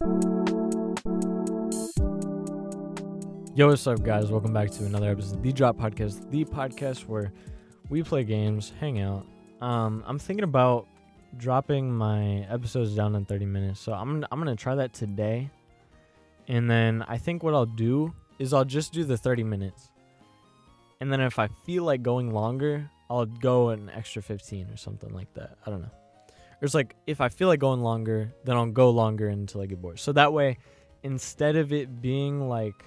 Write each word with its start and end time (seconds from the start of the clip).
Yo, 0.00 0.06
what's 3.66 3.84
up, 3.88 4.00
guys? 4.04 4.30
Welcome 4.30 4.52
back 4.52 4.70
to 4.70 4.84
another 4.84 5.10
episode 5.10 5.38
of 5.38 5.42
the 5.42 5.52
Drop 5.52 5.76
Podcast, 5.76 6.30
the 6.30 6.44
podcast 6.44 7.06
where 7.06 7.32
we 7.90 8.04
play 8.04 8.22
games, 8.22 8.72
hang 8.78 9.00
out. 9.00 9.26
Um, 9.60 10.04
I'm 10.06 10.20
thinking 10.20 10.44
about 10.44 10.86
dropping 11.36 11.92
my 11.92 12.46
episodes 12.48 12.94
down 12.94 13.16
in 13.16 13.24
30 13.24 13.46
minutes, 13.46 13.80
so 13.80 13.92
I'm 13.92 14.24
I'm 14.30 14.38
gonna 14.38 14.54
try 14.54 14.76
that 14.76 14.92
today, 14.92 15.50
and 16.46 16.70
then 16.70 17.04
I 17.08 17.18
think 17.18 17.42
what 17.42 17.54
I'll 17.54 17.66
do 17.66 18.14
is 18.38 18.52
I'll 18.52 18.64
just 18.64 18.92
do 18.92 19.02
the 19.02 19.16
30 19.16 19.42
minutes, 19.42 19.90
and 21.00 21.12
then 21.12 21.20
if 21.20 21.40
I 21.40 21.48
feel 21.66 21.82
like 21.82 22.04
going 22.04 22.32
longer, 22.32 22.88
I'll 23.10 23.26
go 23.26 23.70
an 23.70 23.90
extra 23.92 24.22
15 24.22 24.70
or 24.70 24.76
something 24.76 25.12
like 25.12 25.34
that. 25.34 25.58
I 25.66 25.70
don't 25.70 25.82
know. 25.82 25.90
It's 26.60 26.74
like 26.74 26.96
if 27.06 27.20
I 27.20 27.28
feel 27.28 27.48
like 27.48 27.60
going 27.60 27.80
longer, 27.80 28.32
then 28.44 28.56
I'll 28.56 28.66
go 28.66 28.90
longer 28.90 29.28
until 29.28 29.60
I 29.60 29.66
get 29.66 29.80
bored. 29.80 30.00
So 30.00 30.12
that 30.12 30.32
way, 30.32 30.58
instead 31.02 31.56
of 31.56 31.72
it 31.72 32.02
being 32.02 32.48
like 32.48 32.84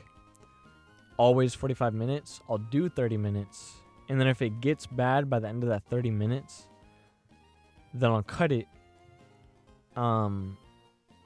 always 1.18 1.54
45 1.54 1.94
minutes, 1.94 2.42
I'll 2.50 2.58
do 2.58 2.90
30 2.90 3.18
minutes. 3.18 3.74
And 4.10 4.20
then 4.20 4.28
if 4.28 4.42
it 4.42 4.60
gets 4.60 4.88
bad 4.88 5.30
by 5.30 5.40
the 5.40 5.48
end 5.48 5.64
of 5.64 5.70
that 5.70 5.84
30 5.90 6.12
minutes, 6.12 6.68
then 7.94 8.12
I'll 8.12 8.24
cut 8.24 8.52
it. 8.52 8.66
Um 9.96 10.58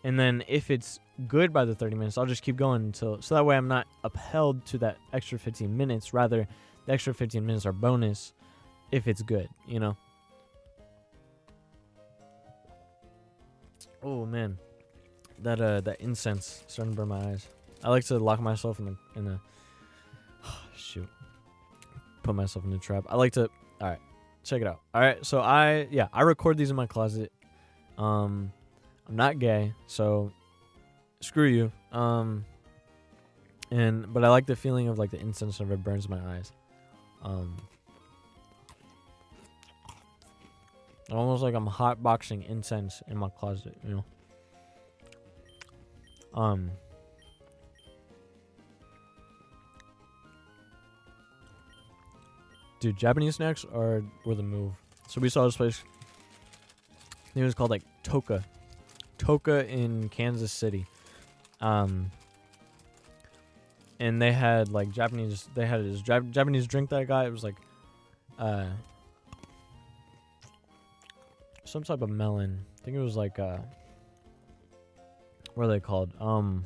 and 0.04 0.20
then 0.20 0.44
if 0.48 0.70
it's 0.70 1.00
good 1.28 1.52
by 1.52 1.66
the 1.66 1.74
30 1.74 1.96
minutes, 1.96 2.18
I'll 2.18 2.28
just 2.28 2.44
keep 2.44 2.58
going 2.58 2.84
until 2.84 3.22
so 3.22 3.34
that 3.36 3.46
way 3.46 3.58
I'm 3.58 3.68
not 3.68 3.88
upheld 4.04 4.66
to 4.68 4.78
that 4.80 4.98
extra 5.14 5.40
15 5.40 5.76
minutes. 5.76 6.14
Rather, 6.14 6.48
the 6.86 6.94
extra 6.94 7.14
15 7.14 7.44
minutes 7.44 7.66
are 7.66 7.72
bonus 7.72 8.34
if 8.92 9.08
it's 9.08 9.24
good, 9.24 9.50
you 9.68 9.80
know. 9.80 9.98
Oh 14.06 14.24
man. 14.26 14.60
That 15.40 15.60
uh 15.60 15.82
that 15.82 16.00
incense 16.00 16.64
starting 16.68 16.94
to 16.94 16.98
burn 16.98 17.10
my 17.10 17.32
eyes. 17.32 17.48
I 17.84 17.90
like 17.90 18.06
to 18.06 18.20
lock 18.20 18.40
myself 18.40 18.80
in 18.80 18.86
the 18.86 18.96
in 19.16 19.26
the 19.26 19.40
shoot. 20.78 21.10
Put 22.22 22.36
myself 22.36 22.64
in 22.66 22.72
a 22.72 22.78
trap. 22.78 23.06
I 23.10 23.16
like 23.16 23.34
to. 23.34 23.50
All 23.82 23.90
right, 23.90 24.00
check 24.44 24.62
it 24.62 24.68
out. 24.68 24.80
All 24.94 25.02
right, 25.02 25.26
so 25.26 25.42
I 25.42 25.88
yeah 25.90 26.08
I 26.14 26.22
record 26.22 26.58
these 26.58 26.70
in 26.70 26.76
my 26.76 26.86
closet. 26.86 27.34
Um, 27.98 28.54
I'm 29.10 29.16
not 29.16 29.40
gay, 29.40 29.74
so 29.88 30.32
screw 31.22 31.48
you. 31.48 31.72
Um, 31.92 32.46
and 33.72 34.14
but 34.14 34.24
I 34.24 34.30
like 34.30 34.46
the 34.46 34.56
feeling 34.56 34.88
of 34.88 35.00
like 35.00 35.12
the 35.12 35.20
incense 35.20 35.60
whenever 35.60 35.74
it 35.74 35.84
burns 35.84 36.08
my 36.08 36.20
eyes. 36.36 36.52
Um, 37.24 37.58
almost 41.12 41.44
like 41.44 41.54
I'm 41.54 41.68
hotboxing 41.68 42.48
incense 42.50 43.02
in 43.08 43.18
my 43.18 43.30
closet, 43.30 43.76
you 43.84 43.96
know. 43.96 44.06
Um. 46.34 46.72
Dude, 52.80 52.98
Japanese 52.98 53.36
snacks 53.36 53.66
are 53.74 54.04
were 54.26 54.36
the 54.36 54.44
move. 54.44 54.74
So 55.08 55.22
we 55.22 55.30
saw 55.30 55.46
this 55.46 55.58
place. 55.58 55.84
It 57.36 57.44
was 57.44 57.54
called 57.54 57.70
like 57.70 57.84
Toka. 58.04 58.44
Toka 59.18 59.68
in 59.68 60.10
Kansas 60.10 60.52
City. 60.52 60.86
Um 61.62 62.12
and 64.00 64.22
they 64.22 64.32
had 64.32 64.70
like 64.70 64.92
Japanese 64.92 65.48
they 65.56 65.66
had 65.66 65.84
this 65.84 66.02
Jap- 66.02 66.32
Japanese 66.32 66.68
drink 66.68 66.90
that 66.90 67.00
I 67.00 67.04
got. 67.06 67.26
It 67.26 67.32
was 67.32 67.44
like 67.44 67.56
uh 68.38 68.66
some 71.76 71.84
type 71.84 72.02
of 72.02 72.10
melon. 72.10 72.66
I 72.80 72.86
think 72.86 72.96
it 72.96 73.02
was 73.02 73.18
like 73.18 73.38
uh 73.38 73.58
what 75.56 75.66
are 75.66 75.68
they 75.68 75.82
called? 75.82 76.14
Um 76.22 76.66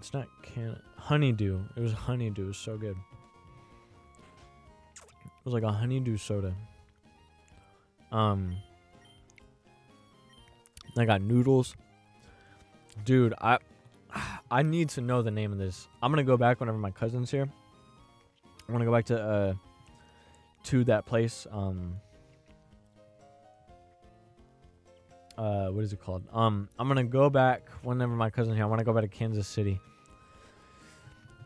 It's 0.00 0.12
not 0.12 0.26
can 0.42 0.76
honeydew. 0.96 1.60
It 1.76 1.80
was 1.80 1.92
honeydew. 1.92 2.42
It 2.42 2.48
was 2.48 2.56
so 2.56 2.76
good. 2.76 2.96
It 4.96 5.44
was 5.44 5.54
like 5.54 5.62
a 5.62 5.70
honeydew 5.70 6.16
soda. 6.16 6.52
Um 8.10 8.56
I 10.98 11.04
got 11.04 11.22
noodles. 11.22 11.76
Dude, 13.04 13.34
I 13.40 13.58
I 14.50 14.62
need 14.62 14.88
to 14.88 15.00
know 15.00 15.22
the 15.22 15.30
name 15.30 15.52
of 15.52 15.58
this. 15.58 15.86
I'm 16.02 16.10
gonna 16.10 16.24
go 16.24 16.36
back 16.36 16.58
whenever 16.58 16.78
my 16.78 16.90
cousin's 16.90 17.30
here. 17.30 17.48
I'm 18.66 18.74
gonna 18.74 18.84
go 18.84 18.90
back 18.90 19.04
to 19.04 19.22
uh 19.22 19.54
to 20.66 20.84
that 20.84 21.06
place. 21.06 21.46
Um 21.50 22.00
uh 25.36 25.68
what 25.68 25.84
is 25.84 25.92
it 25.92 26.00
called? 26.00 26.24
Um 26.32 26.68
I'm 26.78 26.88
gonna 26.88 27.04
go 27.04 27.30
back 27.30 27.68
whenever 27.82 28.14
my 28.14 28.30
cousin 28.30 28.54
here. 28.54 28.64
I 28.64 28.66
wanna 28.66 28.84
go 28.84 28.92
back 28.92 29.02
to 29.02 29.08
Kansas 29.08 29.46
City 29.46 29.80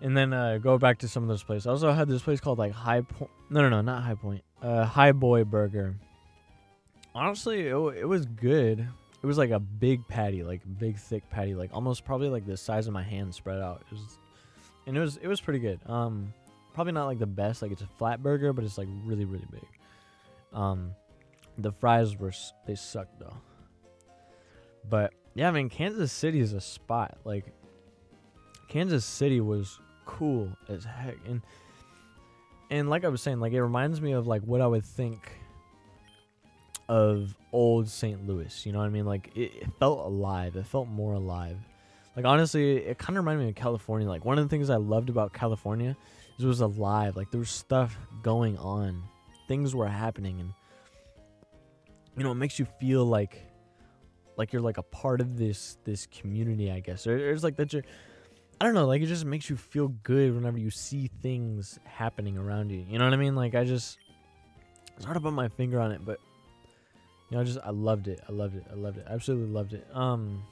and 0.01 0.17
then 0.17 0.33
uh, 0.33 0.59
go 0.59 0.79
back 0.79 0.99
to 0.99 1.09
some 1.09 1.23
of 1.23 1.29
those 1.29 1.43
places. 1.43 1.67
I 1.67 1.71
also 1.71 1.93
had 1.93 2.09
this 2.09 2.23
place 2.23 2.41
called 2.41 2.59
like 2.59 2.73
High 2.73 3.03
Point. 3.03 3.31
No, 3.51 3.63
no, 3.63 3.69
no, 3.69 3.81
not 3.81 4.03
High 4.03 4.15
Point. 4.15 4.43
Uh, 4.63 4.85
High 4.85 5.13
Boy 5.13 5.45
Burger. 5.45 5.97
Honestly, 7.15 7.67
it, 7.67 7.75
it 7.75 8.09
was 8.09 8.27
good. 8.27 8.87
It 9.23 9.27
was 9.27 9.37
like 9.37 9.51
a 9.51 9.59
big 9.61 10.07
patty, 10.09 10.43
like 10.43 10.63
big 10.79 10.97
thick 10.97 11.29
patty, 11.29 11.55
like 11.55 11.71
almost 11.75 12.05
probably 12.05 12.29
like 12.29 12.47
the 12.47 12.57
size 12.57 12.87
of 12.87 12.93
my 12.93 13.03
hand 13.03 13.35
spread 13.35 13.61
out. 13.61 13.83
It 13.91 13.93
was, 13.93 14.19
and 14.87 14.97
it 14.97 15.01
was 15.01 15.17
it 15.19 15.27
was 15.27 15.41
pretty 15.41 15.59
good. 15.59 15.81
Um, 15.87 16.33
probably 16.81 16.93
not 16.95 17.05
like 17.05 17.19
the 17.19 17.27
best. 17.27 17.61
Like 17.61 17.73
it's 17.73 17.83
a 17.83 17.89
flat 17.99 18.23
burger, 18.23 18.55
but 18.55 18.65
it's 18.65 18.79
like 18.79 18.89
really 19.05 19.27
really 19.27 19.45
big. 19.51 19.67
Um, 20.55 20.93
the 21.59 21.73
fries 21.73 22.17
were 22.17 22.33
they 22.67 22.75
sucked 22.75 23.21
though. 23.21 23.37
But 24.89 25.13
yeah, 25.35 25.49
I 25.49 25.51
mean 25.51 25.69
Kansas 25.69 26.11
City 26.11 26.41
is 26.41 26.55
a 26.55 26.61
spot. 26.61 27.19
Like 27.25 27.45
Kansas 28.69 29.05
City 29.05 29.43
was 29.43 29.79
cool 30.07 30.49
as 30.71 30.83
heck 30.83 31.17
and 31.29 31.41
and 32.69 32.91
like 32.91 33.05
i 33.05 33.09
was 33.09 33.23
saying 33.23 33.39
like 33.39 33.53
it 33.53 33.63
reminds 33.63 34.01
me 34.01 34.11
of 34.11 34.27
like 34.27 34.43
what 34.43 34.61
i 34.61 34.67
would 34.67 34.85
think 34.85 35.31
of 36.89 37.37
old 37.53 37.89
st 37.89 38.27
louis 38.27 38.67
you 38.67 38.73
know 38.73 38.81
what 38.81 38.87
i 38.87 38.89
mean 38.89 39.07
like 39.07 39.31
it, 39.37 39.53
it 39.55 39.69
felt 39.79 40.05
alive 40.05 40.57
it 40.57 40.67
felt 40.67 40.89
more 40.89 41.13
alive 41.15 41.57
like 42.17 42.25
honestly 42.25 42.79
it 42.79 42.99
kind 42.99 43.17
of 43.17 43.25
reminded 43.25 43.45
me 43.45 43.51
of 43.51 43.55
california 43.55 44.09
like 44.09 44.25
one 44.25 44.37
of 44.37 44.45
the 44.45 44.49
things 44.49 44.69
i 44.69 44.75
loved 44.75 45.11
about 45.11 45.33
california 45.33 45.97
is 46.41 46.45
it 46.45 46.49
was 46.49 46.61
alive 46.61 47.17
like 47.17 47.31
there 47.31 47.41
was 47.41 47.51
stuff 47.51 47.97
going 48.23 48.57
on 48.59 49.03
things 49.47 49.75
were 49.75 49.87
happening 49.87 50.41
and 50.41 50.53
you 52.17 52.25
know 52.25 52.31
it 52.31 52.37
makes 52.37 52.59
you 52.59 52.65
feel 52.81 53.05
like 53.05 53.47
like 54.37 54.53
you're 54.53 54.63
like 54.63 54.79
a 54.79 54.83
part 54.83 55.21
of 55.21 55.37
this 55.37 55.77
this 55.85 56.07
community 56.07 56.71
i 56.71 56.81
guess 56.81 57.07
or 57.07 57.17
it's 57.17 57.45
like 57.45 57.57
that 57.57 57.73
you're 57.73 57.83
I 58.61 58.67
don't 58.67 58.75
know, 58.75 58.87
like 58.87 59.01
it 59.01 59.07
just 59.07 59.25
makes 59.25 59.49
you 59.49 59.57
feel 59.57 59.89
good 60.03 60.35
whenever 60.35 60.59
you 60.59 60.69
see 60.69 61.11
things 61.23 61.79
happening 61.85 62.37
around 62.37 62.71
you. 62.71 62.85
You 62.87 62.99
know 62.99 63.07
what 63.07 63.15
I 63.15 63.17
mean? 63.17 63.35
Like 63.35 63.55
I 63.55 63.65
just 63.65 63.97
it's 64.97 65.05
hard 65.07 65.15
to 65.15 65.21
put 65.23 65.33
my 65.33 65.49
finger 65.49 65.81
on 65.81 65.93
it, 65.93 66.05
but 66.05 66.21
you 67.31 67.37
know, 67.37 67.41
I 67.41 67.45
just 67.45 67.59
I 67.65 67.71
loved 67.71 68.07
it. 68.07 68.21
I 68.29 68.33
loved 68.33 68.57
it. 68.57 68.65
I 68.71 68.75
loved 68.75 68.99
it. 68.99 69.07
Absolutely 69.09 69.51
loved 69.51 69.73
it. 69.73 69.87
Um 69.95 70.43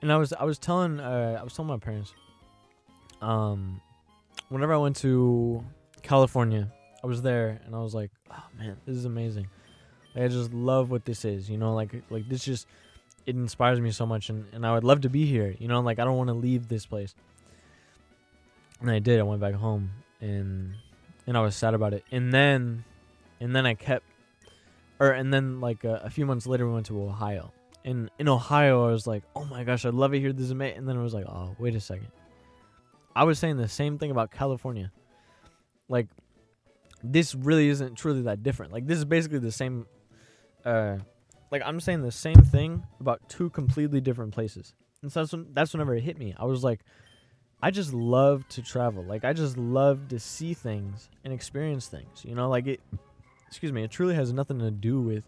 and 0.00 0.12
I 0.12 0.16
was 0.18 0.32
I 0.32 0.44
was 0.44 0.56
telling 0.60 1.00
uh 1.00 1.36
I 1.40 1.42
was 1.42 1.52
telling 1.52 1.68
my 1.68 1.78
parents 1.78 2.14
um 3.20 3.80
whenever 4.48 4.74
I 4.74 4.78
went 4.78 4.96
to 4.96 5.64
California, 6.02 6.72
I 7.02 7.06
was 7.06 7.22
there 7.22 7.60
and 7.64 7.74
I 7.74 7.80
was 7.80 7.94
like, 7.94 8.10
"Oh 8.30 8.44
man, 8.58 8.76
this 8.86 8.96
is 8.96 9.04
amazing." 9.04 9.48
Like, 10.14 10.24
I 10.24 10.28
just 10.28 10.52
love 10.52 10.90
what 10.90 11.04
this 11.04 11.24
is, 11.24 11.48
you 11.48 11.58
know, 11.58 11.74
like 11.74 12.02
like 12.10 12.28
this 12.28 12.44
just 12.44 12.66
it 13.26 13.36
inspires 13.36 13.80
me 13.80 13.90
so 13.90 14.06
much 14.06 14.30
and, 14.30 14.46
and 14.52 14.66
I 14.66 14.72
would 14.72 14.84
love 14.84 15.02
to 15.02 15.10
be 15.10 15.26
here. 15.26 15.54
You 15.58 15.68
know, 15.68 15.80
like 15.80 15.98
I 15.98 16.04
don't 16.04 16.16
want 16.16 16.28
to 16.28 16.34
leave 16.34 16.68
this 16.68 16.86
place. 16.86 17.14
And 18.80 18.90
I 18.90 19.00
did. 19.00 19.20
I 19.20 19.22
went 19.22 19.40
back 19.40 19.54
home 19.54 19.90
and 20.20 20.74
and 21.26 21.36
I 21.36 21.40
was 21.40 21.54
sad 21.54 21.74
about 21.74 21.92
it. 21.92 22.04
And 22.10 22.32
then 22.32 22.84
and 23.40 23.54
then 23.54 23.66
I 23.66 23.74
kept 23.74 24.04
or 24.98 25.10
and 25.10 25.32
then 25.32 25.60
like 25.60 25.84
a, 25.84 26.00
a 26.04 26.10
few 26.10 26.26
months 26.26 26.46
later 26.46 26.66
we 26.66 26.72
went 26.72 26.86
to 26.86 27.02
Ohio. 27.02 27.52
And 27.84 28.10
in 28.18 28.28
Ohio 28.28 28.88
I 28.88 28.92
was 28.92 29.06
like, 29.06 29.22
"Oh 29.36 29.44
my 29.44 29.62
gosh, 29.62 29.84
I'd 29.84 29.94
love 29.94 30.14
it 30.14 30.20
here. 30.20 30.32
This 30.32 30.46
is 30.46 30.50
amazing." 30.50 30.78
And 30.78 30.88
then 30.88 30.98
I 30.98 31.02
was 31.02 31.14
like, 31.14 31.26
"Oh, 31.26 31.54
wait 31.58 31.74
a 31.74 31.80
second. 31.80 32.08
I 33.14 33.24
was 33.24 33.38
saying 33.38 33.56
the 33.56 33.68
same 33.68 33.98
thing 33.98 34.10
about 34.10 34.30
California. 34.30 34.92
Like 35.88 36.08
this 37.02 37.34
really 37.34 37.68
isn't 37.68 37.94
truly 37.96 38.22
that 38.22 38.42
different. 38.42 38.72
Like 38.72 38.86
this 38.86 38.98
is 38.98 39.04
basically 39.04 39.38
the 39.38 39.52
same 39.52 39.86
uh 40.64 40.96
like 41.50 41.62
I'm 41.64 41.80
saying 41.80 42.02
the 42.02 42.12
same 42.12 42.42
thing 42.42 42.84
about 43.00 43.28
two 43.28 43.50
completely 43.50 44.00
different 44.00 44.32
places. 44.32 44.74
And 45.02 45.10
so 45.10 45.20
that's, 45.20 45.32
when, 45.32 45.46
that's 45.52 45.72
whenever 45.72 45.94
it 45.94 46.02
hit 46.02 46.18
me. 46.18 46.34
I 46.36 46.44
was 46.44 46.64
like, 46.64 46.80
I 47.62 47.70
just 47.70 47.92
love 47.92 48.46
to 48.50 48.62
travel. 48.62 49.02
Like 49.02 49.24
I 49.24 49.32
just 49.32 49.56
love 49.56 50.08
to 50.08 50.18
see 50.18 50.54
things 50.54 51.08
and 51.24 51.32
experience 51.32 51.86
things. 51.86 52.24
You 52.24 52.34
know, 52.34 52.48
like 52.48 52.66
it. 52.66 52.80
Excuse 53.46 53.72
me. 53.72 53.82
It 53.82 53.90
truly 53.90 54.14
has 54.14 54.32
nothing 54.32 54.58
to 54.58 54.70
do 54.70 55.00
with 55.00 55.24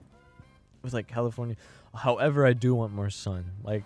with 0.82 0.92
like 0.92 1.08
California. 1.08 1.56
However, 1.94 2.46
I 2.46 2.52
do 2.52 2.74
want 2.74 2.92
more 2.92 3.10
sun. 3.10 3.44
Like, 3.64 3.84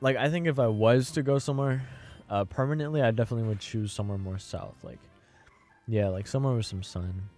like 0.00 0.16
I 0.16 0.30
think 0.30 0.46
if 0.46 0.58
I 0.58 0.66
was 0.66 1.10
to 1.12 1.22
go 1.22 1.38
somewhere 1.38 1.86
uh, 2.30 2.44
permanently, 2.44 3.02
I 3.02 3.10
definitely 3.10 3.48
would 3.48 3.60
choose 3.60 3.92
somewhere 3.92 4.18
more 4.18 4.38
south. 4.38 4.76
Like, 4.82 4.98
yeah, 5.86 6.08
like 6.08 6.26
somewhere 6.26 6.54
with 6.54 6.66
some 6.66 6.82
sun. 6.82 7.28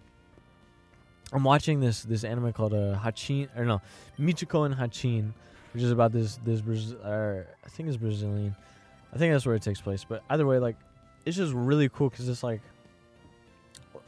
I'm 1.33 1.43
watching 1.43 1.81
this 1.81 2.03
this 2.03 2.23
anime 2.23 2.53
called 2.53 2.73
uh, 2.73 2.97
Hatchin 2.99 3.49
or 3.57 3.65
no 3.65 3.83
Michiko 4.19 4.65
and 4.65 4.75
Hatchin, 4.75 5.35
which 5.73 5.83
is 5.83 5.91
about 5.91 6.13
this 6.13 6.39
this 6.45 6.61
Brazil 6.61 6.99
I 7.05 7.69
think 7.69 7.89
it's 7.89 7.97
Brazilian. 7.97 8.55
I 9.13 9.19
think 9.19 9.33
that's 9.33 9.45
where 9.45 9.57
it 9.57 9.63
takes 9.63 9.81
place. 9.81 10.05
But 10.05 10.23
either 10.31 10.47
way, 10.47 10.59
like 10.59 10.77
it's 11.25 11.37
just 11.37 11.53
really 11.53 11.89
cool 11.89 12.11
because 12.11 12.29
it's 12.29 12.45
like 12.45 12.61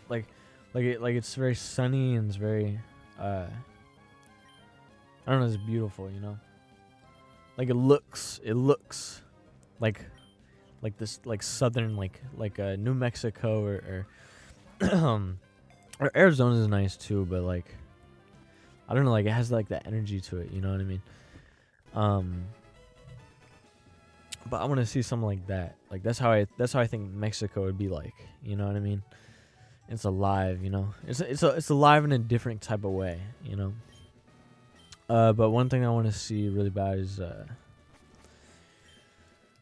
like 0.08 0.26
like 0.74 0.84
it 0.84 1.02
like 1.02 1.16
it's 1.16 1.34
very 1.34 1.54
sunny 1.56 2.14
and 2.14 2.28
it's 2.28 2.36
very 2.36 2.78
uh 3.18 3.46
I 5.26 5.30
don't 5.30 5.40
know, 5.40 5.46
it's 5.46 5.56
beautiful, 5.56 6.10
you 6.10 6.20
know. 6.20 6.38
Like 7.56 7.68
it 7.68 7.74
looks 7.74 8.40
it 8.44 8.54
looks 8.54 9.22
like 9.80 10.04
like 10.82 10.96
this 10.96 11.20
like 11.24 11.42
southern 11.42 11.96
like 11.96 12.20
like 12.36 12.58
uh, 12.58 12.76
New 12.76 12.94
Mexico 12.94 13.64
or, 13.64 14.06
or 14.80 14.88
or 16.00 16.10
Arizona 16.16 16.60
is 16.60 16.68
nice 16.68 16.96
too, 16.96 17.26
but 17.26 17.42
like 17.42 17.74
I 18.88 18.94
don't 18.94 19.04
know, 19.04 19.10
like 19.10 19.26
it 19.26 19.32
has 19.32 19.50
like 19.50 19.68
that 19.68 19.86
energy 19.86 20.20
to 20.22 20.38
it, 20.38 20.50
you 20.52 20.60
know 20.60 20.70
what 20.70 20.80
I 20.80 20.84
mean? 20.84 21.02
Um 21.94 22.44
but 24.48 24.62
I 24.62 24.64
want 24.64 24.80
to 24.80 24.86
see 24.86 25.02
something 25.02 25.26
like 25.26 25.46
that. 25.48 25.76
Like 25.90 26.02
that's 26.02 26.18
how 26.18 26.30
I 26.30 26.46
that's 26.56 26.72
how 26.72 26.80
I 26.80 26.86
think 26.86 27.12
Mexico 27.12 27.64
would 27.64 27.78
be 27.78 27.88
like, 27.88 28.14
you 28.42 28.56
know 28.56 28.66
what 28.66 28.76
I 28.76 28.80
mean? 28.80 29.02
It's 29.88 30.04
alive, 30.04 30.62
you 30.62 30.70
know. 30.70 30.94
It's 31.06 31.20
it's 31.20 31.42
a, 31.42 31.48
it's 31.48 31.70
alive 31.70 32.04
in 32.04 32.12
a 32.12 32.18
different 32.18 32.60
type 32.60 32.84
of 32.84 32.92
way, 32.92 33.20
you 33.44 33.56
know. 33.56 33.72
Uh 35.08 35.32
but 35.32 35.50
one 35.50 35.68
thing 35.68 35.84
I 35.84 35.90
want 35.90 36.06
to 36.06 36.12
see 36.12 36.48
really 36.48 36.70
bad 36.70 36.98
is 36.98 37.20
uh 37.20 37.46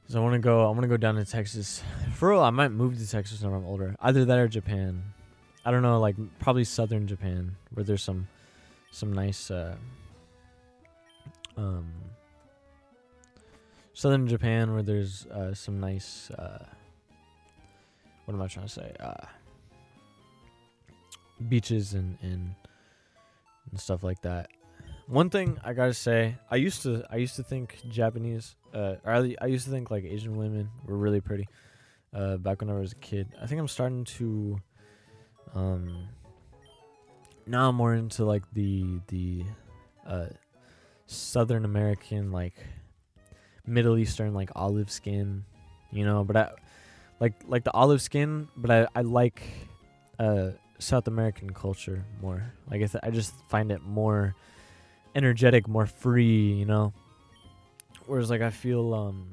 so 0.08 0.20
I 0.20 0.22
want 0.22 0.34
to 0.34 0.38
go. 0.38 0.66
I 0.66 0.68
want 0.68 0.82
to 0.82 0.88
go 0.88 0.96
down 0.96 1.16
to 1.16 1.24
Texas. 1.24 1.82
For 2.14 2.30
real, 2.30 2.42
I 2.42 2.50
might 2.50 2.70
move 2.70 2.98
to 2.98 3.08
Texas 3.08 3.42
when 3.42 3.52
I'm 3.52 3.64
older. 3.64 3.94
Either 4.00 4.24
that 4.24 4.38
or 4.38 4.48
Japan. 4.48 5.02
I 5.64 5.72
don't 5.72 5.82
know, 5.82 5.98
like 5.98 6.14
probably 6.38 6.62
southern 6.62 7.08
Japan, 7.08 7.56
where 7.74 7.82
there's 7.82 8.02
some, 8.02 8.28
some 8.92 9.12
nice, 9.12 9.50
uh, 9.50 9.74
um, 11.56 11.92
southern 13.92 14.28
Japan 14.28 14.72
where 14.72 14.82
there's 14.82 15.26
uh, 15.26 15.54
some 15.54 15.80
nice. 15.80 16.30
Uh, 16.30 16.64
what 18.26 18.34
am 18.34 18.42
I 18.42 18.46
trying 18.46 18.66
to 18.66 18.72
say? 18.72 18.92
Uh, 19.00 19.26
beaches 21.48 21.94
and 21.94 22.16
and 22.22 22.54
and 23.70 23.80
stuff 23.80 24.02
like 24.02 24.20
that. 24.22 24.50
One 25.08 25.30
thing 25.30 25.58
I 25.64 25.72
gotta 25.72 25.94
say, 25.94 26.36
I 26.50 26.56
used 26.56 26.82
to 26.82 27.04
I 27.08 27.16
used 27.16 27.36
to 27.36 27.44
think 27.44 27.78
Japanese, 27.88 28.56
uh, 28.74 28.96
or 29.04 29.12
I, 29.40 29.46
used 29.46 29.64
to 29.66 29.70
think 29.70 29.88
like 29.88 30.04
Asian 30.04 30.36
women 30.36 30.68
were 30.84 30.96
really 30.96 31.20
pretty, 31.20 31.46
uh, 32.12 32.38
back 32.38 32.60
when 32.60 32.70
I 32.70 32.74
was 32.74 32.90
a 32.90 32.96
kid. 32.96 33.28
I 33.40 33.46
think 33.46 33.60
I'm 33.60 33.68
starting 33.68 34.02
to, 34.18 34.60
um, 35.54 36.08
now 37.46 37.68
I'm 37.68 37.76
more 37.76 37.94
into 37.94 38.24
like 38.24 38.42
the 38.52 39.00
the, 39.06 39.44
uh, 40.04 40.26
Southern 41.06 41.64
American 41.64 42.32
like, 42.32 42.56
Middle 43.64 43.96
Eastern 43.98 44.34
like 44.34 44.50
olive 44.56 44.90
skin, 44.90 45.44
you 45.92 46.04
know. 46.04 46.24
But 46.24 46.36
I, 46.36 46.50
like 47.20 47.34
like 47.46 47.62
the 47.62 47.72
olive 47.72 48.02
skin, 48.02 48.48
but 48.56 48.72
I 48.72 48.88
I 48.96 49.02
like, 49.02 49.40
uh, 50.18 50.50
South 50.80 51.06
American 51.06 51.50
culture 51.50 52.04
more. 52.20 52.52
Like 52.68 52.82
I, 52.82 52.86
th- 52.86 53.04
I 53.04 53.10
just 53.10 53.34
find 53.48 53.70
it 53.70 53.82
more 53.82 54.34
energetic, 55.16 55.66
more 55.66 55.86
free, 55.86 56.52
you 56.52 56.66
know. 56.66 56.92
Whereas 58.06 58.30
like 58.30 58.42
I 58.42 58.50
feel 58.50 58.94
um 58.94 59.26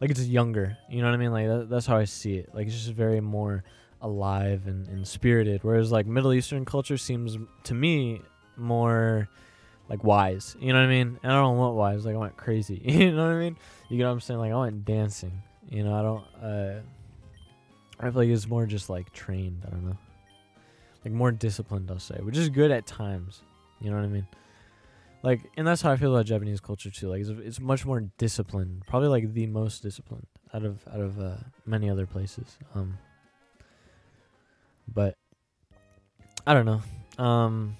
like 0.00 0.10
it's 0.10 0.24
younger, 0.26 0.76
you 0.88 1.00
know 1.00 1.08
what 1.08 1.14
I 1.14 1.16
mean? 1.16 1.32
Like 1.32 1.46
that, 1.48 1.68
that's 1.70 1.86
how 1.86 1.96
I 1.96 2.04
see 2.04 2.36
it. 2.36 2.54
Like 2.54 2.66
it's 2.66 2.76
just 2.76 2.92
very 2.92 3.20
more 3.20 3.64
alive 4.02 4.66
and, 4.66 4.86
and 4.88 5.08
spirited. 5.08 5.64
Whereas 5.64 5.90
like 5.90 6.06
Middle 6.06 6.32
Eastern 6.32 6.64
culture 6.64 6.98
seems 6.98 7.38
to 7.64 7.74
me 7.74 8.20
more 8.56 9.28
like 9.88 10.04
wise. 10.04 10.56
You 10.60 10.72
know 10.72 10.80
what 10.80 10.86
I 10.86 10.90
mean? 10.90 11.18
And 11.22 11.32
I 11.32 11.36
don't 11.40 11.56
want 11.56 11.74
wise. 11.74 12.04
Like 12.04 12.14
I 12.14 12.18
want 12.18 12.36
crazy. 12.36 12.80
you 12.84 13.12
know 13.12 13.24
what 13.26 13.36
I 13.36 13.38
mean? 13.38 13.56
You 13.88 13.98
know 13.98 14.06
what 14.06 14.12
I'm 14.12 14.20
saying? 14.20 14.40
Like 14.40 14.52
I 14.52 14.56
want 14.56 14.84
dancing. 14.84 15.42
You 15.70 15.82
know, 15.82 15.94
I 15.94 16.02
don't 16.02 16.44
uh 16.44 16.80
I 17.98 18.10
feel 18.10 18.20
like 18.20 18.28
it's 18.28 18.46
more 18.46 18.66
just 18.66 18.90
like 18.90 19.12
trained, 19.12 19.62
I 19.66 19.70
don't 19.70 19.86
know. 19.86 19.98
Like 21.04 21.14
more 21.14 21.32
disciplined 21.32 21.90
I'll 21.90 21.98
say, 21.98 22.16
which 22.20 22.36
is 22.36 22.50
good 22.50 22.70
at 22.70 22.86
times. 22.86 23.40
You 23.80 23.90
know 23.90 23.96
what 23.96 24.04
I 24.04 24.08
mean? 24.08 24.26
Like, 25.22 25.40
and 25.56 25.66
that's 25.66 25.80
how 25.80 25.90
I 25.90 25.96
feel 25.96 26.14
about 26.14 26.26
Japanese 26.26 26.60
culture 26.60 26.90
too. 26.90 27.08
Like, 27.08 27.20
it's, 27.20 27.30
it's 27.30 27.60
much 27.60 27.86
more 27.86 28.00
disciplined. 28.18 28.82
Probably 28.86 29.08
like 29.08 29.32
the 29.32 29.46
most 29.46 29.82
disciplined 29.82 30.26
out 30.52 30.64
of 30.64 30.86
out 30.92 31.00
of 31.00 31.18
uh, 31.18 31.36
many 31.66 31.88
other 31.88 32.06
places. 32.06 32.58
Um, 32.74 32.98
but 34.92 35.16
I 36.46 36.52
don't 36.52 36.66
know. 36.66 37.24
Um, 37.24 37.76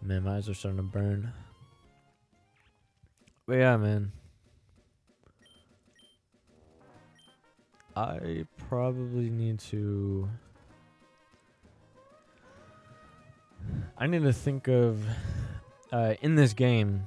man, 0.00 0.22
my 0.24 0.36
eyes 0.36 0.48
are 0.48 0.54
starting 0.54 0.78
to 0.78 0.82
burn. 0.82 1.32
But 3.46 3.54
yeah, 3.54 3.76
man. 3.76 4.12
I 7.94 8.46
probably 8.70 9.28
need 9.28 9.58
to. 9.70 10.28
I 14.02 14.08
need 14.08 14.22
to 14.22 14.32
think 14.32 14.66
of 14.66 15.00
uh, 15.92 16.14
in 16.22 16.34
this 16.34 16.54
game. 16.54 17.06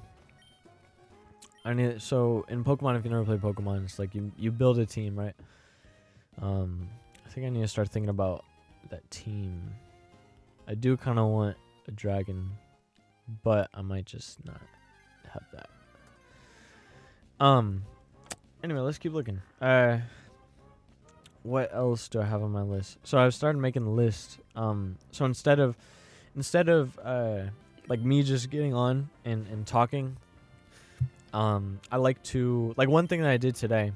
I 1.66 1.74
need 1.74 2.02
so 2.02 2.46
in 2.48 2.64
Pokemon. 2.64 2.98
If 2.98 3.04
you 3.04 3.12
never 3.12 3.26
played 3.26 3.42
Pokemon, 3.42 3.84
it's 3.84 4.00
like 4.00 4.16
you 4.16 4.32
you 4.38 4.50
build 4.50 4.80
a 4.80 4.86
team, 4.86 5.20
right? 5.20 5.36
Um, 6.42 6.88
I 7.26 7.30
think 7.32 7.48
I 7.48 7.50
need 7.50 7.64
to 7.64 7.68
start 7.68 7.90
thinking 7.90 8.08
about 8.08 8.46
that 8.92 9.12
team. 9.12 9.74
I 10.70 10.76
do 10.76 10.96
kind 10.96 11.20
of 11.20 11.28
want 11.28 11.58
a 11.86 11.92
dragon, 11.92 12.52
but 13.44 13.70
I 13.74 13.82
might 13.82 14.06
just 14.06 14.46
not 14.46 14.62
have 15.34 15.44
that. 15.52 15.70
Um. 17.42 17.84
Anyway, 18.64 18.80
let's 18.80 19.00
keep 19.00 19.12
looking. 19.12 19.42
Uh. 19.60 19.98
What 21.44 21.76
else 21.76 22.08
do 22.08 22.22
I 22.22 22.26
have 22.26 22.42
on 22.42 22.52
my 22.52 22.62
list? 22.62 23.00
So 23.04 23.18
I've 23.18 23.34
started 23.34 23.60
making 23.60 23.84
a 23.84 23.92
list. 23.92 24.40
Um. 24.56 24.96
So 25.12 25.26
instead 25.26 25.60
of 25.60 25.76
instead 26.36 26.70
of 26.70 26.98
uh, 27.04 27.44
like 27.88 28.02
me 28.02 28.24
just 28.24 28.50
getting 28.50 28.74
on 28.74 29.10
and, 29.24 29.48
and 29.48 29.66
talking, 29.66 30.18
um, 31.34 31.80
I 31.92 31.98
like 31.98 32.22
to 32.24 32.74
like 32.78 32.90
one 32.90 33.08
thing 33.08 33.22
that 33.22 33.30
I 33.30 33.38
did 33.38 33.56
today. 33.56 33.92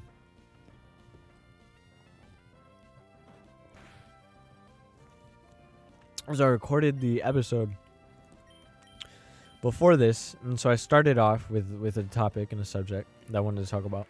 Was 6.28 6.40
I 6.40 6.46
recorded 6.46 7.00
the 7.00 7.22
episode 7.22 7.70
before 9.62 9.96
this, 9.96 10.36
and 10.44 10.60
so 10.60 10.70
I 10.70 10.76
started 10.76 11.18
off 11.18 11.50
with 11.50 11.68
with 11.80 11.96
a 11.96 12.04
topic 12.04 12.52
and 12.52 12.60
a 12.60 12.64
subject 12.64 13.08
that 13.28 13.36
I 13.36 13.40
wanted 13.40 13.64
to 13.64 13.70
talk 13.70 13.84
about. 13.84 14.06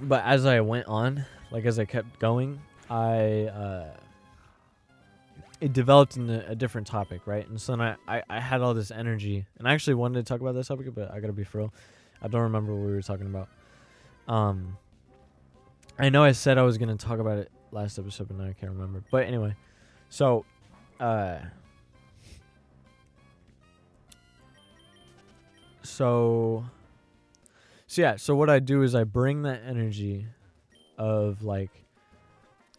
But 0.00 0.22
as 0.24 0.44
I 0.44 0.60
went 0.60 0.86
on, 0.86 1.24
like 1.50 1.64
as 1.64 1.78
I 1.78 1.86
kept 1.86 2.18
going, 2.18 2.60
I 2.90 3.44
uh, 3.44 3.86
it 5.64 5.72
developed 5.72 6.18
into 6.18 6.46
a 6.46 6.54
different 6.54 6.86
topic, 6.86 7.22
right? 7.24 7.48
And 7.48 7.58
so 7.58 7.72
then 7.72 7.80
I, 7.80 7.96
I, 8.06 8.22
I, 8.28 8.38
had 8.38 8.60
all 8.60 8.74
this 8.74 8.90
energy, 8.90 9.46
and 9.58 9.66
I 9.66 9.72
actually 9.72 9.94
wanted 9.94 10.18
to 10.18 10.28
talk 10.30 10.42
about 10.42 10.54
this 10.54 10.68
topic, 10.68 10.94
but 10.94 11.10
I 11.10 11.20
gotta 11.20 11.32
be 11.32 11.42
for 11.42 11.56
real. 11.56 11.74
I 12.20 12.28
don't 12.28 12.42
remember 12.42 12.74
what 12.74 12.84
we 12.84 12.92
were 12.92 13.00
talking 13.00 13.24
about. 13.24 13.48
Um, 14.28 14.76
I 15.98 16.10
know 16.10 16.22
I 16.22 16.32
said 16.32 16.58
I 16.58 16.64
was 16.64 16.76
gonna 16.76 16.98
talk 16.98 17.18
about 17.18 17.38
it 17.38 17.50
last 17.72 17.98
episode, 17.98 18.28
but 18.28 18.36
now 18.36 18.44
I 18.44 18.52
can't 18.52 18.72
remember. 18.72 19.02
But 19.10 19.24
anyway, 19.24 19.56
so, 20.10 20.44
uh, 21.00 21.38
so, 25.82 26.66
so 27.86 28.02
yeah. 28.02 28.16
So 28.16 28.36
what 28.36 28.50
I 28.50 28.58
do 28.58 28.82
is 28.82 28.94
I 28.94 29.04
bring 29.04 29.44
that 29.44 29.62
energy 29.66 30.26
of 30.98 31.42
like 31.42 31.70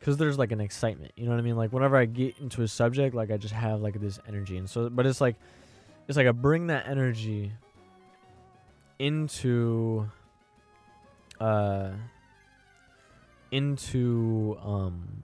because 0.06 0.18
there's 0.18 0.38
like 0.38 0.52
an 0.52 0.62
excitement 0.62 1.12
you 1.16 1.26
know 1.26 1.32
what 1.32 1.40
i 1.40 1.42
mean? 1.42 1.56
Like 1.58 1.74
whenever 1.74 1.98
i 1.98 2.06
get 2.06 2.38
into 2.38 2.62
a 2.62 2.68
subject 2.68 3.16
like 3.16 3.32
i 3.32 3.38
just 3.38 3.56
have 3.56 3.82
like 3.82 4.00
this 4.00 4.20
energy. 4.28 4.56
And 4.58 4.70
so 4.70 4.88
but 4.88 5.08
it's 5.08 5.20
like 5.20 5.36
it's 6.08 6.16
like 6.16 6.28
i 6.28 6.32
bring 6.32 6.68
that 6.68 6.88
energy 6.88 7.52
into 9.00 10.08
uh 11.42 11.90
into 13.52 14.60
um 14.64 15.24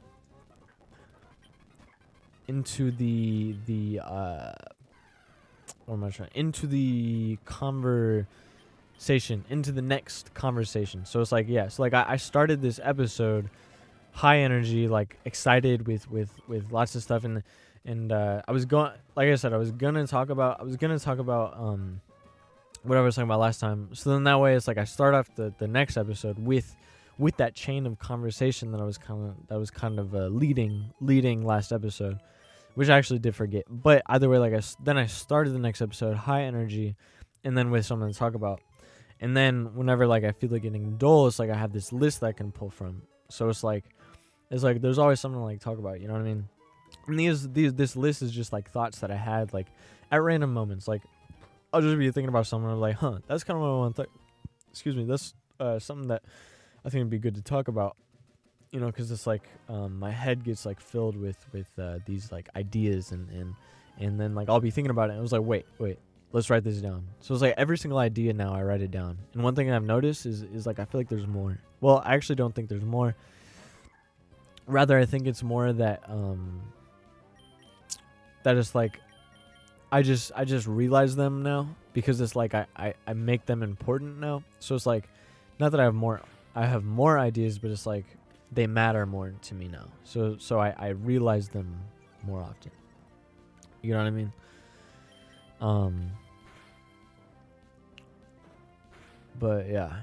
into 2.48 2.90
the 2.90 3.56
the 3.68 4.00
uh 4.00 4.54
what 5.86 5.94
am 5.94 6.04
i 6.06 6.10
trying 6.10 6.32
into 6.34 6.66
the 6.66 7.38
conversation 7.46 8.26
into 9.48 9.72
the 9.72 9.84
next 9.84 10.34
conversation. 10.34 11.06
So 11.06 11.22
it's 11.22 11.32
like 11.32 11.48
yeah 11.48 11.68
so 11.68 11.84
like 11.84 11.94
i, 11.94 12.04
I 12.08 12.18
started 12.18 12.64
this 12.64 12.80
episode 12.82 13.48
high 14.12 14.40
energy, 14.40 14.88
like 14.88 15.18
excited 15.26 15.88
with 15.88 16.10
with 16.10 16.32
with 16.48 16.72
lots 16.72 16.96
of 16.96 17.04
stuff, 17.04 17.24
and 17.24 17.44
and 17.86 18.12
uh, 18.12 18.42
I 18.48 18.52
was 18.52 18.66
going, 18.66 18.92
like 19.16 19.30
I 19.30 19.36
said, 19.36 19.54
I 19.54 19.58
was 19.58 19.72
gonna 19.72 20.06
talk 20.08 20.30
about, 20.30 20.60
I 20.60 20.64
was 20.64 20.76
gonna 20.78 21.00
talk 21.00 21.20
about 21.20 21.58
um, 21.58 22.02
what 22.84 22.98
I 22.98 23.02
was 23.02 23.16
talking 23.16 23.28
about 23.28 23.40
last 23.40 23.60
time. 23.60 23.90
So 23.94 24.12
then 24.12 24.24
that 24.26 24.40
way, 24.40 24.56
it's 24.56 24.68
like 24.68 24.78
I 24.78 24.86
start 24.86 25.14
off 25.14 25.34
the 25.36 25.54
the 25.58 25.68
next 25.68 25.98
episode 25.98 26.38
with 26.40 26.76
with 27.18 27.38
that 27.38 27.54
chain 27.54 27.86
of 27.86 28.00
conversation 28.00 28.72
that 28.72 28.82
I 28.82 28.84
was 28.84 28.98
kind 28.98 29.30
of 29.30 29.48
that 29.48 29.60
was 29.60 29.72
kind 29.72 30.00
of 30.00 30.14
uh, 30.14 30.28
leading 30.28 30.94
leading 31.00 31.46
last 31.46 31.72
episode, 31.72 32.20
which 32.76 32.90
I 32.90 32.98
actually 32.98 33.20
did 33.20 33.36
forget. 33.36 33.64
But 33.70 34.04
either 34.08 34.30
way, 34.30 34.38
like 34.38 34.54
I 34.54 34.62
then 34.84 34.98
I 34.98 35.06
started 35.08 35.54
the 35.54 35.60
next 35.60 35.82
episode 35.82 36.16
high 36.16 36.44
energy, 36.44 36.96
and 37.44 37.58
then 37.58 37.72
with 37.72 37.86
something 37.86 38.12
to 38.12 38.18
talk 38.18 38.36
about, 38.36 38.62
and 39.20 39.36
then 39.36 39.76
whenever 39.76 40.06
like 40.08 40.24
I 40.24 40.32
feel 40.32 40.50
like 40.50 40.64
getting 40.64 40.98
dull, 40.98 41.28
it's 41.28 41.40
like 41.40 41.50
I 41.50 41.56
have 41.56 41.74
this 41.74 41.92
list 41.92 42.20
that 42.20 42.28
I 42.28 42.34
can 42.34 42.52
pull 42.52 42.70
from. 42.70 43.04
So 43.30 43.50
it's 43.50 43.64
like 43.64 43.86
it's 44.52 44.64
like 44.64 44.82
there's 44.82 45.00
always 45.00 45.20
something 45.20 45.40
to 45.40 45.44
like 45.44 45.62
talk 45.62 45.78
about. 45.80 46.02
You 46.02 46.08
know 46.08 46.14
what 46.14 46.22
I 46.22 46.26
mean? 46.26 46.50
And 47.08 47.20
these 47.20 47.50
these 47.50 47.74
this 47.74 47.96
list 47.96 48.22
is 48.22 48.32
just 48.32 48.52
like 48.52 48.70
thoughts 48.70 49.00
that 49.00 49.10
I 49.10 49.16
had 49.16 49.54
like 49.54 49.68
at 50.12 50.22
random 50.22 50.54
moments. 50.54 50.88
Like 50.88 51.02
I'll 51.74 51.82
just 51.82 51.98
be 51.98 52.12
thinking 52.12 52.30
about 52.30 52.48
something. 52.48 52.70
Like, 52.70 52.98
huh, 52.98 53.20
that's 53.28 53.44
kind 53.44 53.56
of 53.56 53.62
what 53.62 53.70
I 53.70 53.78
want 53.78 53.96
to. 53.96 54.04
Th- 54.04 54.14
excuse 54.70 54.96
me, 54.96 55.06
that's 55.06 55.34
uh, 55.60 55.80
something 55.80 56.10
that 56.10 56.24
I 56.86 56.90
think 56.90 57.02
would 57.02 57.10
be 57.10 57.20
good 57.20 57.36
to 57.36 57.42
talk 57.42 57.70
about. 57.70 57.96
You 58.72 58.80
know, 58.80 58.88
because 58.88 59.12
it's 59.12 59.28
like 59.28 59.44
um, 59.68 60.00
my 60.00 60.12
head 60.12 60.44
gets 60.44 60.66
like 60.66 60.80
filled 60.80 61.16
with 61.16 61.38
with 61.54 61.68
uh, 61.80 62.00
these 62.06 62.32
like 62.32 62.50
ideas 62.56 63.12
and 63.12 63.30
and 63.30 63.54
and 64.00 64.20
then 64.20 64.36
like 64.36 64.50
I'll 64.50 64.60
be 64.60 64.72
thinking 64.72 64.92
about 64.92 65.10
it. 65.10 65.14
And 65.14 65.20
it 65.20 65.22
was 65.22 65.32
like, 65.32 65.44
wait, 65.44 65.66
wait, 65.78 66.00
let's 66.34 66.50
write 66.50 66.64
this 66.64 66.78
down. 66.78 67.08
So 67.20 67.34
it's 67.34 67.42
like 67.42 67.54
every 67.58 67.78
single 67.78 68.00
idea 68.00 68.34
now 68.34 68.54
I 68.54 68.64
write 68.64 68.82
it 68.82 68.92
down. 68.92 69.18
And 69.34 69.44
one 69.44 69.56
thing 69.56 69.72
I've 69.72 69.84
noticed 69.84 70.26
is 70.26 70.44
is 70.44 70.66
like 70.66 70.80
I 70.80 70.86
feel 70.86 71.00
like 71.00 71.10
there's 71.10 71.28
more. 71.28 71.58
Well, 71.80 72.02
I 72.06 72.16
actually 72.16 72.36
don't 72.36 72.54
think 72.54 72.70
there's 72.70 72.84
more. 72.84 73.16
Rather, 74.68 74.98
I 74.98 75.06
think 75.06 75.28
it's 75.28 75.44
more 75.44 75.74
that 75.74 76.04
um 76.08 76.62
that 78.44 78.58
it's 78.58 78.74
like 78.76 79.00
I 79.92 80.02
just 80.02 80.32
I 80.36 80.46
just 80.46 80.68
realize 80.68 81.16
them 81.16 81.44
now 81.44 81.68
because 81.94 82.22
it's 82.22 82.36
like 82.36 82.54
I, 82.54 82.66
I, 82.76 82.94
I 83.06 83.14
make 83.14 83.46
them 83.46 83.62
important 83.64 84.20
now. 84.20 84.44
So 84.60 84.76
it's 84.76 84.86
like 84.86 85.10
not 85.60 85.72
that 85.72 85.80
I 85.80 85.84
have 85.84 85.94
more 85.96 86.22
I 86.56 86.66
have 86.66 86.84
more 86.84 87.20
ideas, 87.20 87.60
but 87.60 87.72
it's 87.72 87.86
like 87.86 88.06
they 88.52 88.68
matter 88.68 89.06
more 89.06 89.34
to 89.42 89.56
me 89.56 89.68
now. 89.68 89.86
So 90.04 90.38
so 90.40 90.60
I, 90.60 90.74
I 90.78 90.88
realize 90.90 91.50
them 91.50 91.76
more 92.24 92.42
often. 92.42 92.72
You 93.82 93.94
know 93.94 94.00
what 94.00 94.08
I 94.08 94.12
mean? 94.12 94.34
Um 95.60 96.12
but 99.40 99.68
yeah. 99.68 100.02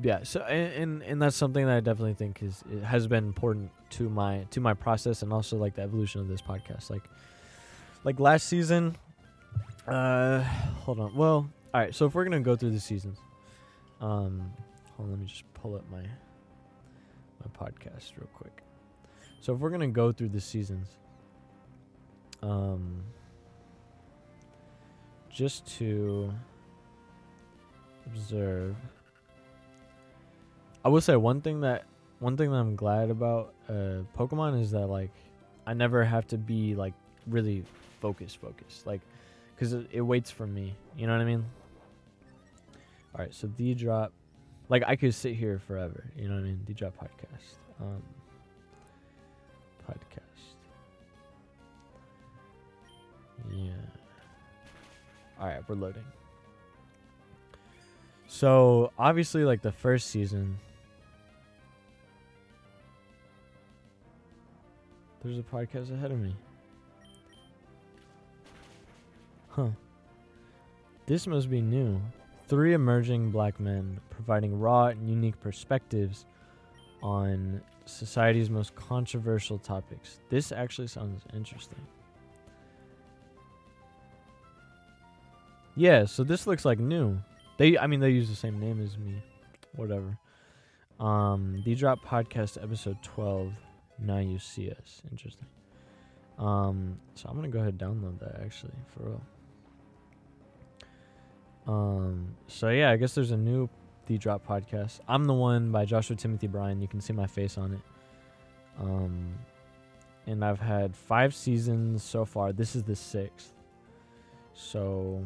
Yeah, 0.00 0.22
so 0.22 0.40
and, 0.42 0.72
and 0.72 1.02
and 1.02 1.22
that's 1.22 1.36
something 1.36 1.66
that 1.66 1.76
I 1.76 1.80
definitely 1.80 2.14
think 2.14 2.42
is 2.42 2.64
it 2.72 2.82
has 2.82 3.06
been 3.06 3.24
important 3.24 3.70
to 3.90 4.08
my 4.08 4.46
to 4.50 4.60
my 4.60 4.74
process 4.74 5.22
and 5.22 5.32
also 5.32 5.56
like 5.56 5.74
the 5.74 5.82
evolution 5.82 6.20
of 6.20 6.28
this 6.28 6.40
podcast. 6.40 6.90
Like 6.90 7.04
like 8.04 8.18
last 8.18 8.46
season 8.48 8.96
uh 9.86 10.40
hold 10.40 10.98
on. 11.00 11.14
Well, 11.14 11.50
all 11.74 11.80
right, 11.80 11.94
so 11.94 12.06
if 12.06 12.14
we're 12.14 12.24
to 12.24 12.40
go 12.40 12.56
through 12.56 12.70
the 12.70 12.80
seasons 12.80 13.18
um 14.00 14.52
hold 14.96 15.08
on, 15.08 15.10
let 15.10 15.20
me 15.20 15.26
just 15.26 15.44
pull 15.54 15.74
up 15.74 15.84
my 15.90 16.02
my 16.02 17.66
podcast 17.68 18.16
real 18.16 18.28
quick. 18.34 18.62
So 19.40 19.54
if 19.54 19.60
we're 19.60 19.70
to 19.80 19.86
go 19.88 20.10
through 20.10 20.30
the 20.30 20.40
seasons 20.40 20.88
um 22.42 23.02
just 25.30 25.66
to 25.78 26.32
observe 28.06 28.74
I 30.84 30.88
will 30.88 31.00
say 31.00 31.16
one 31.16 31.40
thing 31.40 31.60
that 31.60 31.84
one 32.18 32.36
thing 32.36 32.50
that 32.50 32.56
I'm 32.56 32.76
glad 32.76 33.10
about 33.10 33.54
uh 33.68 34.02
Pokemon 34.16 34.60
is 34.60 34.70
that 34.72 34.86
like 34.86 35.10
I 35.66 35.74
never 35.74 36.04
have 36.04 36.26
to 36.28 36.38
be 36.38 36.74
like 36.74 36.94
really 37.26 37.64
focused 38.00 38.38
focused 38.38 38.86
like 38.86 39.00
cuz 39.58 39.72
it, 39.72 39.86
it 39.92 40.00
waits 40.00 40.30
for 40.30 40.46
me. 40.46 40.74
You 40.96 41.06
know 41.06 41.12
what 41.12 41.22
I 41.22 41.24
mean? 41.24 41.44
All 43.14 43.24
right, 43.24 43.34
so 43.34 43.50
the 43.56 43.74
drop 43.74 44.12
like 44.68 44.82
I 44.86 44.96
could 44.96 45.14
sit 45.14 45.34
here 45.34 45.58
forever, 45.58 46.04
you 46.16 46.28
know 46.28 46.34
what 46.34 46.40
I 46.40 46.44
mean? 46.44 46.60
The 46.66 46.74
drop 46.74 46.94
podcast. 46.96 47.58
Um 47.80 48.02
podcast. 49.88 50.56
Yeah. 53.52 53.72
All 55.38 55.46
right, 55.46 55.68
we're 55.68 55.74
loading. 55.74 56.04
So, 58.28 58.92
obviously 58.98 59.44
like 59.44 59.60
the 59.60 59.72
first 59.72 60.08
season 60.08 60.58
There's 65.22 65.38
a 65.38 65.42
podcast 65.42 65.92
ahead 65.92 66.10
of 66.10 66.18
me. 66.18 66.34
Huh. 69.48 69.68
This 71.06 71.26
must 71.26 71.48
be 71.48 71.60
new. 71.60 72.00
Three 72.48 72.74
emerging 72.74 73.30
black 73.30 73.60
men 73.60 74.00
providing 74.10 74.58
raw 74.58 74.86
and 74.86 75.08
unique 75.08 75.38
perspectives 75.40 76.26
on 77.02 77.60
society's 77.84 78.50
most 78.50 78.74
controversial 78.74 79.58
topics. 79.58 80.20
This 80.28 80.50
actually 80.50 80.88
sounds 80.88 81.22
interesting. 81.34 81.86
Yeah, 85.76 86.04
so 86.04 86.24
this 86.24 86.46
looks 86.46 86.64
like 86.64 86.78
new. 86.78 87.18
They 87.58 87.78
I 87.78 87.86
mean 87.86 88.00
they 88.00 88.10
use 88.10 88.28
the 88.28 88.36
same 88.36 88.58
name 88.58 88.82
as 88.82 88.98
me. 88.98 89.22
Whatever. 89.76 90.18
Um 90.98 91.62
the 91.64 91.74
drop 91.74 92.04
podcast 92.04 92.62
episode 92.62 92.96
12 93.02 93.52
now 94.04 94.18
you 94.18 94.38
see 94.38 94.70
us. 94.70 95.02
Interesting. 95.10 95.46
Um, 96.38 96.98
so 97.14 97.28
I'm 97.28 97.36
gonna 97.36 97.48
go 97.48 97.60
ahead 97.60 97.80
and 97.80 97.80
download 97.80 98.18
that 98.20 98.40
actually 98.42 98.72
for 98.94 99.02
real. 99.04 99.22
Um, 101.66 102.34
so 102.48 102.70
yeah, 102.70 102.90
I 102.90 102.96
guess 102.96 103.14
there's 103.14 103.30
a 103.30 103.36
new 103.36 103.68
The 104.06 104.18
Drop 104.18 104.46
podcast. 104.46 105.00
I'm 105.08 105.24
the 105.24 105.34
one 105.34 105.70
by 105.70 105.84
Joshua 105.84 106.16
Timothy 106.16 106.48
Bryan. 106.48 106.80
You 106.80 106.88
can 106.88 107.00
see 107.00 107.12
my 107.12 107.26
face 107.26 107.56
on 107.56 107.74
it. 107.74 107.80
Um, 108.80 109.34
and 110.26 110.44
I've 110.44 110.60
had 110.60 110.96
five 110.96 111.34
seasons 111.34 112.02
so 112.02 112.24
far. 112.24 112.52
This 112.52 112.74
is 112.74 112.82
the 112.82 112.96
sixth. 112.96 113.52
So 114.54 115.24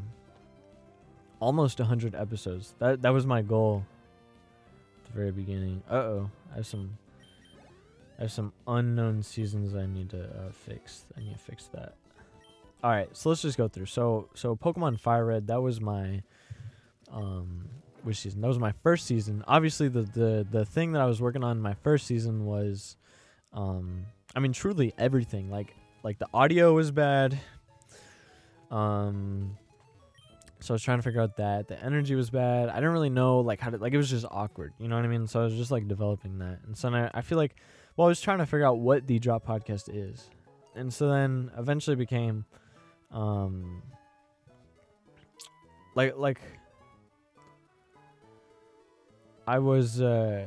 almost 1.40 1.78
100 1.78 2.14
episodes. 2.14 2.74
That 2.78 3.02
that 3.02 3.10
was 3.10 3.26
my 3.26 3.42
goal 3.42 3.84
at 4.98 5.12
the 5.12 5.16
very 5.16 5.32
beginning. 5.32 5.82
Uh 5.90 5.94
oh, 5.94 6.30
I 6.52 6.56
have 6.56 6.66
some 6.66 6.96
I 8.18 8.22
have 8.22 8.32
some 8.32 8.52
unknown 8.66 9.22
seasons 9.22 9.74
I 9.74 9.86
need 9.86 10.10
to 10.10 10.24
uh, 10.24 10.50
fix. 10.52 11.04
I 11.16 11.20
need 11.20 11.32
to 11.32 11.38
fix 11.38 11.66
that. 11.74 11.94
All 12.82 12.90
right, 12.90 13.08
so 13.16 13.28
let's 13.28 13.42
just 13.42 13.58
go 13.58 13.68
through. 13.68 13.86
So 13.86 14.28
so 14.34 14.54
Pokemon 14.54 15.00
Fire 15.00 15.24
Red 15.24 15.46
that 15.48 15.60
was 15.60 15.80
my 15.80 16.22
um 17.10 17.68
which 18.02 18.18
season? 18.18 18.40
That 18.40 18.48
was 18.48 18.58
my 18.58 18.72
first 18.82 19.06
season. 19.06 19.44
Obviously 19.46 19.88
the 19.88 20.02
the 20.02 20.46
the 20.50 20.64
thing 20.64 20.92
that 20.92 21.02
I 21.02 21.06
was 21.06 21.20
working 21.20 21.42
on 21.42 21.56
in 21.56 21.62
my 21.62 21.74
first 21.74 22.06
season 22.06 22.46
was 22.46 22.96
um 23.52 24.06
I 24.34 24.40
mean 24.40 24.52
truly 24.52 24.94
everything. 24.98 25.50
Like 25.50 25.74
like 26.02 26.18
the 26.18 26.28
audio 26.32 26.74
was 26.74 26.90
bad. 26.90 27.38
Um 28.70 29.58
so 30.60 30.72
I 30.72 30.76
was 30.76 30.82
trying 30.82 30.98
to 30.98 31.02
figure 31.02 31.20
out 31.20 31.36
that 31.36 31.68
the 31.68 31.82
energy 31.82 32.14
was 32.14 32.30
bad. 32.30 32.68
I 32.68 32.76
didn't 32.76 32.92
really 32.92 33.10
know 33.10 33.40
like 33.40 33.60
how 33.60 33.70
to 33.70 33.78
like 33.78 33.92
it 33.92 33.98
was 33.98 34.10
just 34.10 34.26
awkward. 34.30 34.72
You 34.78 34.88
know 34.88 34.96
what 34.96 35.04
I 35.04 35.08
mean? 35.08 35.26
So 35.26 35.40
I 35.40 35.44
was 35.44 35.54
just 35.54 35.70
like 35.70 35.88
developing 35.88 36.38
that. 36.38 36.60
And 36.66 36.76
so 36.76 36.88
I, 36.90 37.10
I 37.12 37.20
feel 37.22 37.38
like 37.38 37.56
well, 37.96 38.06
I 38.06 38.08
was 38.08 38.20
trying 38.20 38.38
to 38.38 38.46
figure 38.46 38.66
out 38.66 38.78
what 38.78 39.06
the 39.06 39.18
drop 39.18 39.46
podcast 39.46 39.88
is. 39.92 40.28
And 40.74 40.92
so 40.92 41.08
then 41.08 41.50
eventually 41.56 41.96
became 41.96 42.44
um 43.10 43.82
like 45.94 46.16
like 46.16 46.40
I 49.46 49.58
was 49.58 50.00
uh 50.00 50.46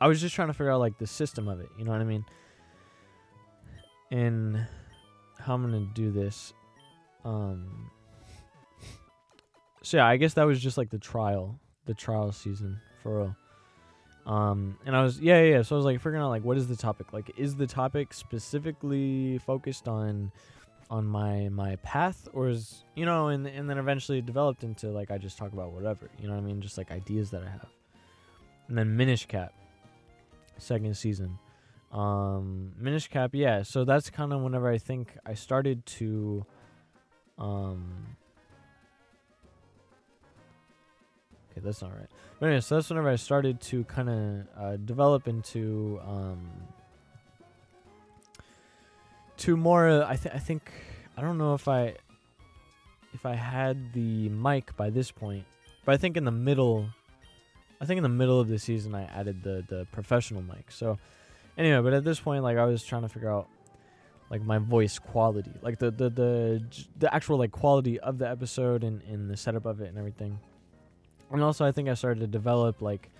I 0.00 0.06
was 0.08 0.20
just 0.20 0.34
trying 0.34 0.48
to 0.48 0.54
figure 0.54 0.70
out 0.70 0.80
like 0.80 0.98
the 0.98 1.06
system 1.06 1.48
of 1.48 1.60
it, 1.60 1.68
you 1.78 1.84
know 1.84 1.92
what 1.92 2.00
I 2.00 2.04
mean? 2.04 2.24
And 4.10 4.66
how 5.38 5.54
I'm 5.54 5.72
to 5.72 5.94
do 5.94 6.10
this 6.10 6.52
um 7.24 7.90
So 9.82 9.96
yeah, 9.96 10.06
I 10.06 10.16
guess 10.16 10.34
that 10.34 10.44
was 10.44 10.60
just 10.60 10.76
like 10.76 10.90
the 10.90 10.98
trial, 10.98 11.58
the 11.86 11.94
trial 11.94 12.30
season 12.32 12.80
for 13.02 13.18
real. 13.18 13.36
Um, 14.26 14.78
and 14.86 14.94
I 14.94 15.02
was 15.02 15.20
yeah, 15.20 15.42
yeah. 15.42 15.62
So 15.62 15.74
I 15.74 15.78
was 15.78 15.84
like 15.84 15.98
figuring 15.98 16.22
out 16.22 16.28
like 16.28 16.44
what 16.44 16.56
is 16.56 16.68
the 16.68 16.76
topic? 16.76 17.12
Like, 17.12 17.32
is 17.36 17.56
the 17.56 17.66
topic 17.66 18.14
specifically 18.14 19.38
focused 19.38 19.88
on 19.88 20.30
on 20.90 21.06
my 21.06 21.48
my 21.48 21.76
path, 21.76 22.28
or 22.32 22.48
is 22.48 22.84
you 22.94 23.04
know, 23.04 23.28
and 23.28 23.46
and 23.46 23.68
then 23.68 23.78
eventually 23.78 24.20
developed 24.20 24.62
into 24.62 24.88
like 24.88 25.10
I 25.10 25.18
just 25.18 25.38
talk 25.38 25.52
about 25.52 25.72
whatever. 25.72 26.08
You 26.20 26.28
know 26.28 26.34
what 26.34 26.42
I 26.42 26.46
mean? 26.46 26.60
Just 26.60 26.78
like 26.78 26.92
ideas 26.92 27.30
that 27.30 27.42
I 27.42 27.48
have. 27.50 27.68
And 28.68 28.78
then 28.78 28.96
Minish 28.96 29.26
Cap, 29.26 29.52
second 30.58 30.96
season. 30.96 31.38
Um, 31.90 32.72
Minish 32.78 33.08
Cap, 33.08 33.30
yeah. 33.34 33.62
So 33.62 33.84
that's 33.84 34.08
kind 34.08 34.32
of 34.32 34.40
whenever 34.40 34.70
I 34.70 34.78
think 34.78 35.16
I 35.26 35.34
started 35.34 35.84
to, 35.86 36.46
um. 37.38 38.16
Okay, 41.52 41.60
that's 41.62 41.82
not 41.82 41.92
right. 41.92 42.08
But 42.40 42.46
anyway, 42.46 42.60
so 42.60 42.76
that's 42.76 42.88
whenever 42.88 43.10
I 43.10 43.16
started 43.16 43.60
to 43.62 43.84
kind 43.84 44.08
of 44.08 44.46
uh, 44.58 44.76
develop 44.78 45.28
into 45.28 46.00
um, 46.06 46.50
to 49.38 49.56
more. 49.56 49.88
Uh, 49.88 50.06
I 50.08 50.16
think 50.16 50.34
I 50.34 50.38
think 50.38 50.72
I 51.16 51.20
don't 51.20 51.38
know 51.38 51.54
if 51.54 51.68
I 51.68 51.94
if 53.12 53.26
I 53.26 53.34
had 53.34 53.92
the 53.92 54.30
mic 54.30 54.74
by 54.76 54.88
this 54.90 55.10
point, 55.10 55.44
but 55.84 55.92
I 55.92 55.98
think 55.98 56.16
in 56.16 56.24
the 56.24 56.30
middle 56.30 56.88
I 57.82 57.84
think 57.84 57.98
in 57.98 58.04
the 58.04 58.08
middle 58.08 58.38
of 58.38 58.46
the 58.48 58.60
season 58.60 58.94
I 58.94 59.04
added 59.04 59.42
the 59.42 59.64
the 59.68 59.86
professional 59.90 60.40
mic. 60.40 60.70
So 60.70 60.98
anyway, 61.58 61.82
but 61.82 61.92
at 61.92 62.04
this 62.04 62.20
point, 62.20 62.44
like 62.44 62.56
I 62.56 62.64
was 62.64 62.84
trying 62.84 63.02
to 63.02 63.08
figure 63.08 63.30
out 63.30 63.48
like 64.30 64.40
my 64.40 64.58
voice 64.58 65.00
quality, 65.00 65.50
like 65.62 65.80
the 65.80 65.90
the 65.90 66.08
the 66.08 66.62
the 66.98 67.12
actual 67.12 67.38
like 67.38 67.50
quality 67.50 67.98
of 67.98 68.18
the 68.18 68.28
episode 68.28 68.84
and 68.84 69.02
and 69.02 69.28
the 69.28 69.36
setup 69.36 69.66
of 69.66 69.80
it 69.80 69.88
and 69.88 69.98
everything. 69.98 70.38
And 71.32 71.42
also, 71.42 71.64
I 71.64 71.72
think 71.72 71.88
I 71.88 71.94
started 71.94 72.20
to 72.20 72.26
develop 72.26 72.82
like, 72.82 73.10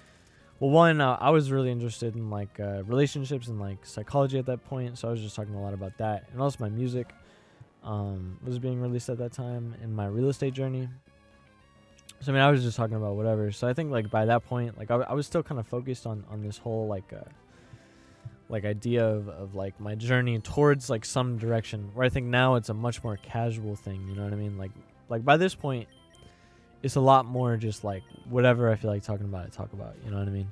well, 0.60 0.70
one 0.70 1.00
uh, 1.00 1.16
I 1.20 1.30
was 1.30 1.50
really 1.50 1.70
interested 1.70 2.14
in 2.14 2.30
like 2.30 2.60
uh, 2.60 2.84
relationships 2.84 3.48
and 3.48 3.60
like 3.60 3.84
psychology 3.84 4.38
at 4.38 4.46
that 4.46 4.64
point, 4.64 4.98
so 4.98 5.08
I 5.08 5.10
was 5.10 5.20
just 5.20 5.34
talking 5.34 5.54
a 5.54 5.60
lot 5.60 5.74
about 5.74 5.96
that, 5.98 6.26
and 6.32 6.40
also 6.40 6.58
my 6.60 6.68
music 6.68 7.12
um, 7.82 8.38
was 8.44 8.58
being 8.58 8.80
released 8.80 9.08
at 9.08 9.18
that 9.18 9.32
time 9.32 9.74
in 9.82 9.92
my 9.94 10.06
real 10.06 10.28
estate 10.28 10.54
journey. 10.54 10.88
So 12.20 12.30
I 12.30 12.34
mean, 12.34 12.42
I 12.42 12.50
was 12.50 12.62
just 12.62 12.76
talking 12.76 12.96
about 12.96 13.16
whatever. 13.16 13.50
So 13.50 13.66
I 13.66 13.72
think 13.72 13.90
like 13.90 14.08
by 14.08 14.26
that 14.26 14.44
point, 14.44 14.78
like 14.78 14.90
I, 14.92 14.96
I 14.96 15.14
was 15.14 15.26
still 15.26 15.42
kind 15.42 15.58
of 15.58 15.66
focused 15.66 16.06
on 16.06 16.24
on 16.30 16.42
this 16.42 16.58
whole 16.58 16.86
like 16.86 17.12
uh, 17.12 17.28
like 18.48 18.64
idea 18.64 19.04
of, 19.04 19.28
of 19.28 19.54
like 19.56 19.80
my 19.80 19.96
journey 19.96 20.38
towards 20.38 20.88
like 20.88 21.04
some 21.04 21.38
direction. 21.38 21.90
Where 21.94 22.06
I 22.06 22.08
think 22.08 22.26
now 22.26 22.54
it's 22.54 22.68
a 22.68 22.74
much 22.74 23.02
more 23.02 23.16
casual 23.16 23.74
thing. 23.74 24.06
You 24.08 24.14
know 24.14 24.22
what 24.22 24.32
I 24.32 24.36
mean? 24.36 24.56
Like 24.56 24.70
like 25.08 25.24
by 25.24 25.36
this 25.36 25.56
point, 25.56 25.88
it's 26.82 26.96
a 26.96 27.00
lot 27.00 27.24
more 27.26 27.56
just 27.56 27.84
like 27.84 28.02
whatever 28.28 28.70
I 28.70 28.76
feel 28.76 28.90
like 28.90 29.02
talking 29.02 29.26
about, 29.26 29.46
I 29.46 29.48
talk 29.48 29.72
about. 29.72 29.94
You 30.04 30.10
know 30.10 30.18
what 30.18 30.28
I 30.28 30.32
mean? 30.32 30.50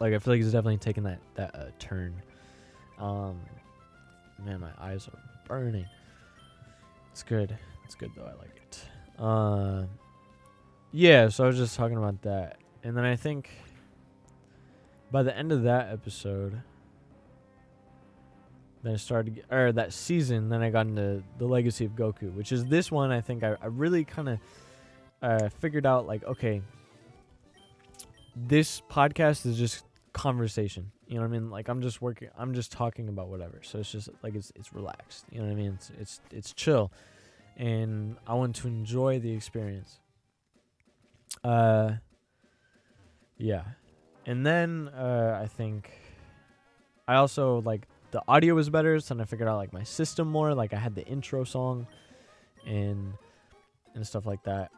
Like 0.00 0.14
I 0.14 0.18
feel 0.18 0.34
like 0.34 0.40
it's 0.40 0.52
definitely 0.52 0.78
taking 0.78 1.04
that 1.04 1.18
that 1.34 1.54
uh, 1.54 1.66
turn. 1.78 2.14
Um, 2.98 3.40
man, 4.44 4.60
my 4.60 4.70
eyes 4.78 5.08
are 5.08 5.18
burning. 5.46 5.86
It's 7.12 7.22
good. 7.22 7.56
It's 7.84 7.94
good 7.94 8.10
though. 8.16 8.24
I 8.24 8.34
like 8.38 8.56
it. 8.56 8.84
Uh, 9.18 9.84
yeah. 10.92 11.28
So 11.28 11.44
I 11.44 11.46
was 11.46 11.56
just 11.56 11.76
talking 11.76 11.96
about 11.96 12.22
that, 12.22 12.58
and 12.82 12.96
then 12.96 13.04
I 13.04 13.16
think 13.16 13.50
by 15.10 15.22
the 15.22 15.36
end 15.36 15.52
of 15.52 15.62
that 15.64 15.92
episode, 15.92 16.60
then 18.82 18.94
I 18.94 18.96
started, 18.96 19.44
or 19.50 19.72
that 19.72 19.92
season, 19.92 20.48
then 20.48 20.62
I 20.62 20.70
got 20.70 20.86
into 20.86 21.22
the 21.38 21.46
Legacy 21.46 21.84
of 21.84 21.92
Goku, 21.92 22.32
which 22.34 22.52
is 22.52 22.64
this 22.66 22.90
one. 22.90 23.10
I 23.10 23.20
think 23.20 23.42
I, 23.42 23.56
I 23.60 23.66
really 23.66 24.04
kind 24.04 24.28
of 24.28 24.38
uh, 25.26 25.48
figured 25.60 25.84
out 25.86 26.06
like, 26.06 26.22
okay, 26.24 26.62
this 28.36 28.80
podcast 28.88 29.44
is 29.44 29.58
just 29.58 29.84
conversation. 30.12 30.92
You 31.08 31.16
know 31.16 31.22
what 31.22 31.28
I 31.28 31.30
mean? 31.30 31.50
Like 31.50 31.68
I'm 31.68 31.82
just 31.82 32.00
working. 32.00 32.28
I'm 32.38 32.54
just 32.54 32.70
talking 32.70 33.08
about 33.08 33.28
whatever. 33.28 33.60
So 33.62 33.80
it's 33.80 33.90
just 33.90 34.08
like 34.22 34.34
it's 34.36 34.52
it's 34.54 34.72
relaxed. 34.72 35.24
You 35.30 35.40
know 35.40 35.46
what 35.46 35.52
I 35.52 35.56
mean? 35.56 35.72
It's 35.74 35.90
it's 35.98 36.20
it's 36.30 36.52
chill, 36.52 36.92
and 37.56 38.16
I 38.26 38.34
want 38.34 38.54
to 38.56 38.68
enjoy 38.68 39.18
the 39.18 39.32
experience. 39.32 39.98
Uh. 41.42 41.94
Yeah, 43.38 43.64
and 44.24 44.46
then 44.46 44.88
uh, 44.88 45.38
I 45.42 45.46
think 45.46 45.90
I 47.06 47.16
also 47.16 47.60
like 47.62 47.86
the 48.12 48.22
audio 48.26 48.54
was 48.54 48.70
better, 48.70 48.98
so 49.00 49.14
then 49.14 49.20
I 49.20 49.24
figured 49.26 49.48
out 49.48 49.56
like 49.56 49.72
my 49.72 49.82
system 49.82 50.28
more. 50.28 50.54
Like 50.54 50.72
I 50.72 50.78
had 50.78 50.94
the 50.94 51.06
intro 51.06 51.44
song, 51.44 51.86
and 52.64 53.12
and 53.94 54.06
stuff 54.06 54.24
like 54.24 54.42
that. 54.44 54.70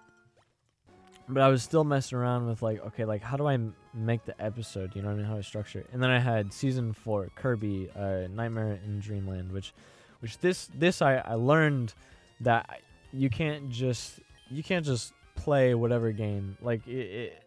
But 1.29 1.43
I 1.43 1.49
was 1.49 1.63
still 1.63 1.85
messing 1.85 2.17
around 2.17 2.47
with 2.47 2.63
like, 2.63 2.85
okay, 2.87 3.05
like 3.05 3.23
how 3.23 3.37
do 3.37 3.47
I 3.47 3.55
m- 3.55 3.75
make 3.93 4.25
the 4.25 4.41
episode? 4.43 4.97
You 4.97 5.03
know 5.03 5.09
what 5.09 5.15
I 5.15 5.19
mean? 5.19 5.27
How 5.27 5.37
to 5.37 5.43
structure 5.43 5.81
it. 5.81 5.87
And 5.93 6.03
then 6.03 6.11
I 6.11 6.19
had 6.19 6.53
season 6.53 6.95
four, 6.95 7.29
Kirby, 7.37 7.91
uh, 7.95 8.29
Nightmare 8.31 8.79
in 8.85 9.01
Dreamland, 9.01 9.53
which, 9.53 9.75
which 10.21 10.39
this 10.39 10.71
this 10.75 11.03
I 11.03 11.17
I 11.17 11.35
learned 11.35 11.93
that 12.41 12.81
you 13.13 13.29
can't 13.29 13.69
just 13.69 14.21
you 14.51 14.63
can't 14.63 14.87
just 14.87 15.13
play 15.35 15.75
whatever 15.75 16.11
game 16.11 16.57
like 16.61 16.87
it, 16.89 16.93
it 16.93 17.43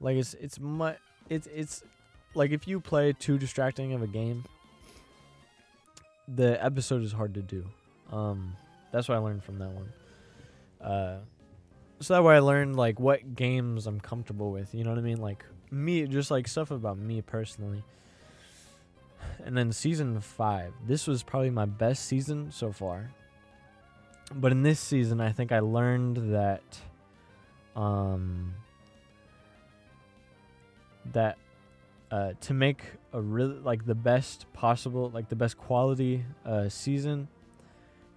like 0.00 0.16
it's 0.16 0.34
it's 0.34 0.60
much 0.60 0.96
it's 1.28 1.48
it's 1.48 1.82
like 2.34 2.50
if 2.50 2.68
you 2.68 2.80
play 2.80 3.12
too 3.12 3.38
distracting 3.38 3.92
of 3.92 4.02
a 4.02 4.06
game, 4.06 4.44
the 6.28 6.62
episode 6.62 7.02
is 7.02 7.12
hard 7.12 7.34
to 7.34 7.42
do. 7.42 7.64
Um, 8.10 8.56
that's 8.90 9.08
what 9.08 9.16
I 9.16 9.18
learned 9.18 9.44
from 9.44 9.58
that 9.58 9.70
one. 9.70 9.92
Uh, 10.80 11.18
so 12.02 12.14
that 12.14 12.24
way 12.24 12.34
I 12.34 12.40
learned 12.40 12.76
like 12.76 12.98
what 12.98 13.34
games 13.36 13.86
I'm 13.86 14.00
comfortable 14.00 14.50
with. 14.50 14.74
You 14.74 14.82
know 14.84 14.90
what 14.90 14.98
I 14.98 15.02
mean? 15.02 15.20
Like 15.20 15.44
me, 15.70 16.06
just 16.06 16.30
like 16.30 16.48
stuff 16.48 16.70
about 16.70 16.98
me 16.98 17.22
personally. 17.22 17.84
And 19.44 19.56
then 19.56 19.72
season 19.72 20.20
five, 20.20 20.72
this 20.86 21.06
was 21.06 21.22
probably 21.22 21.50
my 21.50 21.64
best 21.64 22.06
season 22.06 22.50
so 22.50 22.72
far. 22.72 23.10
But 24.34 24.52
in 24.52 24.62
this 24.62 24.80
season, 24.80 25.20
I 25.20 25.30
think 25.30 25.52
I 25.52 25.60
learned 25.60 26.34
that, 26.34 26.78
um, 27.76 28.54
that 31.12 31.38
uh, 32.10 32.32
to 32.40 32.54
make 32.54 32.82
a 33.12 33.20
really 33.20 33.58
like 33.58 33.86
the 33.86 33.94
best 33.94 34.46
possible, 34.52 35.10
like 35.10 35.28
the 35.28 35.36
best 35.36 35.56
quality 35.56 36.24
uh, 36.44 36.68
season, 36.68 37.28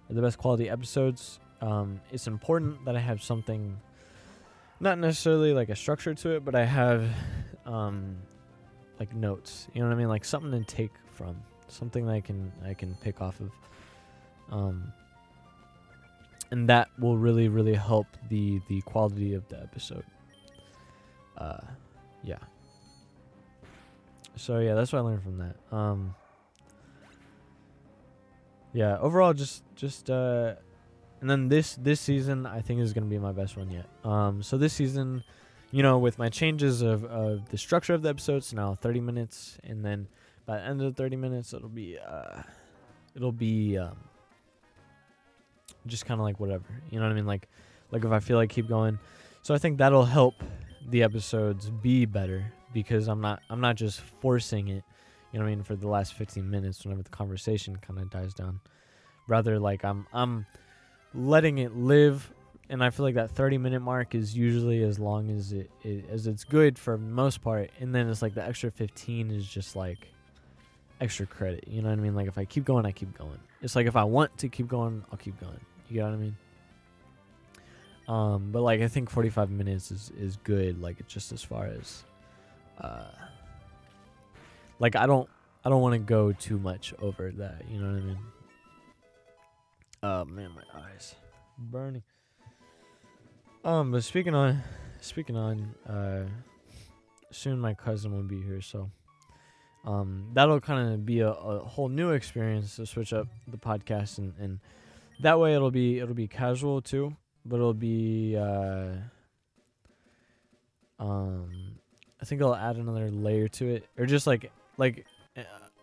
the 0.08 0.22
best 0.22 0.38
quality 0.38 0.68
episodes, 0.68 1.38
um, 1.60 2.00
it's 2.10 2.26
important 2.26 2.84
that 2.84 2.96
I 2.96 3.00
have 3.00 3.22
something, 3.22 3.78
not 4.80 4.98
necessarily 4.98 5.52
like 5.52 5.68
a 5.68 5.76
structure 5.76 6.14
to 6.14 6.36
it, 6.36 6.44
but 6.44 6.54
I 6.54 6.64
have 6.64 7.08
um, 7.64 8.16
like 8.98 9.14
notes. 9.14 9.68
You 9.72 9.82
know 9.82 9.88
what 9.88 9.94
I 9.94 9.98
mean? 9.98 10.08
Like 10.08 10.24
something 10.24 10.52
to 10.52 10.64
take 10.64 10.92
from, 11.12 11.36
something 11.68 12.06
that 12.06 12.12
I 12.12 12.20
can 12.20 12.52
I 12.64 12.74
can 12.74 12.94
pick 12.96 13.20
off 13.20 13.40
of. 13.40 13.50
Um, 14.50 14.92
and 16.50 16.68
that 16.68 16.88
will 16.98 17.16
really 17.16 17.48
really 17.48 17.74
help 17.74 18.06
the 18.28 18.60
the 18.68 18.80
quality 18.82 19.34
of 19.34 19.48
the 19.48 19.60
episode. 19.60 20.04
Uh, 21.36 21.60
yeah 22.22 22.38
so 24.36 24.58
yeah, 24.58 24.74
that's 24.74 24.92
what 24.92 25.00
I 25.00 25.02
learned 25.02 25.22
from 25.22 25.38
that. 25.38 25.56
Um, 25.74 26.14
yeah, 28.72 28.98
overall, 28.98 29.32
just 29.32 29.64
just 29.74 30.10
uh, 30.10 30.54
and 31.20 31.30
then 31.30 31.48
this 31.48 31.76
this 31.76 32.00
season 32.00 32.46
I 32.46 32.60
think 32.60 32.80
is 32.80 32.92
gonna 32.92 33.06
be 33.06 33.18
my 33.18 33.32
best 33.32 33.56
one 33.56 33.70
yet. 33.70 33.86
Um, 34.04 34.42
so 34.42 34.56
this 34.56 34.72
season, 34.72 35.24
you 35.70 35.82
know, 35.82 35.98
with 35.98 36.18
my 36.18 36.28
changes 36.28 36.82
of 36.82 37.04
of 37.04 37.48
the 37.50 37.58
structure 37.58 37.94
of 37.94 38.02
the 38.02 38.08
episodes, 38.08 38.52
now 38.52 38.74
30 38.74 39.00
minutes, 39.00 39.58
and 39.64 39.84
then 39.84 40.08
by 40.44 40.58
the 40.58 40.64
end 40.64 40.80
of 40.82 40.94
the 40.94 41.02
30 41.02 41.16
minutes, 41.16 41.52
it'll 41.52 41.68
be 41.68 41.98
uh, 41.98 42.42
it'll 43.14 43.32
be 43.32 43.78
um, 43.78 43.96
just 45.86 46.06
kind 46.06 46.20
of 46.20 46.24
like 46.24 46.38
whatever, 46.38 46.64
you 46.90 46.98
know 46.98 47.06
what 47.06 47.12
I 47.12 47.14
mean? 47.14 47.26
Like, 47.26 47.48
like 47.90 48.04
if 48.04 48.10
I 48.10 48.20
feel 48.20 48.36
like 48.36 48.50
keep 48.50 48.68
going, 48.68 48.98
so 49.42 49.54
I 49.54 49.58
think 49.58 49.78
that'll 49.78 50.04
help 50.04 50.34
the 50.88 51.02
episodes 51.02 51.70
be 51.70 52.04
better 52.04 52.52
because 52.72 53.08
I'm 53.08 53.20
not 53.20 53.42
I'm 53.48 53.60
not 53.60 53.76
just 53.76 54.00
forcing 54.00 54.68
it, 54.68 54.84
you 55.32 55.38
know 55.38 55.44
what 55.44 55.52
I 55.52 55.54
mean, 55.54 55.62
for 55.62 55.76
the 55.76 55.88
last 55.88 56.14
15 56.14 56.48
minutes 56.48 56.84
whenever 56.84 57.02
the 57.02 57.10
conversation 57.10 57.76
kind 57.76 57.98
of 57.98 58.10
dies 58.10 58.34
down. 58.34 58.60
Rather 59.28 59.58
like 59.58 59.84
I'm 59.84 60.06
I'm 60.12 60.46
letting 61.16 61.58
it 61.58 61.76
live 61.76 62.32
and 62.68 62.82
I 62.82 62.90
feel 62.90 63.04
like 63.04 63.14
that 63.14 63.30
30 63.30 63.58
minute 63.58 63.80
mark 63.80 64.14
is 64.14 64.36
usually 64.36 64.82
as 64.82 64.98
long 64.98 65.30
as 65.30 65.52
it, 65.52 65.70
it 65.82 66.04
as 66.10 66.26
it's 66.26 66.44
good 66.44 66.78
for 66.78 66.98
most 66.98 67.42
part 67.42 67.70
and 67.80 67.94
then 67.94 68.08
it's 68.08 68.22
like 68.22 68.34
the 68.34 68.44
extra 68.44 68.70
15 68.70 69.30
is 69.30 69.46
just 69.46 69.76
like 69.76 70.08
extra 71.00 71.26
credit, 71.26 71.64
you 71.68 71.82
know 71.82 71.88
what 71.88 71.98
I 71.98 72.02
mean? 72.02 72.14
Like 72.14 72.28
if 72.28 72.38
I 72.38 72.44
keep 72.44 72.64
going, 72.64 72.86
I 72.86 72.92
keep 72.92 73.16
going. 73.16 73.38
It's 73.62 73.76
like 73.76 73.86
if 73.86 73.96
I 73.96 74.04
want 74.04 74.36
to 74.38 74.48
keep 74.48 74.68
going, 74.68 75.04
I'll 75.10 75.18
keep 75.18 75.38
going. 75.40 75.60
You 75.88 76.00
know 76.00 76.06
what 76.06 76.14
I 76.14 76.16
mean? 76.16 76.36
Um, 78.08 78.50
but 78.52 78.62
like 78.62 78.80
I 78.80 78.88
think 78.88 79.10
45 79.10 79.50
minutes 79.50 79.90
is 79.90 80.12
is 80.18 80.36
good. 80.44 80.80
Like 80.80 81.00
it's 81.00 81.12
just 81.12 81.32
as 81.32 81.42
far 81.42 81.66
as 81.66 82.04
uh, 82.80 83.04
like 84.78 84.96
I 84.96 85.06
don't 85.06 85.28
I 85.64 85.68
don't 85.68 85.82
want 85.82 85.94
to 85.94 85.98
go 85.98 86.32
too 86.32 86.58
much 86.58 86.94
over 87.00 87.30
that. 87.32 87.62
You 87.70 87.80
know 87.80 87.92
what 87.92 88.02
I 88.02 88.04
mean? 88.04 88.18
Oh 90.08 90.24
man, 90.24 90.52
my 90.54 90.82
eyes 90.82 91.16
burning. 91.58 92.04
Um, 93.64 93.90
but 93.90 94.04
speaking 94.04 94.36
on 94.36 94.62
speaking 95.00 95.36
on, 95.36 95.74
uh, 95.84 96.26
soon 97.32 97.58
my 97.58 97.74
cousin 97.74 98.12
will 98.14 98.22
be 98.22 98.40
here, 98.40 98.60
so 98.60 98.88
um, 99.84 100.30
that'll 100.32 100.60
kind 100.60 100.94
of 100.94 101.04
be 101.04 101.20
a, 101.20 101.30
a 101.30 101.58
whole 101.58 101.88
new 101.88 102.12
experience 102.12 102.76
to 102.76 102.86
switch 102.86 103.12
up 103.12 103.26
the 103.48 103.56
podcast 103.56 104.18
and 104.18 104.32
and 104.38 104.60
that 105.18 105.40
way 105.40 105.56
it'll 105.56 105.72
be 105.72 105.98
it'll 105.98 106.14
be 106.14 106.28
casual 106.28 106.80
too, 106.80 107.16
but 107.44 107.56
it'll 107.56 107.74
be 107.74 108.36
uh, 108.36 108.92
um 111.00 111.50
I 112.22 112.24
think 112.26 112.42
I'll 112.42 112.54
add 112.54 112.76
another 112.76 113.10
layer 113.10 113.48
to 113.48 113.70
it, 113.70 113.88
or 113.98 114.06
just 114.06 114.28
like 114.28 114.52
like 114.76 115.04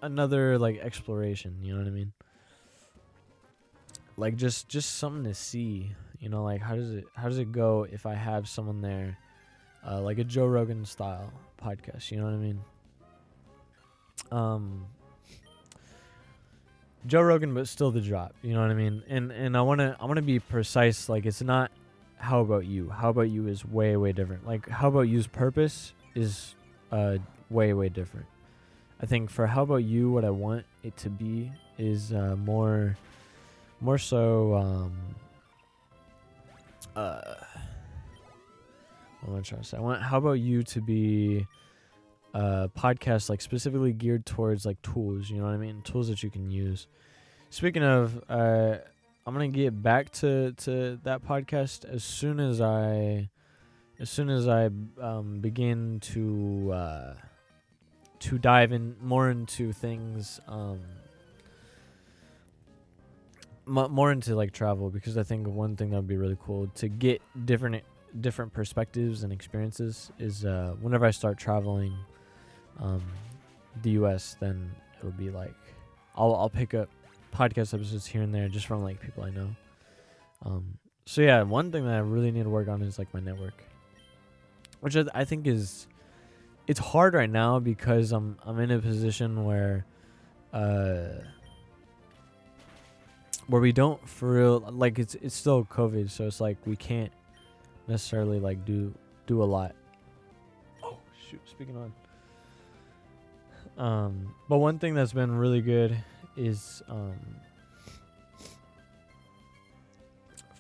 another 0.01 0.57
like 0.57 0.79
exploration. 0.79 1.57
You 1.61 1.73
know 1.73 1.79
what 1.79 1.87
I 1.87 1.91
mean? 1.91 2.13
Like 4.17 4.35
just 4.35 4.69
just 4.69 4.97
something 4.97 5.23
to 5.23 5.33
see. 5.33 5.91
You 6.19 6.29
know, 6.29 6.43
like 6.43 6.61
how 6.61 6.75
does 6.75 6.91
it 6.91 7.05
how 7.15 7.27
does 7.27 7.39
it 7.39 7.51
go 7.51 7.85
if 7.91 8.05
I 8.05 8.13
have 8.13 8.47
someone 8.47 8.81
there, 8.81 9.17
uh, 9.85 10.01
like 10.01 10.19
a 10.19 10.23
Joe 10.23 10.45
Rogan 10.45 10.85
style 10.85 11.31
podcast. 11.61 12.11
You 12.11 12.17
know 12.17 12.25
what 12.25 12.33
I 12.33 12.37
mean? 12.37 12.61
Um, 14.31 14.85
Joe 17.05 17.21
Rogan, 17.21 17.53
but 17.53 17.67
still 17.67 17.91
the 17.91 18.01
drop. 18.01 18.33
You 18.41 18.53
know 18.53 18.61
what 18.61 18.71
I 18.71 18.75
mean? 18.75 19.03
And 19.09 19.31
and 19.31 19.57
I 19.57 19.61
wanna 19.61 19.97
I 19.99 20.05
wanna 20.05 20.21
be 20.21 20.39
precise. 20.39 21.09
Like 21.09 21.25
it's 21.25 21.41
not 21.41 21.71
how 22.17 22.39
about 22.39 22.65
you? 22.65 22.89
How 22.89 23.09
about 23.09 23.29
you 23.29 23.47
is 23.47 23.65
way 23.65 23.97
way 23.97 24.13
different. 24.13 24.47
Like 24.47 24.69
how 24.69 24.87
about 24.87 25.01
you's 25.01 25.27
purpose 25.27 25.93
is 26.15 26.55
uh 26.91 27.17
way 27.49 27.73
way 27.73 27.89
different. 27.89 28.27
I 29.01 29.05
think 29.05 29.29
for 29.29 29.47
how 29.47 29.63
about 29.63 29.83
you, 29.83 30.11
what 30.11 30.23
I 30.23 30.29
want 30.29 30.65
it 30.81 30.95
to 30.97 31.09
be 31.09 31.51
is 31.77 32.13
uh, 32.13 32.37
more 32.37 32.97
more 33.83 33.97
so 33.97 34.55
um 34.55 34.93
uh 36.95 37.35
what 39.21 39.33
am 39.33 39.39
I 39.39 39.41
trying 39.41 39.61
to 39.61 39.67
say? 39.67 39.77
I 39.77 39.81
want 39.81 40.01
how 40.01 40.17
about 40.17 40.33
you 40.33 40.63
to 40.63 40.81
be 40.81 41.45
a 42.33 42.69
podcast 42.77 43.29
like 43.29 43.41
specifically 43.41 43.93
geared 43.93 44.25
towards 44.25 44.65
like 44.65 44.81
tools, 44.81 45.29
you 45.29 45.37
know 45.37 45.43
what 45.43 45.53
I 45.53 45.57
mean? 45.57 45.81
Tools 45.83 46.07
that 46.09 46.23
you 46.23 46.29
can 46.29 46.49
use. 46.49 46.87
Speaking 47.49 47.83
of 47.83 48.23
uh 48.29 48.77
I'm 49.25 49.33
gonna 49.33 49.49
get 49.49 49.81
back 49.81 50.11
to 50.13 50.53
to 50.53 50.99
that 51.03 51.25
podcast 51.25 51.85
as 51.85 52.03
soon 52.03 52.39
as 52.39 52.61
I 52.61 53.29
as 53.99 54.09
soon 54.09 54.29
as 54.29 54.47
I 54.47 54.69
um 55.01 55.39
begin 55.41 55.99
to 56.01 56.71
uh 56.73 57.13
to 58.19 58.37
dive 58.37 58.71
in 58.71 58.95
more 59.01 59.29
into 59.29 59.73
things 59.73 60.39
um 60.47 60.79
m- 63.67 63.91
more 63.91 64.11
into 64.11 64.35
like 64.35 64.51
travel 64.51 64.89
because 64.89 65.17
I 65.17 65.23
think 65.23 65.47
one 65.47 65.75
thing 65.75 65.89
that 65.91 65.97
would 65.97 66.07
be 66.07 66.17
really 66.17 66.37
cool 66.43 66.67
to 66.75 66.87
get 66.87 67.21
different 67.45 67.83
different 68.21 68.53
perspectives 68.53 69.23
and 69.23 69.33
experiences 69.33 70.11
is 70.19 70.45
uh, 70.45 70.75
whenever 70.81 71.05
I 71.05 71.11
start 71.11 71.37
traveling 71.37 71.93
um, 72.79 73.01
the 73.81 73.91
U.S., 73.91 74.35
then 74.39 74.71
it'll 74.99 75.11
be 75.11 75.29
like 75.29 75.55
I'll 76.15 76.35
I'll 76.35 76.49
pick 76.49 76.73
up 76.73 76.89
podcast 77.33 77.73
episodes 77.73 78.05
here 78.05 78.21
and 78.21 78.33
there 78.33 78.47
just 78.47 78.67
from 78.67 78.83
like 78.83 78.99
people 78.99 79.23
I 79.23 79.31
know. 79.31 79.49
Um, 80.45 80.77
so 81.05 81.21
yeah, 81.21 81.41
one 81.43 81.71
thing 81.71 81.85
that 81.85 81.95
I 81.95 81.99
really 81.99 82.31
need 82.31 82.43
to 82.43 82.49
work 82.49 82.67
on 82.67 82.81
is 82.81 82.99
like 82.99 83.13
my 83.13 83.19
network, 83.19 83.63
which 84.81 84.95
I, 84.95 85.05
I 85.13 85.25
think 85.25 85.47
is 85.47 85.87
it's 86.67 86.79
hard 86.79 87.13
right 87.13 87.29
now 87.29 87.59
because 87.59 88.11
I'm 88.11 88.37
I'm 88.45 88.59
in 88.59 88.71
a 88.71 88.79
position 88.79 89.43
where 89.45 89.85
uh 90.53 91.07
where 93.47 93.61
we 93.61 93.71
don't 93.71 94.07
for 94.07 94.33
real 94.33 94.59
like 94.59 94.99
it's 94.99 95.15
it's 95.15 95.35
still 95.35 95.65
COVID, 95.65 96.09
so 96.09 96.25
it's 96.25 96.41
like 96.41 96.57
we 96.65 96.75
can't 96.75 97.11
necessarily 97.87 98.39
like 98.39 98.65
do 98.65 98.93
do 99.27 99.43
a 99.43 99.45
lot. 99.45 99.75
Oh 100.83 100.97
shoot! 101.29 101.41
Speaking 101.49 101.77
on, 101.77 101.93
um, 103.85 104.35
but 104.49 104.57
one 104.57 104.79
thing 104.79 104.93
that's 104.93 105.13
been 105.13 105.35
really 105.37 105.61
good 105.61 105.97
is 106.35 106.81
um 106.87 107.19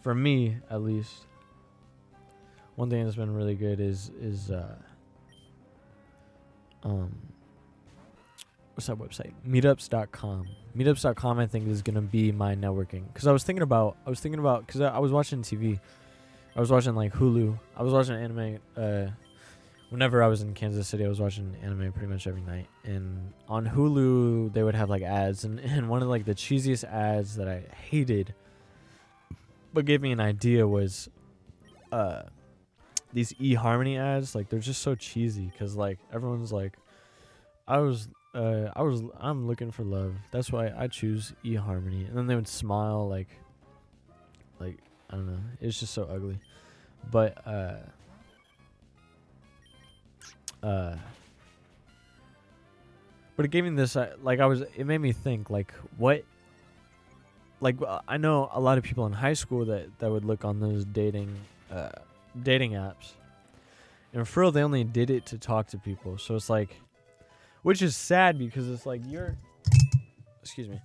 for 0.01 0.13
me 0.13 0.57
at 0.69 0.81
least. 0.81 1.25
One 2.75 2.89
thing 2.89 3.03
that's 3.03 3.15
been 3.15 3.33
really 3.33 3.55
good 3.55 3.79
is 3.79 4.11
is 4.19 4.49
uh 4.49 4.75
um 6.83 7.11
what's 8.73 8.87
that 8.87 8.97
website? 8.97 9.33
meetups.com 9.47 10.47
meetups.com 10.77 11.39
i 11.39 11.45
think 11.45 11.67
is 11.67 11.81
going 11.81 11.95
to 11.95 12.01
be 12.01 12.31
my 12.31 12.55
networking. 12.55 13.03
Because 13.11 13.27
i 13.27 13.31
was 13.31 13.43
thinking 13.43 13.63
about 13.63 13.97
i 14.05 14.09
was 14.09 14.19
thinking 14.19 14.39
about 14.39 14.65
because 14.65 14.81
I, 14.81 14.89
I 14.89 14.99
was 14.99 15.11
watching 15.11 15.41
tv 15.41 15.79
i 16.55 16.59
was 16.59 16.71
watching 16.71 16.95
like 16.95 17.13
hulu. 17.13 17.57
I 17.75 17.83
was 17.83 17.93
watching 17.93 18.15
anime 18.15 18.59
uh 18.77 19.07
whenever 19.89 20.23
i 20.23 20.27
was 20.27 20.41
in 20.41 20.53
kansas 20.53 20.87
city 20.87 21.05
i 21.05 21.07
was 21.07 21.21
watching 21.21 21.55
anime 21.61 21.91
pretty 21.91 22.07
much 22.07 22.27
every 22.27 22.41
night. 22.41 22.67
And 22.83 23.33
on 23.47 23.67
hulu 23.67 24.53
they 24.53 24.63
would 24.63 24.75
have 24.75 24.89
like 24.89 25.03
ads. 25.03 25.43
And, 25.43 25.59
and 25.59 25.89
one 25.89 26.01
of 26.01 26.07
like 26.07 26.25
the 26.25 26.35
cheesiest 26.35 26.83
ads 26.83 27.35
that 27.35 27.47
i 27.47 27.63
hated 27.89 28.33
but 29.73 29.85
gave 29.85 30.01
me 30.01 30.11
an 30.11 30.19
idea 30.19 30.67
was 30.67 31.09
uh 31.91 32.23
these 33.13 33.31
eHarmony 33.33 33.97
ads, 33.97 34.35
like 34.35 34.49
they're 34.49 34.59
just 34.59 34.81
so 34.81 34.95
cheesy 34.95 35.45
because 35.45 35.75
like 35.75 35.99
everyone's 36.11 36.51
like, 36.51 36.73
I 37.67 37.77
was, 37.79 38.07
uh, 38.33 38.71
I 38.75 38.81
was, 38.81 39.01
I'm 39.19 39.47
looking 39.47 39.71
for 39.71 39.83
love. 39.83 40.15
That's 40.31 40.51
why 40.51 40.71
I 40.77 40.87
choose 40.87 41.33
eHarmony, 41.43 42.07
and 42.07 42.17
then 42.17 42.27
they 42.27 42.35
would 42.35 42.47
smile 42.47 43.07
like, 43.07 43.29
like 44.59 44.77
I 45.09 45.15
don't 45.15 45.27
know, 45.27 45.39
it's 45.61 45.79
just 45.79 45.93
so 45.93 46.03
ugly, 46.03 46.39
but 47.11 47.45
uh, 47.47 47.75
uh. 50.63 50.95
But 53.35 53.45
it 53.45 53.51
gave 53.51 53.63
me 53.63 53.71
this, 53.71 53.95
uh, 53.95 54.15
like 54.21 54.39
I 54.39 54.45
was, 54.45 54.61
it 54.61 54.85
made 54.85 54.99
me 54.99 55.11
think, 55.11 55.49
like 55.49 55.73
what 55.97 56.23
like 57.63 57.81
uh, 57.81 58.01
I 58.07 58.17
know 58.17 58.49
a 58.51 58.59
lot 58.59 58.77
of 58.77 58.83
people 58.83 59.05
in 59.05 59.13
high 59.13 59.33
school 59.33 59.65
that 59.65 59.97
that 59.99 60.11
would 60.11 60.25
look 60.25 60.45
on 60.45 60.59
those 60.59 60.85
dating 60.85 61.33
uh, 61.71 61.89
dating 62.43 62.73
apps, 62.73 63.13
and 64.13 64.27
for 64.27 64.41
real, 64.41 64.51
they 64.51 64.61
only 64.61 64.83
did 64.83 65.09
it 65.09 65.25
to 65.27 65.37
talk 65.37 65.67
to 65.67 65.77
people. 65.77 66.17
So 66.17 66.35
it's 66.35 66.49
like, 66.49 66.75
which 67.63 67.81
is 67.81 67.95
sad 67.95 68.37
because 68.37 68.69
it's 68.69 68.85
like 68.85 69.01
you're, 69.05 69.35
excuse 70.41 70.69
me, 70.69 70.79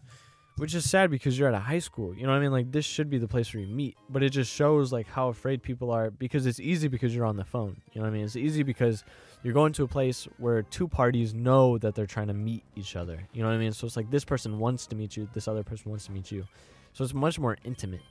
which 0.59 0.75
is 0.75 0.89
sad 0.89 1.11
because 1.11 1.39
you're 1.39 1.49
at 1.49 1.55
a 1.55 1.61
high 1.61 1.79
school. 1.79 2.15
You 2.15 2.25
know 2.25 2.31
what 2.31 2.39
I 2.39 2.41
mean? 2.41 2.51
Like 2.51 2.73
this 2.73 2.85
should 2.85 3.09
be 3.09 3.19
the 3.19 3.29
place 3.29 3.53
where 3.55 3.63
you 3.63 3.69
meet, 3.69 3.97
but 4.09 4.23
it 4.23 4.31
just 4.31 4.53
shows 4.53 4.93
like 4.93 5.07
how 5.07 5.29
afraid 5.29 5.63
people 5.63 5.91
are 5.91 6.11
because 6.11 6.47
it's 6.47 6.59
easy 6.59 6.89
because 6.89 7.15
you're 7.15 7.27
on 7.27 7.37
the 7.37 7.45
phone. 7.45 7.81
You 7.93 8.01
know 8.01 8.07
what 8.07 8.15
I 8.15 8.17
mean? 8.17 8.25
It's 8.25 8.37
easy 8.37 8.63
because 8.63 9.05
you're 9.43 9.55
going 9.55 9.73
to 9.75 9.85
a 9.85 9.89
place 9.89 10.27
where 10.39 10.63
two 10.63 10.89
parties 10.89 11.33
know 11.33 11.79
that 11.79 11.95
they're 11.95 12.07
trying 12.07 12.27
to 12.27 12.35
meet 12.35 12.65
each 12.75 12.97
other. 12.97 13.23
You 13.33 13.43
know 13.43 13.49
what 13.49 13.55
I 13.55 13.59
mean? 13.59 13.73
So 13.73 13.87
it's 13.87 13.97
like 13.97 14.11
this 14.11 14.25
person 14.25 14.59
wants 14.59 14.87
to 14.89 14.97
meet 14.97 15.17
you, 15.17 15.29
this 15.33 15.47
other 15.47 15.63
person 15.63 15.91
wants 15.91 16.07
to 16.07 16.13
meet 16.13 16.33
you. 16.33 16.45
So 16.93 17.05
it's 17.05 17.15
much 17.15 17.39
more 17.39 17.57
intimate. 17.65 18.03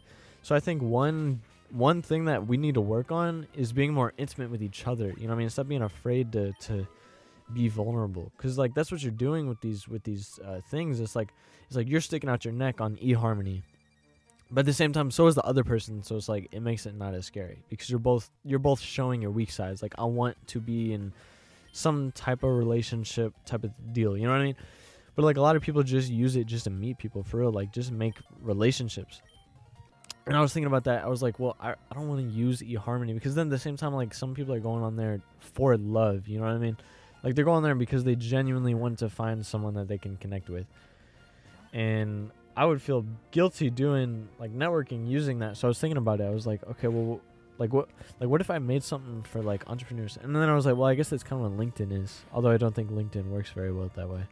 So 0.41 0.55
I 0.55 0.61
think 0.61 0.81
one 0.81 1.41
one 1.71 2.01
thing 2.01 2.25
that 2.25 2.47
we 2.47 2.55
need 2.55 2.75
to 2.75 2.81
work 2.81 3.11
on 3.11 3.45
is 3.53 3.73
being 3.73 3.93
more 3.93 4.13
intimate 4.17 4.49
with 4.49 4.63
each 4.63 4.87
other. 4.87 5.13
You 5.17 5.23
know 5.23 5.33
what 5.33 5.35
I 5.35 5.39
mean? 5.39 5.49
Stop 5.49 5.67
being 5.67 5.81
afraid 5.81 6.31
to 6.31 6.53
to 6.53 6.87
be 7.53 7.69
vulnerable 7.69 8.31
cuz 8.37 8.57
like 8.57 8.73
that's 8.73 8.91
what 8.91 9.01
you're 9.01 9.11
doing 9.11 9.47
with 9.47 9.61
these 9.61 9.87
with 9.87 10.03
these 10.03 10.39
uh, 10.43 10.61
things. 10.69 10.99
It's 10.99 11.15
like 11.15 11.33
it's 11.67 11.75
like 11.75 11.87
you're 11.87 12.01
sticking 12.01 12.29
out 12.29 12.45
your 12.45 12.53
neck 12.53 12.81
on 12.81 12.97
eHarmony. 12.97 13.63
But 14.49 14.61
at 14.61 14.65
the 14.65 14.73
same 14.73 14.93
time 14.93 15.11
so 15.11 15.27
is 15.27 15.35
the 15.35 15.43
other 15.43 15.63
person, 15.63 16.03
so 16.03 16.15
it's 16.15 16.29
like 16.29 16.47
it 16.51 16.61
makes 16.61 16.85
it 16.85 16.95
not 16.95 17.13
as 17.13 17.25
scary 17.25 17.63
because 17.69 17.89
you're 17.89 17.99
both 17.99 18.29
you're 18.43 18.59
both 18.59 18.79
showing 18.79 19.21
your 19.21 19.31
weak 19.31 19.51
sides. 19.51 19.81
Like 19.81 19.95
I 19.97 20.05
want 20.05 20.35
to 20.47 20.59
be 20.59 20.93
in 20.93 21.13
some 21.71 22.11
type 22.11 22.43
of 22.43 22.51
relationship 22.51 23.33
type 23.45 23.63
of 23.63 23.71
deal. 23.93 24.17
You 24.17 24.25
know 24.25 24.31
what 24.31 24.41
I 24.41 24.45
mean? 24.45 24.55
But 25.15 25.25
like 25.25 25.37
a 25.37 25.41
lot 25.41 25.55
of 25.55 25.61
people 25.61 25.83
just 25.83 26.09
use 26.09 26.35
it 26.35 26.45
just 26.45 26.65
to 26.65 26.69
meet 26.69 26.97
people 26.97 27.23
for 27.23 27.37
real, 27.37 27.51
like 27.51 27.71
just 27.73 27.91
make 27.91 28.15
relationships. 28.41 29.21
And 30.27 30.35
I 30.35 30.41
was 30.41 30.53
thinking 30.53 30.67
about 30.67 30.83
that. 30.83 31.03
I 31.03 31.07
was 31.07 31.23
like, 31.23 31.39
well, 31.39 31.55
I, 31.59 31.71
I 31.71 31.95
don't 31.95 32.09
want 32.09 32.21
to 32.21 32.27
use 32.27 32.61
eHarmony 32.61 33.13
because 33.13 33.33
then 33.33 33.47
at 33.47 33.49
the 33.49 33.59
same 33.59 33.77
time, 33.77 33.93
like 33.93 34.13
some 34.13 34.35
people 34.35 34.53
are 34.53 34.59
going 34.59 34.83
on 34.83 34.95
there 34.95 35.21
for 35.39 35.77
love. 35.77 36.27
You 36.27 36.39
know 36.39 36.45
what 36.45 36.53
I 36.53 36.57
mean? 36.57 36.77
Like 37.23 37.35
they're 37.35 37.45
going 37.45 37.63
there 37.63 37.75
because 37.75 38.03
they 38.03 38.15
genuinely 38.15 38.73
want 38.73 38.99
to 38.99 39.09
find 39.09 39.45
someone 39.45 39.73
that 39.75 39.87
they 39.87 39.97
can 39.97 40.17
connect 40.17 40.49
with. 40.49 40.65
And 41.73 42.31
I 42.55 42.65
would 42.65 42.81
feel 42.81 43.05
guilty 43.31 43.69
doing 43.69 44.29
like 44.39 44.55
networking 44.55 45.07
using 45.07 45.39
that. 45.39 45.57
So 45.57 45.67
I 45.67 45.69
was 45.69 45.79
thinking 45.79 45.97
about 45.97 46.21
it. 46.21 46.25
I 46.25 46.29
was 46.29 46.47
like, 46.47 46.63
okay, 46.67 46.87
well, 46.87 47.21
like 47.57 47.73
what, 47.73 47.89
like 48.19 48.29
what 48.29 48.41
if 48.41 48.49
I 48.49 48.59
made 48.59 48.83
something 48.83 49.23
for 49.23 49.41
like 49.41 49.67
entrepreneurs? 49.67 50.17
And 50.21 50.35
then 50.35 50.47
I 50.49 50.55
was 50.55 50.65
like, 50.65 50.75
well, 50.75 50.87
I 50.87 50.95
guess 50.95 51.09
that's 51.09 51.23
kind 51.23 51.43
of 51.43 51.51
what 51.51 51.59
LinkedIn 51.59 52.03
is. 52.03 52.21
Although 52.33 52.51
I 52.51 52.57
don't 52.57 52.73
think 52.73 52.91
LinkedIn 52.91 53.29
works 53.29 53.49
very 53.51 53.71
well 53.71 53.91
that 53.95 54.09
way. 54.09 54.23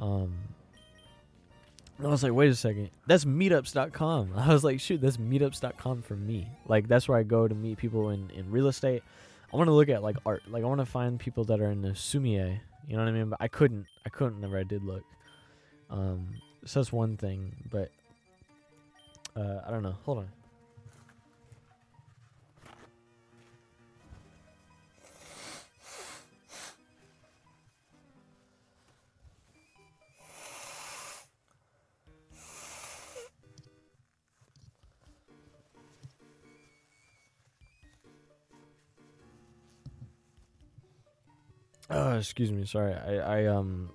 Um, 0.00 0.32
I 2.02 2.08
was 2.08 2.22
like, 2.22 2.32
wait 2.32 2.50
a 2.50 2.54
second, 2.54 2.90
that's 3.06 3.24
meetups.com. 3.24 4.32
I 4.36 4.52
was 4.52 4.64
like, 4.64 4.80
shoot, 4.80 5.00
that's 5.00 5.16
meetups.com 5.16 6.02
for 6.02 6.16
me. 6.16 6.48
Like, 6.66 6.88
that's 6.88 7.08
where 7.08 7.18
I 7.18 7.22
go 7.22 7.46
to 7.46 7.54
meet 7.54 7.78
people 7.78 8.10
in, 8.10 8.30
in 8.30 8.50
real 8.50 8.66
estate. 8.66 9.02
I 9.54 9.56
want 9.56 9.68
to 9.68 9.72
look 9.72 9.88
at 9.88 10.02
like 10.02 10.16
art. 10.26 10.42
Like, 10.48 10.64
I 10.64 10.66
want 10.66 10.80
to 10.80 10.86
find 10.86 11.18
people 11.18 11.44
that 11.44 11.60
are 11.60 11.70
in 11.70 11.80
the 11.80 11.94
sumi-e. 11.94 12.60
You 12.88 12.96
know 12.96 13.04
what 13.04 13.08
I 13.08 13.12
mean? 13.12 13.28
But 13.28 13.38
I 13.40 13.46
couldn't. 13.46 13.86
I 14.04 14.08
couldn't 14.08 14.34
whenever 14.34 14.58
I 14.58 14.64
did 14.64 14.82
look. 14.82 15.04
Um, 15.90 16.26
so 16.64 16.80
that's 16.80 16.92
one 16.92 17.16
thing. 17.16 17.54
But 17.70 17.92
uh, 19.36 19.60
I 19.64 19.70
don't 19.70 19.84
know. 19.84 19.94
Hold 20.04 20.18
on. 20.18 20.28
Oh, 41.90 42.16
excuse 42.16 42.50
me. 42.50 42.64
Sorry. 42.64 42.94
I, 42.94 43.42
I 43.42 43.46
um 43.46 43.90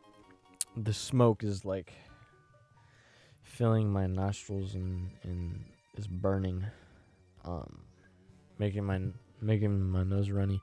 the 0.77 0.93
smoke 0.93 1.43
is 1.43 1.65
like 1.65 1.93
filling 3.43 3.91
my 3.91 4.07
nostrils 4.07 4.75
and 4.75 5.09
and 5.23 5.65
is 5.97 6.07
burning 6.07 6.65
um 7.45 7.79
making 8.57 8.85
my 8.85 9.01
making 9.41 9.89
my 9.89 10.03
nose 10.03 10.29
runny. 10.29 10.61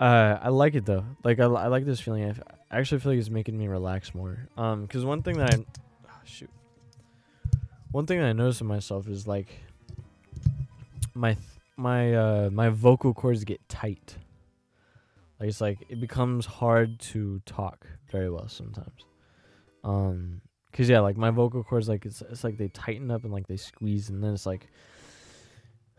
Uh 0.00 0.38
I 0.40 0.48
like 0.48 0.74
it 0.74 0.86
though. 0.86 1.04
Like 1.22 1.38
I, 1.38 1.44
I 1.44 1.66
like 1.66 1.84
this 1.84 2.00
feeling. 2.00 2.24
I, 2.24 2.30
f- 2.30 2.40
I 2.70 2.78
actually 2.78 3.00
feel 3.00 3.12
like 3.12 3.18
it's 3.18 3.30
making 3.30 3.58
me 3.58 3.68
relax 3.68 4.14
more. 4.14 4.48
Um 4.56 4.86
cuz 4.86 5.04
one 5.04 5.22
thing 5.22 5.36
that 5.38 5.54
I 5.54 5.64
oh, 6.06 6.10
shoot. 6.24 6.50
One 7.92 8.06
thing 8.06 8.20
I 8.20 8.32
notice 8.32 8.60
in 8.60 8.66
myself 8.66 9.06
is 9.08 9.26
like 9.26 9.48
my 11.14 11.34
th- 11.34 11.44
my 11.76 12.14
uh 12.14 12.50
my 12.50 12.70
vocal 12.70 13.12
cords 13.12 13.44
get 13.44 13.66
tight. 13.68 14.16
Like 15.40 15.48
it's 15.48 15.60
like 15.60 15.86
it 15.88 16.00
becomes 16.00 16.46
hard 16.46 16.98
to 17.00 17.40
talk 17.46 17.86
very 18.10 18.28
well 18.28 18.48
sometimes. 18.48 19.04
Um, 19.84 20.40
cause 20.72 20.88
yeah, 20.88 21.00
like 21.00 21.16
my 21.16 21.30
vocal 21.30 21.62
cords, 21.62 21.88
like 21.88 22.04
it's 22.06 22.22
it's 22.22 22.42
like 22.42 22.58
they 22.58 22.68
tighten 22.68 23.10
up 23.10 23.24
and 23.24 23.32
like 23.32 23.46
they 23.46 23.56
squeeze, 23.56 24.08
and 24.10 24.22
then 24.22 24.34
it's 24.34 24.46
like, 24.46 24.66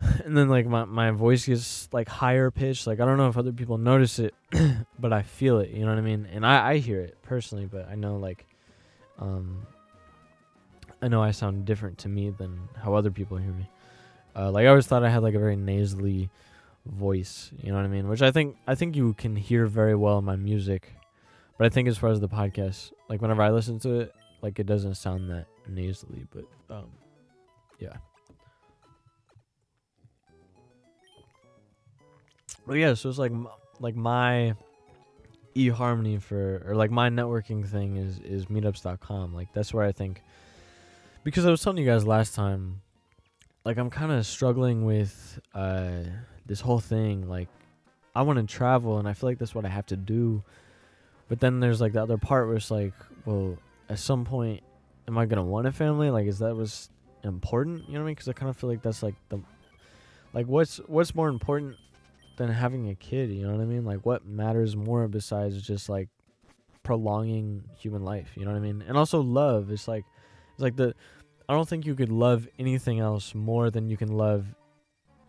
and 0.00 0.36
then 0.36 0.48
like 0.48 0.66
my 0.66 0.84
my 0.84 1.10
voice 1.10 1.46
gets 1.46 1.88
like 1.92 2.08
higher 2.08 2.50
pitched. 2.50 2.86
Like 2.86 3.00
I 3.00 3.06
don't 3.06 3.16
know 3.16 3.28
if 3.28 3.38
other 3.38 3.52
people 3.52 3.78
notice 3.78 4.18
it, 4.18 4.34
but 4.98 5.12
I 5.12 5.22
feel 5.22 5.58
it. 5.60 5.70
You 5.70 5.84
know 5.84 5.88
what 5.88 5.98
I 5.98 6.02
mean? 6.02 6.28
And 6.30 6.44
I 6.44 6.72
I 6.72 6.76
hear 6.78 7.00
it 7.00 7.16
personally, 7.22 7.64
but 7.64 7.88
I 7.88 7.94
know 7.94 8.16
like, 8.16 8.46
um, 9.18 9.66
I 11.00 11.08
know 11.08 11.22
I 11.22 11.30
sound 11.30 11.64
different 11.64 11.96
to 11.98 12.10
me 12.10 12.28
than 12.28 12.68
how 12.76 12.92
other 12.92 13.10
people 13.10 13.38
hear 13.38 13.52
me. 13.52 13.70
Uh, 14.36 14.50
like 14.50 14.64
I 14.64 14.68
always 14.68 14.86
thought 14.86 15.02
I 15.02 15.08
had 15.08 15.22
like 15.22 15.34
a 15.34 15.38
very 15.38 15.56
nasally 15.56 16.30
voice, 16.86 17.50
you 17.62 17.70
know 17.70 17.76
what 17.76 17.84
I 17.84 17.88
mean? 17.88 18.08
Which 18.08 18.22
I 18.22 18.30
think 18.30 18.56
I 18.66 18.74
think 18.74 18.96
you 18.96 19.14
can 19.14 19.36
hear 19.36 19.66
very 19.66 19.94
well 19.94 20.18
in 20.18 20.24
my 20.24 20.36
music. 20.36 20.92
But 21.58 21.66
I 21.66 21.68
think 21.68 21.88
as 21.88 21.98
far 21.98 22.10
as 22.10 22.20
the 22.20 22.28
podcast, 22.28 22.92
like 23.08 23.20
whenever 23.20 23.42
I 23.42 23.50
listen 23.50 23.78
to 23.80 24.00
it, 24.00 24.14
like 24.42 24.58
it 24.58 24.66
doesn't 24.66 24.94
sound 24.94 25.30
that 25.30 25.46
nasally, 25.68 26.26
but 26.30 26.44
um 26.74 26.88
yeah. 27.78 27.96
But 32.66 32.74
yeah, 32.74 32.94
so 32.94 33.08
it's 33.08 33.18
like 33.18 33.32
like 33.78 33.96
my 33.96 34.54
eHarmony 35.56 36.22
for 36.22 36.62
or 36.66 36.74
like 36.76 36.90
my 36.90 37.10
networking 37.10 37.66
thing 37.66 37.96
is 37.96 38.18
is 38.20 38.46
meetups.com. 38.46 39.34
Like 39.34 39.52
that's 39.52 39.74
where 39.74 39.84
I 39.84 39.92
think 39.92 40.22
because 41.24 41.44
I 41.44 41.50
was 41.50 41.62
telling 41.62 41.78
you 41.78 41.86
guys 41.86 42.06
last 42.06 42.34
time 42.34 42.80
like 43.64 43.76
I'm 43.76 43.90
kind 43.90 44.12
of 44.12 44.24
struggling 44.26 44.84
with 44.84 45.40
uh 45.54 46.02
this 46.50 46.60
whole 46.60 46.80
thing 46.80 47.28
like 47.28 47.48
I 48.12 48.22
want 48.22 48.40
to 48.40 48.54
travel 48.54 48.98
and 48.98 49.08
I 49.08 49.12
feel 49.12 49.30
like 49.30 49.38
that's 49.38 49.54
what 49.54 49.64
I 49.64 49.68
have 49.68 49.86
to 49.86 49.96
do. 49.96 50.42
But 51.28 51.38
then 51.38 51.60
there's 51.60 51.80
like 51.80 51.92
the 51.92 52.02
other 52.02 52.18
part 52.18 52.48
where 52.48 52.56
it's 52.56 52.72
like, 52.72 52.92
well, 53.24 53.56
at 53.88 54.00
some 54.00 54.24
point 54.24 54.64
am 55.06 55.16
I 55.16 55.26
to 55.26 55.42
want 55.42 55.68
a 55.68 55.72
family? 55.72 56.10
Like 56.10 56.26
is 56.26 56.40
that 56.40 56.56
was 56.56 56.90
important, 57.22 57.86
you 57.86 57.94
know 57.94 58.00
what 58.00 58.06
I 58.06 58.06
mean? 58.08 58.16
Cuz 58.16 58.28
I 58.28 58.32
kind 58.32 58.50
of 58.50 58.56
feel 58.56 58.68
like 58.68 58.82
that's 58.82 59.00
like 59.00 59.14
the 59.28 59.38
like 60.32 60.46
what's 60.46 60.78
what's 60.88 61.14
more 61.14 61.28
important 61.28 61.76
than 62.36 62.48
having 62.48 62.88
a 62.88 62.96
kid, 62.96 63.30
you 63.30 63.46
know 63.46 63.52
what 63.52 63.62
I 63.62 63.66
mean? 63.66 63.84
Like 63.84 64.04
what 64.04 64.26
matters 64.26 64.74
more 64.74 65.06
besides 65.06 65.62
just 65.62 65.88
like 65.88 66.08
prolonging 66.82 67.62
human 67.78 68.04
life, 68.04 68.32
you 68.34 68.44
know 68.44 68.50
what 68.50 68.58
I 68.58 68.60
mean? 68.60 68.82
And 68.88 68.98
also 68.98 69.20
love. 69.20 69.70
It's 69.70 69.86
like 69.86 70.04
it's 70.54 70.62
like 70.62 70.74
the 70.74 70.96
I 71.48 71.54
don't 71.54 71.68
think 71.68 71.86
you 71.86 71.94
could 71.94 72.10
love 72.10 72.48
anything 72.58 72.98
else 72.98 73.36
more 73.36 73.70
than 73.70 73.88
you 73.88 73.96
can 73.96 74.08
love 74.08 74.52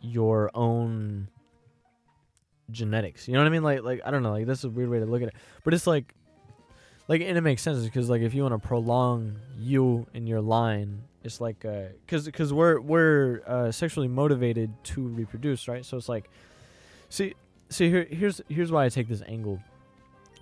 your 0.02 0.52
own 0.54 1.28
genetics. 2.72 3.28
You 3.28 3.34
know 3.34 3.42
what 3.42 3.48
I 3.48 3.52
mean? 3.52 3.64
Like 3.64 3.84
like 3.84 4.02
I 4.06 4.12
don't 4.12 4.24
know, 4.24 4.32
like 4.32 4.48
that's 4.48 4.64
a 4.64 4.70
weird 4.70 4.90
way 4.90 5.00
to 5.00 5.06
look 5.06 5.22
at 5.22 5.30
it. 5.30 5.36
But 5.64 5.74
it's 5.74 5.88
like 5.88 6.14
like 7.08 7.22
and 7.22 7.38
it 7.38 7.42
makes 7.42 7.62
sense 7.62 7.84
because 7.84 8.10
like 8.10 8.22
if 8.22 8.34
you 8.34 8.44
want 8.44 8.60
to 8.60 8.68
prolong 8.68 9.36
you 9.58 10.08
and 10.14 10.28
your 10.28 10.42
line, 10.42 11.04
it's 11.24 11.40
like 11.40 11.66
uh 11.66 11.84
cuz 12.08 12.28
cuz 12.30 12.54
we're 12.54 12.80
we're 12.80 13.42
uh, 13.46 13.72
sexually 13.72 14.08
motivated 14.08 14.72
to 14.86 15.08
reproduce, 15.08 15.68
right? 15.68 15.86
So 15.86 15.98
it's 15.98 16.10
like 16.10 16.30
see 17.10 17.34
see 17.70 17.90
here 17.90 18.08
here's 18.10 18.42
here's 18.50 18.72
why 18.72 18.86
I 18.86 18.90
take 18.90 19.08
this 19.08 19.22
angle. 19.28 19.60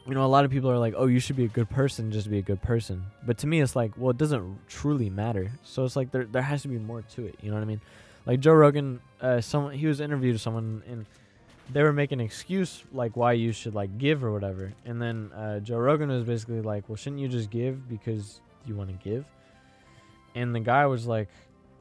You 0.08 0.16
know, 0.16 0.26
a 0.26 0.28
lot 0.28 0.44
of 0.44 0.50
people 0.50 0.72
are 0.72 0.80
like, 0.80 0.96
"Oh, 0.98 1.06
you 1.06 1.20
should 1.20 1.36
be 1.36 1.46
a 1.46 1.50
good 1.50 1.70
person 1.70 2.12
just 2.12 2.30
be 2.30 2.40
a 2.40 2.42
good 2.42 2.62
person." 2.64 3.04
But 3.28 3.38
to 3.40 3.48
me, 3.48 3.62
it's 3.62 3.76
like, 3.76 3.92
well, 3.96 4.10
it 4.10 4.18
doesn't 4.18 4.68
truly 4.68 5.08
matter. 5.08 5.52
So 5.64 5.86
it's 5.86 5.96
like 5.96 6.10
there 6.12 6.26
there 6.26 6.42
has 6.42 6.64
to 6.64 6.68
be 6.68 6.80
more 6.80 7.04
to 7.14 7.28
it. 7.28 7.36
You 7.42 7.52
know 7.52 7.58
what 7.58 7.62
I 7.62 7.66
mean? 7.66 7.82
Like 8.26 8.40
Joe 8.40 8.54
Rogan, 8.54 9.00
uh, 9.22 9.42
someone 9.42 9.74
he 9.74 9.88
was 9.88 10.02
interviewed 10.02 10.40
someone 10.40 10.84
and 10.88 11.06
they 11.72 11.84
were 11.84 11.94
making 11.94 12.20
an 12.20 12.26
excuse 12.26 12.84
like 12.92 13.16
why 13.16 13.34
you 13.34 13.52
should 13.52 13.76
like 13.76 13.98
give 13.98 14.24
or 14.24 14.32
whatever. 14.32 14.74
And 14.86 15.02
then 15.02 15.32
uh, 15.36 15.60
Joe 15.60 15.78
Rogan 15.78 16.10
was 16.10 16.24
basically 16.24 16.62
like, 16.62 16.88
"Well, 16.88 16.96
shouldn't 16.96 17.22
you 17.22 17.28
just 17.28 17.50
give 17.50 17.88
because 17.90 18.42
you 18.66 18.76
want 18.76 18.90
to 18.90 19.10
give?" 19.10 19.26
And 20.36 20.54
the 20.54 20.60
guy 20.60 20.86
was 20.86 21.06
like, 21.06 21.30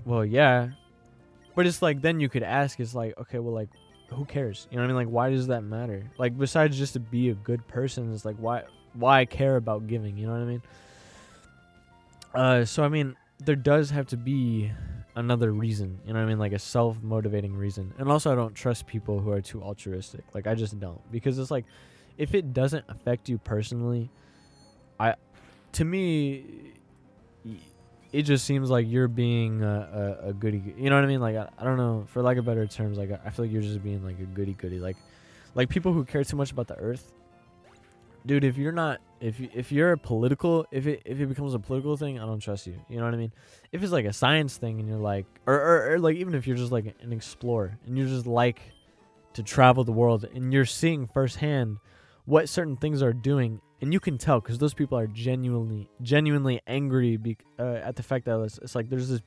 "Well, 0.05 0.25
yeah." 0.25 0.71
But 1.55 1.67
it's 1.67 1.83
like 1.83 2.01
then 2.01 2.21
you 2.21 2.29
could 2.29 2.45
ask, 2.45 2.79
it's 2.79 2.95
like, 2.95 3.19
okay, 3.19 3.41
well, 3.41 3.53
like, 3.53 3.71
who 4.11 4.25
cares? 4.25 4.69
You 4.71 4.77
know 4.77 4.85
what 4.85 4.91
I 4.91 4.95
mean? 4.95 5.07
Like, 5.07 5.13
why 5.13 5.31
does 5.31 5.49
that 5.49 5.63
matter? 5.63 6.09
Like, 6.17 6.39
besides 6.39 6.79
just 6.79 6.93
to 6.93 7.01
be 7.01 7.31
a 7.31 7.35
good 7.35 7.67
person, 7.67 8.15
it's 8.15 8.25
like, 8.25 8.37
why, 8.37 8.63
why 8.93 9.25
care 9.25 9.57
about 9.57 9.89
giving? 9.89 10.17
You 10.17 10.29
know 10.29 10.35
what 10.35 10.43
I 10.43 10.45
mean? 10.45 10.63
Uh, 12.33 12.65
so 12.65 12.85
I 12.85 12.89
mean, 12.89 13.17
there 13.41 13.57
does 13.57 13.91
have 13.91 14.07
to 14.09 14.17
be 14.17 14.71
another 15.19 15.53
reason. 15.53 15.99
You 16.07 16.13
know 16.13 16.21
what 16.21 16.27
I 16.27 16.29
mean? 16.29 16.39
Like 16.39 16.53
a 16.53 16.59
self 16.59 17.03
motivating 17.03 17.55
reason. 17.55 17.93
And 17.99 18.11
also, 18.11 18.33
I 18.33 18.35
don't 18.37 18.55
trust 18.55 18.87
people 18.87 19.21
who 19.21 19.33
are 19.33 19.41
too 19.41 19.63
altruistic. 19.63 20.25
Like, 20.33 20.47
I 20.47 20.55
just 20.55 20.79
don't 20.79 21.01
because 21.11 21.39
it's 21.39 21.51
like, 21.51 21.65
if 22.17 22.35
it 22.35 22.53
doesn't 22.53 22.85
affect 22.89 23.29
you 23.29 23.39
personally, 23.39 24.11
I, 24.99 25.15
to 25.73 25.85
me, 25.85 26.73
it 28.13 28.23
just 28.23 28.45
seems 28.45 28.71
like 28.71 28.87
you're 28.89 29.09
being 29.09 29.63
a, 29.63 30.19
a, 30.25 30.29
a 30.29 30.33
goody. 30.33 30.63
You 30.77 30.89
know 30.89 30.97
what 30.97 31.05
I 31.05 31.09
mean? 31.09 31.21
Like, 31.21 31.37
I, 31.37 31.49
I 31.59 31.65
don't 31.65 31.77
know, 31.77 32.07
for 32.09 32.23
lack 32.23 32.37
of 32.37 32.45
better 32.45 32.67
terms, 32.67 32.97
like 32.97 33.11
I, 33.25 33.31
feel 33.31 33.45
like 33.45 33.53
you're 33.53 33.63
just 33.63 33.83
being 33.83 34.05
like 34.05 34.19
a 34.19 34.25
goody 34.25 34.55
goody. 34.55 34.79
Like, 34.79 34.97
like 35.55 35.69
people 35.69 35.93
who 35.93 36.05
care 36.05 36.25
too 36.25 36.37
much 36.37 36.53
about 36.53 36.69
the 36.69 36.77
earth. 36.77 37.13
Dude, 38.27 38.45
if 38.45 38.59
you're 38.59 38.73
not, 38.73 39.01
if 39.21 39.41
you, 39.41 39.49
if 39.55 39.73
you're 39.73 39.93
a 39.93 39.99
political, 39.99 40.67
if 40.71 40.87
it 40.87 41.03
if 41.05 41.21
it 41.21 41.27
becomes 41.27 41.55
a 41.55 41.59
political 41.59 41.97
thing, 41.97 42.19
I 42.19 42.27
don't 42.27 42.41
trust 42.41 42.67
you. 42.67 42.75
You 42.89 42.99
know 42.99 43.05
what 43.05 43.15
I 43.15 43.17
mean? 43.17 43.33
If 43.73 43.83
it's 43.83 43.93
like 43.93 44.05
a 44.05 44.13
science 44.13 44.57
thing 44.57 44.81
and 44.81 44.89
you're 44.89 44.99
like, 44.99 45.27
or, 45.47 45.55
or, 45.55 45.93
or 45.93 45.99
like 45.99 46.17
even 46.17 46.35
if 46.35 46.47
you're 46.47 46.57
just 46.57 46.73
like 46.73 46.95
an 47.01 47.13
explorer 47.13 47.79
and 47.87 47.97
you're 47.97 48.09
just 48.09 48.27
like 48.27 48.61
to 49.35 49.43
travel 49.43 49.85
the 49.85 49.93
world 49.93 50.25
and 50.35 50.53
you're 50.53 50.65
seeing 50.65 51.07
firsthand 51.07 51.79
what 52.25 52.49
certain 52.49 52.77
things 52.77 53.03
are 53.03 53.13
doing 53.13 53.61
and 53.81 53.93
you 53.93 54.01
can 54.01 54.19
tell 54.19 54.41
because 54.41 54.59
those 54.59 54.75
people 54.75 54.99
are 54.99 55.07
genuinely 55.07 55.89
genuinely 56.03 56.61
angry 56.67 57.17
be, 57.17 57.37
uh, 57.59 57.75
at 57.75 57.97
the 57.97 58.03
fact 58.03 58.25
that 58.25 58.39
it's, 58.41 58.59
it's 58.59 58.75
like 58.75 58.89
there's 58.89 59.09
this 59.09 59.21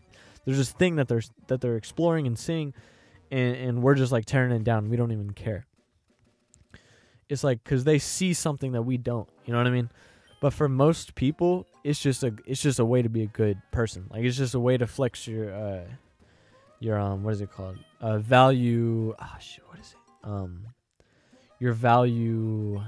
there's 0.46 0.58
this 0.58 0.72
thing 0.72 0.98
that 0.98 1.08
they're 1.08 1.22
that 1.48 1.62
they're 1.62 1.78
exploring 1.78 2.28
and 2.28 2.38
seeing 2.38 2.74
and, 3.32 3.56
and 3.56 3.82
we're 3.82 3.96
just 3.96 4.12
like 4.12 4.26
tearing 4.26 4.52
it 4.52 4.64
down 4.64 4.90
we 4.90 4.98
don't 4.98 5.12
even 5.12 5.32
care 5.32 5.66
it's 7.32 7.44
like 7.44 7.64
because 7.64 7.84
they 7.84 7.98
see 7.98 8.34
something 8.34 8.74
that 8.74 8.82
we 8.82 8.98
don't 8.98 9.28
you 9.46 9.54
know 9.54 9.58
what 9.58 9.68
i 9.68 9.72
mean 9.72 9.90
but 10.42 10.52
for 10.52 10.68
most 10.68 11.16
people 11.16 11.66
it's 11.84 12.00
just 12.00 12.24
a 12.24 12.34
it's 12.46 12.62
just 12.62 12.78
a 12.80 12.86
way 12.86 13.02
to 13.02 13.10
be 13.10 13.24
a 13.24 13.28
good 13.28 13.60
person 13.72 14.06
like 14.12 14.24
it's 14.24 14.38
just 14.38 14.54
a 14.54 14.60
way 14.60 14.78
to 14.78 14.86
flex 14.86 15.26
your 15.28 15.54
uh 15.54 15.84
your 16.80 17.00
um 17.00 17.24
what 17.24 17.34
is 17.34 17.42
it 17.42 17.52
called 17.52 17.78
uh 18.02 18.18
value 18.18 19.16
ah 19.20 19.38
shit 19.40 19.64
what 19.70 19.80
is 19.80 19.94
it 19.94 20.28
um 20.28 20.66
your 21.60 21.74
value 21.74 22.82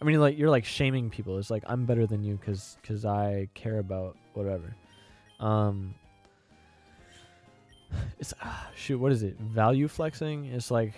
I 0.00 0.04
mean, 0.04 0.20
like 0.20 0.36
you're 0.36 0.50
like 0.50 0.64
shaming 0.64 1.08
people. 1.08 1.38
It's 1.38 1.50
like 1.50 1.64
I'm 1.66 1.86
better 1.86 2.06
than 2.06 2.22
you 2.22 2.36
because 2.36 2.76
because 2.82 3.06
I 3.06 3.48
care 3.54 3.78
about 3.78 4.16
whatever. 4.34 4.76
Um, 5.40 5.94
it's 8.18 8.34
ah, 8.42 8.68
shoot. 8.74 8.98
What 8.98 9.12
is 9.12 9.22
it? 9.22 9.38
Value 9.40 9.88
flexing. 9.88 10.46
It's 10.46 10.70
like 10.70 10.94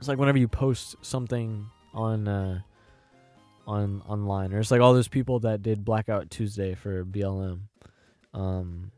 it's 0.00 0.08
like 0.08 0.18
whenever 0.18 0.38
you 0.38 0.48
post 0.48 0.96
something 1.02 1.66
on 1.92 2.26
uh, 2.26 2.60
on 3.66 4.02
online, 4.08 4.54
or 4.54 4.58
it's 4.58 4.70
like 4.70 4.80
all 4.80 4.94
those 4.94 5.08
people 5.08 5.40
that 5.40 5.62
did 5.62 5.84
Blackout 5.84 6.30
Tuesday 6.30 6.74
for 6.74 7.04
BLM. 7.04 7.60
Um, 8.32 8.90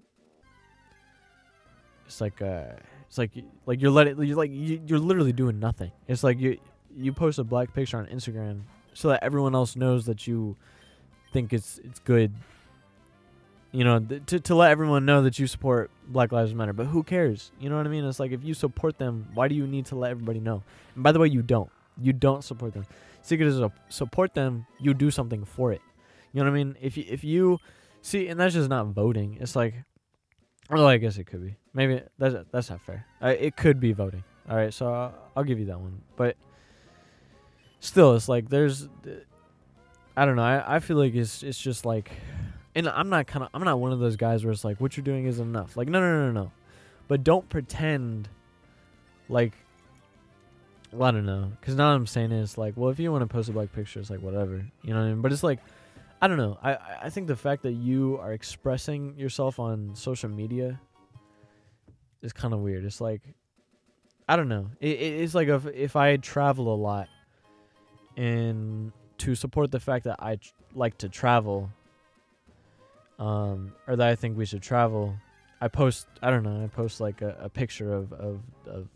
it's 2.07 2.21
like 2.21 2.41
uh, 2.41 2.67
it's 3.09 3.19
like 3.19 3.33
like 3.67 3.83
you're 3.83 3.91
letting 3.91 4.23
you're 4.23 4.37
like 4.37 4.53
you, 4.53 4.81
you're 4.87 5.01
literally 5.01 5.33
doing 5.33 5.59
nothing. 5.59 5.91
It's 6.07 6.23
like 6.23 6.39
you 6.39 6.59
you 6.97 7.13
post 7.13 7.41
a 7.41 7.45
black 7.45 7.75
picture 7.75 7.97
on 7.97 8.07
Instagram 8.07 8.61
so 8.95 9.09
that 9.09 9.25
everyone 9.25 9.57
else 9.57 9.75
knows 9.75 10.07
that 10.07 10.29
you 10.29 10.57
think 11.33 11.53
it's 11.53 11.81
it's 11.83 11.99
good. 11.99 12.33
You 13.73 13.85
know, 13.85 13.99
th- 14.01 14.27
to 14.27 14.41
to 14.41 14.55
let 14.55 14.71
everyone 14.71 15.07
know 15.07 15.23
that 15.23 15.39
you 15.39 15.47
support 15.47 15.91
Black 16.07 16.31
Lives 16.31 16.55
Matter. 16.55 16.75
But 16.75 16.87
who 16.87 17.03
cares? 17.03 17.53
You 17.59 17.71
know 17.71 17.79
what 17.79 17.87
I 17.87 17.89
mean? 17.89 18.05
It's 18.05 18.21
like 18.21 18.33
if 18.33 18.45
you 18.45 18.53
support 18.55 18.99
them, 18.99 19.29
why 19.35 19.49
do 19.49 19.55
you 19.55 19.67
need 19.67 19.87
to 19.87 19.97
let 19.97 20.11
everybody 20.11 20.41
know? 20.41 20.63
And 20.95 21.03
by 21.03 21.13
the 21.13 21.19
way, 21.19 21.29
you 21.29 21.43
don't. 21.43 21.71
You 22.01 22.13
don't 22.13 22.45
support 22.45 22.75
them. 22.75 22.87
Secret 23.23 23.47
is 23.47 23.59
to 23.59 23.73
support 23.89 24.35
them. 24.35 24.67
You 24.79 24.93
do 24.95 25.11
something 25.11 25.45
for 25.45 25.73
it. 25.73 25.81
You 26.33 26.41
know 26.41 26.51
what 26.51 26.59
I 26.59 26.65
mean? 26.65 26.77
If 26.81 26.97
you, 26.97 27.05
if 27.09 27.25
you 27.25 27.59
see, 28.03 28.29
and 28.29 28.39
that's 28.39 28.55
just 28.55 28.69
not 28.69 28.89
voting. 28.89 29.39
It's 29.41 29.55
like, 29.57 29.75
oh, 30.71 30.87
I 30.87 30.97
guess 30.97 31.17
it 31.17 31.25
could 31.25 31.43
be. 31.43 31.57
Maybe 31.73 32.03
that's 32.19 32.35
that's 32.51 32.71
not 32.71 32.83
fair. 32.83 33.07
Uh, 33.23 33.35
it 33.39 33.57
could 33.57 33.81
be 33.81 33.93
voting. 33.93 34.25
All 34.49 34.57
right, 34.57 34.75
so 34.75 34.93
I'll, 34.93 35.15
I'll 35.37 35.45
give 35.45 35.59
you 35.59 35.67
that 35.67 35.81
one. 35.81 36.03
But 36.17 36.37
still, 37.81 38.15
it's 38.17 38.29
like 38.29 38.49
there's, 38.49 38.89
I 40.17 40.25
don't 40.25 40.37
know. 40.37 40.43
I, 40.43 40.77
I 40.77 40.81
feel 40.81 40.97
like 40.97 41.15
it's 41.15 41.43
it's 41.43 41.59
just 41.59 41.87
like, 41.87 42.11
and 42.75 42.89
I'm 42.89 43.09
not 43.09 43.27
kind 43.27 43.45
of 43.45 43.51
I'm 43.55 43.65
not 43.65 43.79
one 43.79 43.93
of 43.93 43.99
those 43.99 44.17
guys 44.17 44.45
where 44.45 44.53
it's 44.53 44.65
like 44.65 44.81
what 44.81 44.97
you're 44.97 45.05
doing 45.05 45.27
isn't 45.27 45.47
enough. 45.47 45.77
Like 45.77 45.89
no 45.89 46.01
no 46.01 46.11
no 46.11 46.33
no, 46.33 46.45
no. 46.45 46.53
but 47.09 47.25
don't 47.25 47.49
pretend 47.49 48.29
like. 49.29 49.53
Well, 50.93 51.09
I 51.09 51.11
don't 51.11 51.25
know, 51.25 51.53
because 51.59 51.75
now 51.75 51.95
I'm 51.95 52.07
saying 52.07 52.33
is 52.33 52.59
like, 52.59 52.75
well, 52.77 52.91
if 52.91 52.99
you 52.99 53.11
want 53.11 53.23
to 53.23 53.27
post 53.27 53.49
a 53.49 53.53
black 53.53 53.73
picture, 53.73 53.99
it's 53.99 54.11
like 54.11 54.21
whatever, 54.21 54.63
you 54.83 54.93
know 54.93 55.01
what 55.01 55.07
I 55.07 55.09
mean. 55.09 55.23
But 55.23 55.33
it's 55.33 55.43
like, 55.43 55.59
I 56.21 56.29
don't 56.29 56.37
know. 56.37 56.59
I 56.63 56.77
I 57.05 57.11
think 57.11 57.29
the 57.29 57.37
fact 57.37 57.63
that 57.63 57.73
you 57.73 58.19
are 58.21 58.33
expressing 58.35 59.17
yourself 59.19 59.59
on 59.59 59.93
social 59.95 60.29
media 60.29 60.79
is 62.21 62.35
kind 62.35 62.53
of 62.53 62.61
weird. 62.61 62.85
It's 62.85 63.01
like 63.01 63.23
I 64.29 64.37
don't 64.37 64.49
know. 64.49 64.69
It, 64.81 65.01
it, 65.01 65.21
it's 65.23 65.35
like 65.35 65.49
if 65.49 65.67
if 65.67 65.97
I 65.97 66.17
travel 66.17 66.73
a 66.73 66.77
lot 66.77 67.09
and 68.17 68.93
to 69.19 69.35
support 69.35 69.71
the 69.71 69.81
fact 69.81 70.05
that 70.05 70.17
I 70.19 70.37
tr- 70.37 70.53
like 70.75 70.99
to 70.99 71.09
travel 71.09 71.71
um 73.19 73.73
or 73.87 73.97
that 73.97 74.09
I 74.09 74.15
think 74.15 74.37
we 74.37 74.47
should 74.47 74.63
travel, 74.63 75.15
I 75.61 75.69
post 75.69 76.07
I 76.23 76.31
don't 76.31 76.43
know, 76.43 76.65
I 76.65 76.67
post 76.69 77.01
like 77.01 77.23
a, 77.23 77.37
a 77.41 77.49
picture 77.49 77.93
of, 77.93 78.13
of 78.13 78.41
of 78.67 78.89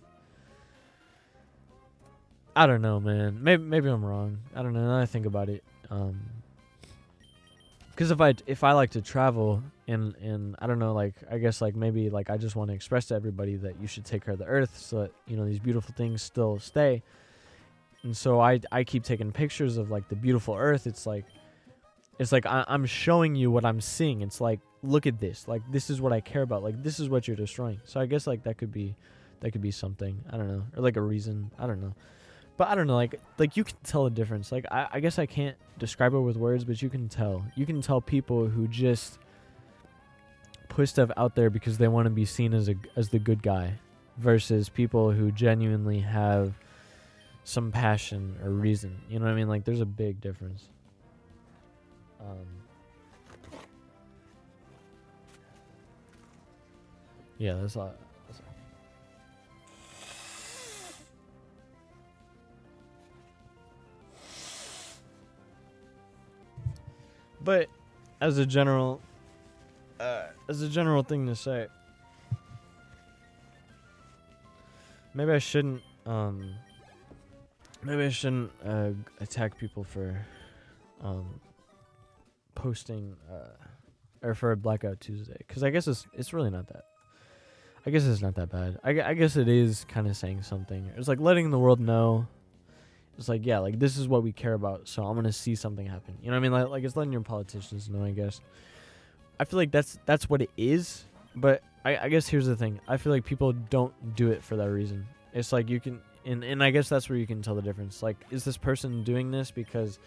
I 2.55 2.66
don't 2.66 2.81
know, 2.81 2.98
man. 2.98 3.38
Maybe 3.42 3.62
maybe 3.62 3.88
I'm 3.88 4.05
wrong. 4.05 4.38
I 4.55 4.62
don't 4.62 4.72
know. 4.72 4.87
Now 4.87 4.98
I 4.98 5.07
think 5.07 5.26
about 5.26 5.50
it, 5.50 5.62
um, 5.90 6.18
because 7.90 8.11
if 8.11 8.20
I 8.20 8.35
if 8.46 8.64
I 8.64 8.72
like 8.72 8.90
to 8.92 9.02
travel 9.02 9.62
and 9.87 10.14
and 10.16 10.57
I 10.59 10.66
don't 10.66 10.79
know, 10.79 10.94
like 10.94 11.14
I 11.31 11.37
guess 11.37 11.61
like 11.61 11.76
maybe 11.76 12.09
like 12.09 12.31
I 12.31 12.38
just 12.38 12.57
want 12.57 12.70
to 12.70 12.74
express 12.74 13.07
to 13.07 13.14
everybody 13.14 13.57
that 13.57 13.79
you 13.81 13.87
should 13.87 14.07
take 14.07 14.24
care 14.24 14.33
of 14.33 14.38
the 14.38 14.46
earth 14.46 14.79
so 14.79 15.02
that 15.02 15.12
you 15.26 15.37
know 15.37 15.44
these 15.44 15.59
beautiful 15.59 15.94
things 15.96 16.22
still 16.22 16.59
stay. 16.59 17.02
And 18.02 18.16
so 18.16 18.40
I 18.40 18.61
I 18.72 18.85
keep 18.85 19.05
taking 19.05 19.33
pictures 19.33 19.76
of 19.76 19.90
like 19.90 20.09
the 20.09 20.16
beautiful 20.16 20.55
earth. 20.55 20.87
It's 20.87 21.07
like 21.07 21.26
it's 22.18 22.33
like 22.33 22.46
I, 22.46 22.64
I'm 22.68 22.87
showing 22.87 23.35
you 23.35 23.50
what 23.50 23.64
I'm 23.64 23.81
seeing. 23.81 24.22
It's 24.22 24.40
like 24.40 24.61
look 24.83 25.07
at 25.07 25.18
this. 25.18 25.46
Like 25.48 25.62
this 25.70 25.90
is 25.90 26.00
what 26.00 26.12
I 26.12 26.20
care 26.20 26.42
about. 26.42 26.62
Like 26.62 26.83
this 26.83 27.00
is 27.00 27.09
what 27.09 27.26
you're 27.26 27.37
destroying. 27.37 27.81
So 27.85 28.00
I 28.00 28.07
guess 28.07 28.26
like 28.26 28.44
that 28.44 28.59
could 28.59 28.72
be 28.72 28.96
that 29.40 29.50
could 29.50 29.62
be 29.62 29.70
something. 29.70 30.24
I 30.31 30.37
don't 30.37 30.48
know. 30.48 30.62
Or 30.76 30.83
like 30.83 30.96
a 30.96 31.02
reason. 31.02 31.50
I 31.59 31.66
don't 31.66 31.81
know. 31.81 31.94
But 32.57 32.68
I 32.68 32.74
don't 32.74 32.87
know, 32.87 32.94
like 32.94 33.20
like 33.38 33.57
you 33.57 33.64
can 33.64 33.76
tell 33.85 34.05
the 34.05 34.11
difference. 34.11 34.50
Like 34.50 34.64
I, 34.70 34.88
I 34.92 35.00
guess 35.00 35.18
I 35.18 35.26
can't 35.26 35.57
describe 35.79 36.14
it 36.14 36.20
with 36.20 36.37
words, 36.37 36.64
but 36.64 36.81
you 36.81 36.88
can 36.88 37.09
tell. 37.09 37.44
You 37.55 37.66
can 37.66 37.83
tell 37.83 38.00
people 38.00 38.46
who 38.46 38.66
just 38.66 39.18
put 40.70 40.88
stuff 40.88 41.11
out 41.16 41.35
there 41.35 41.50
because 41.50 41.76
they 41.76 41.88
want 41.88 42.07
to 42.07 42.11
be 42.11 42.24
seen 42.24 42.55
as 42.55 42.68
a 42.70 42.74
as 42.96 43.11
the 43.11 43.18
good 43.18 43.42
guy, 43.42 43.74
versus 44.16 44.70
people 44.70 45.11
who 45.11 45.31
genuinely 45.31 46.00
have 46.00 46.55
some 47.44 47.70
passion 47.70 48.38
or 48.42 48.50
reason. 48.50 49.02
You 49.09 49.18
know 49.18 49.26
what 49.26 49.33
I 49.33 49.35
mean? 49.35 49.48
Like 49.48 49.64
there's 49.64 49.83
a 49.83 49.87
big 49.87 50.22
difference. 50.22 50.70
Um, 52.20 52.46
yeah, 57.38 57.55
that's 57.55 57.76
all. 57.76 57.94
That's 58.26 58.40
all. 58.40 58.55
But 67.42 67.68
as 68.20 68.38
a 68.38 68.46
general, 68.46 69.00
uh, 70.00 70.26
as 70.48 70.62
a 70.62 70.68
general 70.68 71.02
thing 71.02 71.26
to 71.26 71.37
say, 71.37 71.68
maybe 75.14 75.33
I 75.33 75.38
shouldn't. 75.38 75.83
Um, 76.07 76.55
maybe 77.83 78.05
I 78.05 78.11
shouldn't 78.11 78.50
uh, 78.64 78.90
attack 79.20 79.59
people 79.59 79.85
for 79.85 80.24
um, 81.02 81.40
posting 82.56 83.14
uh, 83.30 84.26
or 84.26 84.34
for 84.34 84.54
Blackout 84.56 85.00
Tuesday 85.00 85.36
because 85.38 85.62
I 85.62 85.70
guess 85.70 85.86
it's 85.86 86.06
it's 86.12 86.32
really 86.32 86.50
not 86.50 86.66
that. 86.68 86.86
I 87.86 87.90
guess 87.90 88.04
it's 88.04 88.20
not 88.20 88.34
that 88.34 88.50
bad. 88.50 88.80
I, 88.82 89.10
I 89.10 89.14
guess 89.14 89.36
it 89.36 89.46
is 89.46 89.86
kind 89.88 90.08
of 90.08 90.16
saying 90.16 90.42
something. 90.42 90.90
It's 90.96 91.06
like 91.06 91.20
letting 91.20 91.52
the 91.52 91.58
world 91.58 91.78
know. 91.78 92.26
It's 93.16 93.28
like 93.28 93.46
yeah, 93.46 93.60
like 93.60 93.78
this 93.78 93.96
is 93.96 94.08
what 94.08 94.24
we 94.24 94.32
care 94.32 94.54
about, 94.54 94.88
so 94.88 95.04
I'm 95.04 95.14
gonna 95.14 95.32
see 95.32 95.54
something 95.54 95.86
happen. 95.86 96.18
You 96.20 96.30
know 96.30 96.32
what 96.32 96.38
I 96.38 96.40
mean? 96.40 96.52
Like 96.52 96.68
like 96.68 96.84
it's 96.84 96.96
letting 96.96 97.12
your 97.12 97.22
politicians 97.22 97.88
know. 97.88 98.04
I 98.04 98.10
guess. 98.10 98.40
I 99.38 99.44
feel 99.44 99.58
like 99.58 99.70
that's 99.70 99.98
that's 100.06 100.28
what 100.28 100.42
it 100.42 100.50
is. 100.56 101.04
But 101.36 101.62
I, 101.84 101.96
I 101.98 102.08
guess 102.08 102.26
here's 102.26 102.46
the 102.46 102.56
thing. 102.56 102.80
I 102.88 102.96
feel 102.96 103.12
like 103.12 103.24
people 103.24 103.52
don't 103.52 104.16
do 104.16 104.32
it 104.32 104.42
for 104.42 104.56
that 104.56 104.70
reason. 104.70 105.06
It's 105.32 105.52
like 105.52 105.68
you 105.68 105.78
can 105.78 106.00
and 106.26 106.42
and 106.42 106.62
I 106.62 106.70
guess 106.70 106.88
that's 106.88 107.08
where 107.08 107.16
you 107.16 107.26
can 107.26 107.40
tell 107.40 107.54
the 107.54 107.62
difference. 107.62 108.02
Like, 108.02 108.16
is 108.30 108.44
this 108.44 108.56
person 108.56 109.04
doing 109.04 109.30
this 109.30 109.50
because, 109.50 109.98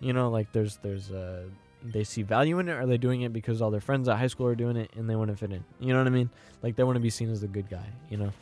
you 0.00 0.12
know, 0.12 0.30
like 0.30 0.50
there's 0.52 0.78
there's 0.78 1.10
uh 1.10 1.44
they 1.82 2.04
see 2.04 2.22
value 2.22 2.58
in 2.58 2.68
it, 2.68 2.72
or 2.72 2.80
are 2.80 2.86
they 2.86 2.98
doing 2.98 3.22
it 3.22 3.32
because 3.32 3.62
all 3.62 3.70
their 3.70 3.80
friends 3.80 4.08
at 4.08 4.18
high 4.18 4.26
school 4.26 4.46
are 4.46 4.54
doing 4.54 4.76
it 4.76 4.90
and 4.96 5.08
they 5.08 5.16
want 5.16 5.30
to 5.30 5.36
fit 5.36 5.52
in? 5.52 5.64
You 5.80 5.92
know 5.92 5.98
what 5.98 6.06
I 6.06 6.10
mean? 6.10 6.30
Like 6.62 6.76
they 6.76 6.84
want 6.84 6.96
to 6.96 7.00
be 7.00 7.10
seen 7.10 7.30
as 7.30 7.40
the 7.40 7.48
good 7.48 7.68
guy. 7.68 7.86
You 8.10 8.16
know. 8.16 8.32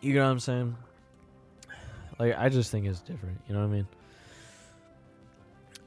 You 0.00 0.14
know 0.14 0.24
what 0.24 0.30
I'm 0.32 0.40
saying? 0.40 0.76
Like 2.18 2.38
I 2.38 2.48
just 2.48 2.70
think 2.70 2.86
it's 2.86 3.00
different. 3.00 3.40
You 3.48 3.54
know 3.54 3.60
what 3.60 3.66
I 3.66 3.70
mean? 3.70 3.86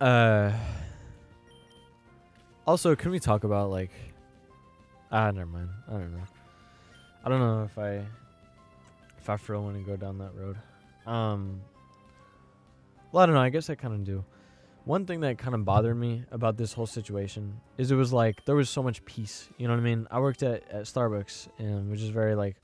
Uh. 0.01 0.57
Also, 2.65 2.95
can 2.95 3.11
we 3.11 3.19
talk 3.19 3.43
about 3.43 3.69
like? 3.69 3.91
Ah, 5.11 5.31
never 5.31 5.45
mind. 5.45 5.69
I 5.87 5.91
don't 5.91 6.11
know. 6.11 6.23
I 7.23 7.29
don't 7.29 7.39
know 7.39 7.63
if 7.63 7.77
I, 7.77 8.05
if 9.17 9.29
I 9.29 9.37
really 9.47 9.63
want 9.63 9.77
to 9.77 9.83
go 9.83 9.95
down 9.95 10.17
that 10.17 10.31
road. 10.35 10.57
Um. 11.05 11.61
Well, 13.17 13.23
I 13.23 13.25
don't 13.25 13.33
know. 13.33 13.41
I 13.41 13.49
guess 13.49 13.67
I 13.71 13.73
kind 13.73 13.95
of 13.95 14.03
do. 14.03 14.23
One 14.85 15.07
thing 15.07 15.21
that 15.21 15.39
kind 15.39 15.55
of 15.55 15.65
bothered 15.65 15.97
me 15.97 16.23
about 16.29 16.55
this 16.55 16.71
whole 16.71 16.85
situation 16.85 17.59
is 17.79 17.89
it 17.89 17.95
was 17.95 18.13
like 18.13 18.45
there 18.45 18.55
was 18.55 18.69
so 18.69 18.83
much 18.83 19.03
peace. 19.05 19.49
You 19.57 19.67
know 19.67 19.73
what 19.73 19.79
I 19.79 19.83
mean? 19.83 20.07
I 20.11 20.19
worked 20.19 20.43
at, 20.43 20.69
at 20.69 20.83
Starbucks, 20.83 21.47
and 21.57 21.89
which 21.89 21.99
is 21.99 22.09
very 22.09 22.35
like 22.35 22.57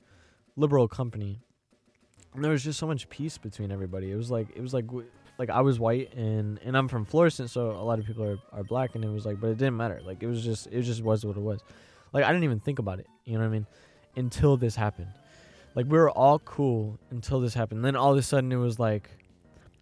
liberal 0.54 0.86
company, 0.86 1.40
and 2.36 2.44
there 2.44 2.52
was 2.52 2.62
just 2.62 2.78
so 2.78 2.86
much 2.86 3.08
peace 3.08 3.36
between 3.36 3.72
everybody. 3.72 4.12
It 4.12 4.14
was 4.14 4.30
like 4.30 4.46
it 4.54 4.60
was 4.60 4.72
like 4.72 4.84
like 5.38 5.50
I 5.50 5.60
was 5.60 5.80
white 5.80 6.14
and 6.14 6.60
and 6.64 6.76
I'm 6.78 6.86
from 6.86 7.04
Florissant, 7.04 7.50
so 7.50 7.72
a 7.72 7.82
lot 7.82 7.98
of 7.98 8.06
people 8.06 8.22
are, 8.22 8.38
are 8.52 8.62
black, 8.62 8.94
and 8.94 9.04
it 9.04 9.10
was 9.10 9.26
like, 9.26 9.40
but 9.40 9.48
it 9.48 9.58
didn't 9.58 9.76
matter. 9.76 10.00
Like 10.06 10.22
it 10.22 10.28
was 10.28 10.44
just 10.44 10.68
it 10.68 10.82
just 10.82 11.02
was 11.02 11.26
what 11.26 11.36
it 11.36 11.42
was. 11.42 11.64
Like 12.12 12.22
I 12.22 12.28
didn't 12.28 12.44
even 12.44 12.60
think 12.60 12.78
about 12.78 13.00
it. 13.00 13.08
You 13.24 13.32
know 13.32 13.40
what 13.40 13.46
I 13.46 13.50
mean? 13.50 13.66
Until 14.14 14.56
this 14.56 14.76
happened. 14.76 15.10
Like 15.74 15.86
we 15.86 15.98
were 15.98 16.10
all 16.10 16.38
cool 16.38 16.96
until 17.10 17.40
this 17.40 17.54
happened. 17.54 17.84
Then 17.84 17.96
all 17.96 18.12
of 18.12 18.18
a 18.18 18.22
sudden 18.22 18.52
it 18.52 18.56
was 18.56 18.78
like 18.78 19.10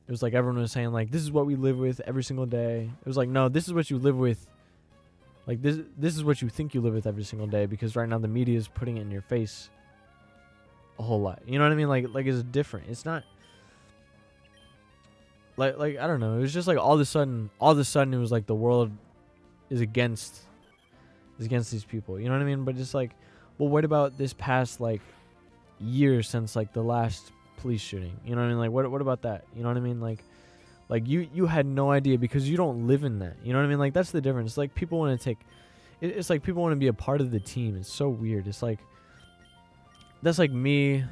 it 0.06 0.10
was 0.10 0.22
like 0.22 0.34
everyone 0.34 0.60
was 0.60 0.72
saying 0.72 0.92
like 0.92 1.10
this 1.10 1.22
is 1.22 1.30
what 1.30 1.46
we 1.46 1.56
live 1.56 1.78
with 1.78 2.00
every 2.06 2.24
single 2.24 2.46
day. 2.46 2.90
It 3.00 3.06
was 3.06 3.16
like 3.16 3.28
no, 3.28 3.48
this 3.48 3.66
is 3.66 3.74
what 3.74 3.90
you 3.90 3.98
live 3.98 4.16
with. 4.16 4.46
Like 5.46 5.62
this 5.62 5.78
this 5.96 6.16
is 6.16 6.24
what 6.24 6.42
you 6.42 6.48
think 6.48 6.74
you 6.74 6.80
live 6.80 6.94
with 6.94 7.06
every 7.06 7.24
single 7.24 7.46
day 7.46 7.66
because 7.66 7.96
right 7.96 8.08
now 8.08 8.18
the 8.18 8.28
media 8.28 8.56
is 8.56 8.68
putting 8.68 8.98
it 8.98 9.02
in 9.02 9.10
your 9.10 9.22
face 9.22 9.70
a 10.98 11.02
whole 11.02 11.20
lot. 11.20 11.42
You 11.46 11.58
know 11.58 11.64
what 11.64 11.72
I 11.72 11.76
mean? 11.76 11.88
Like 11.88 12.06
like 12.12 12.26
it's 12.26 12.42
different. 12.42 12.88
It's 12.88 13.04
not 13.04 13.24
like 15.56 15.78
like 15.78 15.98
I 15.98 16.06
don't 16.06 16.20
know. 16.20 16.36
It 16.36 16.40
was 16.40 16.52
just 16.52 16.68
like 16.68 16.78
all 16.78 16.94
of 16.94 17.00
a 17.00 17.04
sudden 17.04 17.50
all 17.60 17.72
of 17.72 17.78
a 17.78 17.84
sudden 17.84 18.12
it 18.12 18.18
was 18.18 18.32
like 18.32 18.46
the 18.46 18.54
world 18.54 18.90
is 19.70 19.80
against 19.80 20.42
is 21.38 21.46
against 21.46 21.70
these 21.70 21.84
people. 21.84 22.18
You 22.18 22.26
know 22.26 22.32
what 22.32 22.42
I 22.42 22.46
mean? 22.46 22.64
But 22.64 22.76
just 22.76 22.94
like 22.94 23.12
well 23.58 23.68
what 23.68 23.84
about 23.84 24.18
this 24.18 24.32
past 24.32 24.80
like 24.80 25.00
year 25.80 26.22
since 26.22 26.54
like 26.54 26.72
the 26.72 26.82
last 26.82 27.32
police 27.62 27.80
shooting? 27.80 28.18
You 28.24 28.34
know 28.34 28.42
what 28.42 28.46
I 28.46 28.50
mean? 28.50 28.58
Like 28.58 28.70
what 28.70 28.90
what 28.90 29.00
about 29.00 29.22
that? 29.22 29.44
You 29.56 29.62
know 29.62 29.68
what 29.68 29.76
I 29.76 29.80
mean? 29.80 30.00
Like 30.00 30.22
like 30.88 31.08
you 31.08 31.28
you 31.32 31.46
had 31.46 31.66
no 31.66 31.90
idea 31.90 32.18
because 32.18 32.48
you 32.48 32.56
don't 32.56 32.86
live 32.86 33.04
in 33.04 33.20
that. 33.20 33.36
You 33.42 33.52
know 33.52 33.58
what 33.58 33.64
I 33.64 33.68
mean? 33.68 33.78
Like 33.78 33.94
that's 33.94 34.10
the 34.10 34.20
difference. 34.20 34.52
It's 34.52 34.58
like 34.58 34.74
people 34.74 34.98
want 34.98 35.18
to 35.18 35.24
take 35.24 35.38
it, 36.00 36.08
it's 36.08 36.28
like 36.28 36.42
people 36.42 36.62
want 36.62 36.72
to 36.72 36.78
be 36.78 36.88
a 36.88 36.92
part 36.92 37.20
of 37.20 37.30
the 37.30 37.40
team. 37.40 37.76
It's 37.76 37.92
so 37.92 38.08
weird. 38.08 38.46
It's 38.46 38.62
like 38.62 38.80
that's 40.22 40.38
like 40.38 40.52
me 40.52 41.04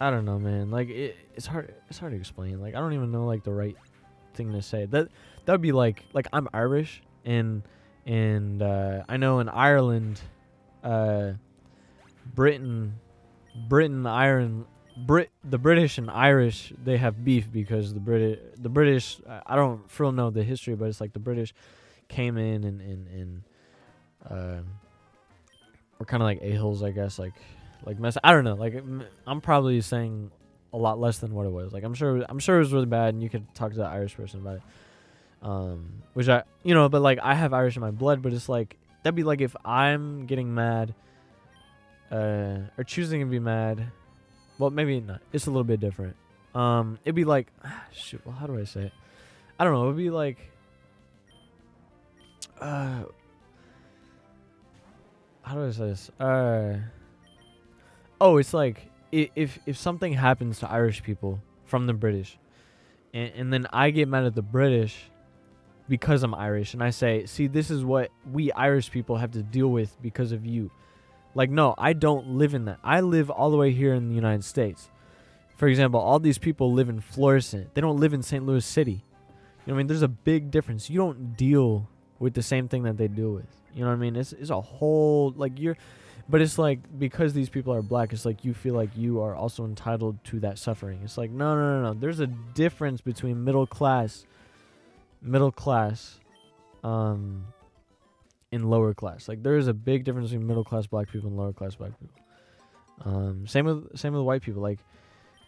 I 0.00 0.10
don't 0.10 0.24
know, 0.24 0.38
man. 0.38 0.70
Like 0.70 0.88
it, 0.90 1.16
it's 1.34 1.46
hard. 1.46 1.74
It's 1.88 1.98
hard 1.98 2.12
to 2.12 2.18
explain. 2.18 2.60
Like 2.60 2.74
I 2.74 2.78
don't 2.78 2.92
even 2.92 3.10
know 3.10 3.26
like 3.26 3.42
the 3.42 3.52
right 3.52 3.76
thing 4.34 4.52
to 4.52 4.62
say. 4.62 4.86
That 4.86 5.08
that 5.44 5.52
would 5.52 5.62
be 5.62 5.72
like 5.72 6.04
like 6.12 6.28
I'm 6.32 6.48
Irish 6.52 7.02
and 7.24 7.62
and 8.06 8.62
uh, 8.62 9.02
I 9.08 9.16
know 9.16 9.40
in 9.40 9.48
Ireland, 9.48 10.20
uh, 10.84 11.32
Britain, 12.34 12.94
Britain, 13.68 14.06
Ireland, 14.06 14.66
Brit 15.06 15.30
the 15.44 15.58
British 15.58 15.98
and 15.98 16.10
Irish 16.10 16.72
they 16.82 16.96
have 16.96 17.24
beef 17.24 17.50
because 17.52 17.94
the 17.94 18.00
British 18.00 18.38
the 18.56 18.68
British 18.68 19.18
I- 19.46 19.56
don't 19.56 19.88
for 19.90 20.04
real 20.04 20.12
know 20.12 20.30
the 20.30 20.42
history, 20.42 20.74
but 20.74 20.86
it's 20.86 21.00
like 21.00 21.12
the 21.12 21.18
British 21.18 21.54
came 22.08 22.36
in 22.36 22.64
and 22.64 22.80
and 22.80 23.08
and 23.08 23.42
uh, 24.28 24.62
were 25.98 26.06
kind 26.06 26.22
of 26.22 26.26
like 26.26 26.40
a 26.42 26.54
holes, 26.54 26.82
I 26.82 26.90
guess, 26.90 27.18
like 27.18 27.34
like 27.84 27.98
mess. 27.98 28.16
I 28.22 28.32
don't 28.32 28.44
know. 28.44 28.54
Like 28.54 28.74
I'm 29.26 29.40
probably 29.40 29.80
saying 29.80 30.30
a 30.72 30.76
lot 30.76 30.98
less 31.00 31.18
than 31.18 31.32
what 31.34 31.46
it 31.46 31.52
was. 31.52 31.72
Like 31.72 31.84
I'm 31.84 31.94
sure 31.94 32.24
I'm 32.28 32.38
sure 32.38 32.56
it 32.56 32.60
was 32.60 32.72
really 32.72 32.86
bad, 32.86 33.14
and 33.14 33.22
you 33.22 33.28
could 33.30 33.54
talk 33.54 33.72
to 33.72 33.78
the 33.78 33.84
Irish 33.86 34.16
person 34.16 34.40
about 34.40 34.56
it. 34.56 34.62
Um, 35.40 36.02
which 36.14 36.28
I 36.28 36.42
you 36.64 36.74
know, 36.74 36.88
but 36.88 37.02
like 37.02 37.18
I 37.22 37.34
have 37.34 37.52
Irish 37.52 37.76
in 37.76 37.80
my 37.80 37.92
blood, 37.92 38.22
but 38.22 38.32
it's 38.32 38.48
like 38.48 38.76
that'd 39.02 39.14
be 39.14 39.22
like 39.22 39.40
if 39.40 39.54
I'm 39.64 40.26
getting 40.26 40.52
mad, 40.54 40.94
uh, 42.10 42.58
or 42.76 42.84
choosing 42.84 43.20
to 43.20 43.26
be 43.26 43.38
mad. 43.38 43.92
Well, 44.58 44.70
maybe 44.70 45.00
not. 45.00 45.20
It's 45.32 45.46
a 45.46 45.50
little 45.50 45.64
bit 45.64 45.80
different. 45.80 46.16
Um, 46.54 46.98
it'd 47.04 47.14
be 47.14 47.24
like, 47.24 47.52
shoot. 47.92 48.20
Well, 48.24 48.34
how 48.34 48.46
do 48.46 48.58
I 48.58 48.64
say 48.64 48.82
it? 48.82 48.92
I 49.58 49.64
don't 49.64 49.72
know. 49.72 49.84
It'd 49.84 49.96
be 49.96 50.10
like, 50.10 50.38
uh, 52.60 53.04
how 55.42 55.54
do 55.54 55.66
I 55.66 55.70
say 55.70 55.86
this? 55.86 56.10
Uh, 56.20 56.78
oh, 58.20 58.36
it's 58.38 58.52
like 58.52 58.90
if 59.12 59.58
if 59.66 59.76
something 59.76 60.12
happens 60.12 60.58
to 60.60 60.70
Irish 60.70 61.02
people 61.02 61.40
from 61.64 61.86
the 61.86 61.94
British, 61.94 62.38
and, 63.14 63.32
and 63.34 63.52
then 63.52 63.66
I 63.72 63.90
get 63.90 64.08
mad 64.08 64.24
at 64.24 64.34
the 64.34 64.42
British, 64.42 65.10
because 65.88 66.22
I'm 66.22 66.34
Irish 66.34 66.74
and 66.74 66.82
I 66.82 66.90
say, 66.90 67.26
"See, 67.26 67.46
this 67.46 67.70
is 67.70 67.84
what 67.84 68.10
we 68.30 68.52
Irish 68.52 68.90
people 68.90 69.16
have 69.16 69.32
to 69.32 69.42
deal 69.42 69.68
with 69.68 69.96
because 70.02 70.32
of 70.32 70.44
you." 70.44 70.70
Like, 71.34 71.50
no, 71.50 71.74
I 71.78 71.92
don't 71.92 72.30
live 72.30 72.54
in 72.54 72.64
that. 72.66 72.78
I 72.82 73.00
live 73.00 73.30
all 73.30 73.50
the 73.50 73.56
way 73.56 73.72
here 73.72 73.94
in 73.94 74.08
the 74.08 74.14
United 74.14 74.44
States. 74.44 74.90
For 75.56 75.68
example, 75.68 76.00
all 76.00 76.18
these 76.18 76.38
people 76.38 76.72
live 76.72 76.88
in 76.88 77.00
Florissant. 77.00 77.74
They 77.74 77.80
don't 77.80 77.98
live 77.98 78.14
in 78.14 78.22
St. 78.22 78.44
Louis 78.44 78.64
City. 78.64 78.92
You 78.92 78.98
know 79.66 79.74
what 79.74 79.74
I 79.74 79.76
mean? 79.78 79.86
There's 79.88 80.02
a 80.02 80.08
big 80.08 80.50
difference. 80.50 80.88
You 80.88 80.98
don't 80.98 81.36
deal 81.36 81.88
with 82.18 82.34
the 82.34 82.42
same 82.42 82.68
thing 82.68 82.84
that 82.84 82.96
they 82.96 83.08
deal 83.08 83.32
with. 83.32 83.46
You 83.74 83.82
know 83.82 83.90
what 83.90 83.96
I 83.96 83.98
mean? 83.98 84.16
It's 84.16 84.32
it's 84.32 84.50
a 84.50 84.60
whole 84.60 85.32
like 85.36 85.58
you're 85.58 85.76
but 86.28 86.40
it's 86.40 86.58
like 86.58 86.80
because 86.98 87.32
these 87.32 87.48
people 87.48 87.72
are 87.72 87.82
black, 87.82 88.12
it's 88.12 88.24
like 88.24 88.44
you 88.44 88.52
feel 88.52 88.74
like 88.74 88.90
you 88.96 89.22
are 89.22 89.34
also 89.34 89.64
entitled 89.64 90.22
to 90.24 90.40
that 90.40 90.58
suffering. 90.58 91.00
It's 91.02 91.16
like 91.16 91.30
no, 91.30 91.54
no, 91.54 91.80
no, 91.80 91.92
no. 91.92 91.98
There's 91.98 92.20
a 92.20 92.26
difference 92.26 93.00
between 93.00 93.44
middle 93.44 93.66
class, 93.66 94.26
middle 95.22 95.52
class, 95.52 96.20
um, 96.84 97.46
in 98.52 98.68
lower 98.68 98.94
class. 98.94 99.28
Like 99.28 99.42
there 99.42 99.56
is 99.56 99.68
a 99.68 99.74
big 99.74 100.04
difference 100.04 100.30
between 100.30 100.46
middle 100.46 100.64
class 100.64 100.86
black 100.86 101.10
people 101.10 101.28
and 101.28 101.36
lower 101.36 101.52
class 101.52 101.74
black 101.74 101.92
people. 101.98 102.24
Um, 103.04 103.46
same 103.46 103.66
with 103.66 103.98
same 103.98 104.14
with 104.14 104.22
white 104.22 104.42
people. 104.42 104.62
Like, 104.62 104.80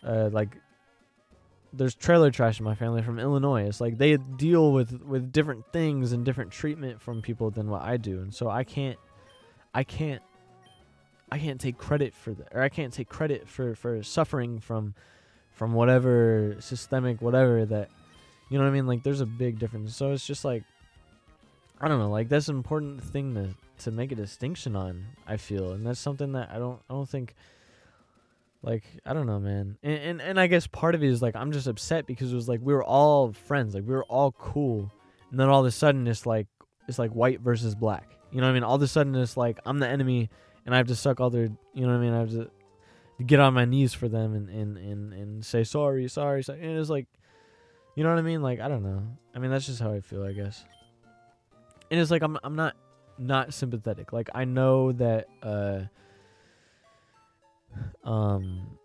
uh, 0.04 0.30
like 0.32 0.56
there's 1.72 1.94
trailer 1.94 2.30
trash 2.30 2.58
in 2.58 2.64
my 2.64 2.74
family 2.74 3.02
from 3.02 3.18
Illinois. 3.18 3.64
It's 3.64 3.80
like 3.80 3.98
they 3.98 4.16
deal 4.16 4.72
with 4.72 5.02
with 5.02 5.32
different 5.32 5.64
things 5.72 6.12
and 6.12 6.24
different 6.24 6.50
treatment 6.50 7.00
from 7.00 7.22
people 7.22 7.50
than 7.50 7.68
what 7.68 7.82
I 7.82 7.96
do, 7.96 8.20
and 8.20 8.34
so 8.34 8.48
I 8.48 8.64
can't, 8.64 8.98
I 9.74 9.84
can't 9.84 10.22
I 11.32 11.38
can't 11.38 11.60
take 11.60 11.78
credit 11.78 12.14
for 12.14 12.32
that, 12.34 12.48
or 12.52 12.62
I 12.62 12.68
can't 12.68 12.92
take 12.92 13.08
credit 13.08 13.48
for 13.48 13.74
for 13.74 14.02
suffering 14.02 14.60
from 14.60 14.94
from 15.52 15.74
whatever 15.74 16.56
systemic 16.60 17.20
whatever 17.20 17.64
that 17.66 17.88
you 18.48 18.58
know 18.58 18.64
what 18.64 18.70
I 18.70 18.72
mean. 18.72 18.86
Like 18.86 19.02
there's 19.02 19.20
a 19.20 19.26
big 19.26 19.58
difference. 19.58 19.96
So 19.96 20.12
it's 20.12 20.26
just 20.26 20.44
like 20.44 20.64
I 21.80 21.88
don't 21.88 21.98
know. 21.98 22.10
Like 22.10 22.28
that's 22.28 22.48
an 22.48 22.56
important 22.56 23.02
thing 23.02 23.34
to 23.34 23.54
to 23.84 23.90
make 23.90 24.12
a 24.12 24.14
distinction 24.14 24.76
on. 24.76 25.06
I 25.26 25.36
feel, 25.36 25.72
and 25.72 25.86
that's 25.86 26.00
something 26.00 26.32
that 26.32 26.50
I 26.50 26.58
don't 26.58 26.80
I 26.88 26.94
don't 26.94 27.08
think. 27.08 27.34
Like 28.62 28.84
I 29.06 29.14
don't 29.14 29.26
know, 29.26 29.40
man, 29.40 29.78
and, 29.82 29.98
and 29.98 30.20
and 30.20 30.38
I 30.38 30.46
guess 30.46 30.66
part 30.66 30.94
of 30.94 31.02
it 31.02 31.08
is 31.08 31.22
like 31.22 31.34
I'm 31.34 31.50
just 31.50 31.66
upset 31.66 32.06
because 32.06 32.30
it 32.30 32.34
was 32.34 32.46
like 32.46 32.60
we 32.62 32.74
were 32.74 32.84
all 32.84 33.32
friends, 33.32 33.74
like 33.74 33.84
we 33.86 33.94
were 33.94 34.04
all 34.04 34.32
cool, 34.32 34.92
and 35.30 35.40
then 35.40 35.48
all 35.48 35.60
of 35.60 35.66
a 35.66 35.70
sudden 35.70 36.06
it's 36.06 36.26
like 36.26 36.46
it's 36.86 36.98
like 36.98 37.12
white 37.12 37.40
versus 37.40 37.74
black. 37.74 38.10
You 38.30 38.40
know 38.40 38.46
what 38.46 38.50
I 38.50 38.54
mean? 38.54 38.64
All 38.64 38.74
of 38.74 38.82
a 38.82 38.86
sudden 38.86 39.14
it's 39.14 39.36
like 39.36 39.58
I'm 39.64 39.78
the 39.78 39.88
enemy 39.88 40.28
and 40.66 40.74
I 40.74 40.78
have 40.78 40.88
to 40.88 40.94
suck 40.94 41.20
all 41.20 41.30
their, 41.30 41.48
you 41.74 41.86
know 41.86 41.88
what 41.88 41.98
I 41.98 42.00
mean? 42.00 42.12
I 42.12 42.18
have 42.18 42.30
to 42.32 42.50
get 43.24 43.40
on 43.40 43.54
my 43.54 43.64
knees 43.64 43.94
for 43.94 44.08
them 44.08 44.34
and 44.34 44.48
and 44.48 44.76
and, 44.76 45.12
and 45.12 45.44
say 45.44 45.64
sorry, 45.64 46.06
sorry, 46.08 46.42
sorry. 46.42 46.60
And 46.60 46.78
it's 46.78 46.90
like, 46.90 47.06
you 47.96 48.04
know 48.04 48.10
what 48.10 48.18
I 48.18 48.22
mean? 48.22 48.42
Like 48.42 48.60
I 48.60 48.68
don't 48.68 48.82
know. 48.82 49.02
I 49.34 49.38
mean 49.38 49.50
that's 49.50 49.66
just 49.66 49.80
how 49.80 49.92
I 49.92 50.00
feel, 50.00 50.22
I 50.22 50.32
guess. 50.32 50.64
And 51.90 52.00
it's 52.00 52.10
like 52.10 52.22
I'm 52.22 52.38
I'm 52.42 52.56
not 52.56 52.76
not 53.18 53.52
sympathetic. 53.54 54.12
Like 54.12 54.30
I 54.34 54.44
know 54.44 54.92
that 54.92 55.26
uh 55.42 55.80
um 58.04 58.78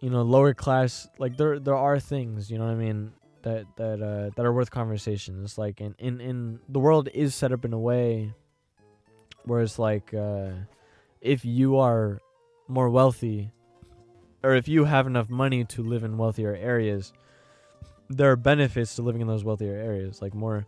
you 0.00 0.10
know 0.10 0.22
lower 0.22 0.54
class 0.54 1.08
like 1.18 1.36
there 1.36 1.60
there 1.60 1.76
are 1.76 2.00
things 2.00 2.50
you 2.50 2.58
know 2.58 2.64
what 2.64 2.72
I 2.72 2.76
mean 2.76 3.12
that 3.42 3.66
that 3.76 4.02
uh 4.02 4.30
that 4.34 4.44
are 4.44 4.52
worth 4.52 4.70
conversation. 4.70 5.42
It's 5.44 5.58
like 5.58 5.80
in 5.80 5.94
in 5.98 6.20
in 6.20 6.60
the 6.68 6.78
world 6.78 7.08
is 7.12 7.34
set 7.34 7.52
up 7.52 7.64
in 7.64 7.72
a 7.72 7.78
way 7.78 8.32
where 9.44 9.60
it's 9.60 9.78
like 9.78 10.14
uh 10.14 10.50
if 11.20 11.44
you 11.44 11.78
are 11.78 12.20
more 12.68 12.88
wealthy 12.88 13.52
or 14.42 14.54
if 14.54 14.68
you 14.68 14.84
have 14.84 15.06
enough 15.06 15.28
money 15.28 15.64
to 15.64 15.82
live 15.82 16.02
in 16.02 16.18
wealthier 16.18 16.54
areas, 16.54 17.12
there 18.08 18.30
are 18.30 18.36
benefits 18.36 18.96
to 18.96 19.02
living 19.02 19.20
in 19.20 19.28
those 19.28 19.44
wealthier 19.44 19.74
areas, 19.74 20.20
like 20.20 20.34
more 20.34 20.66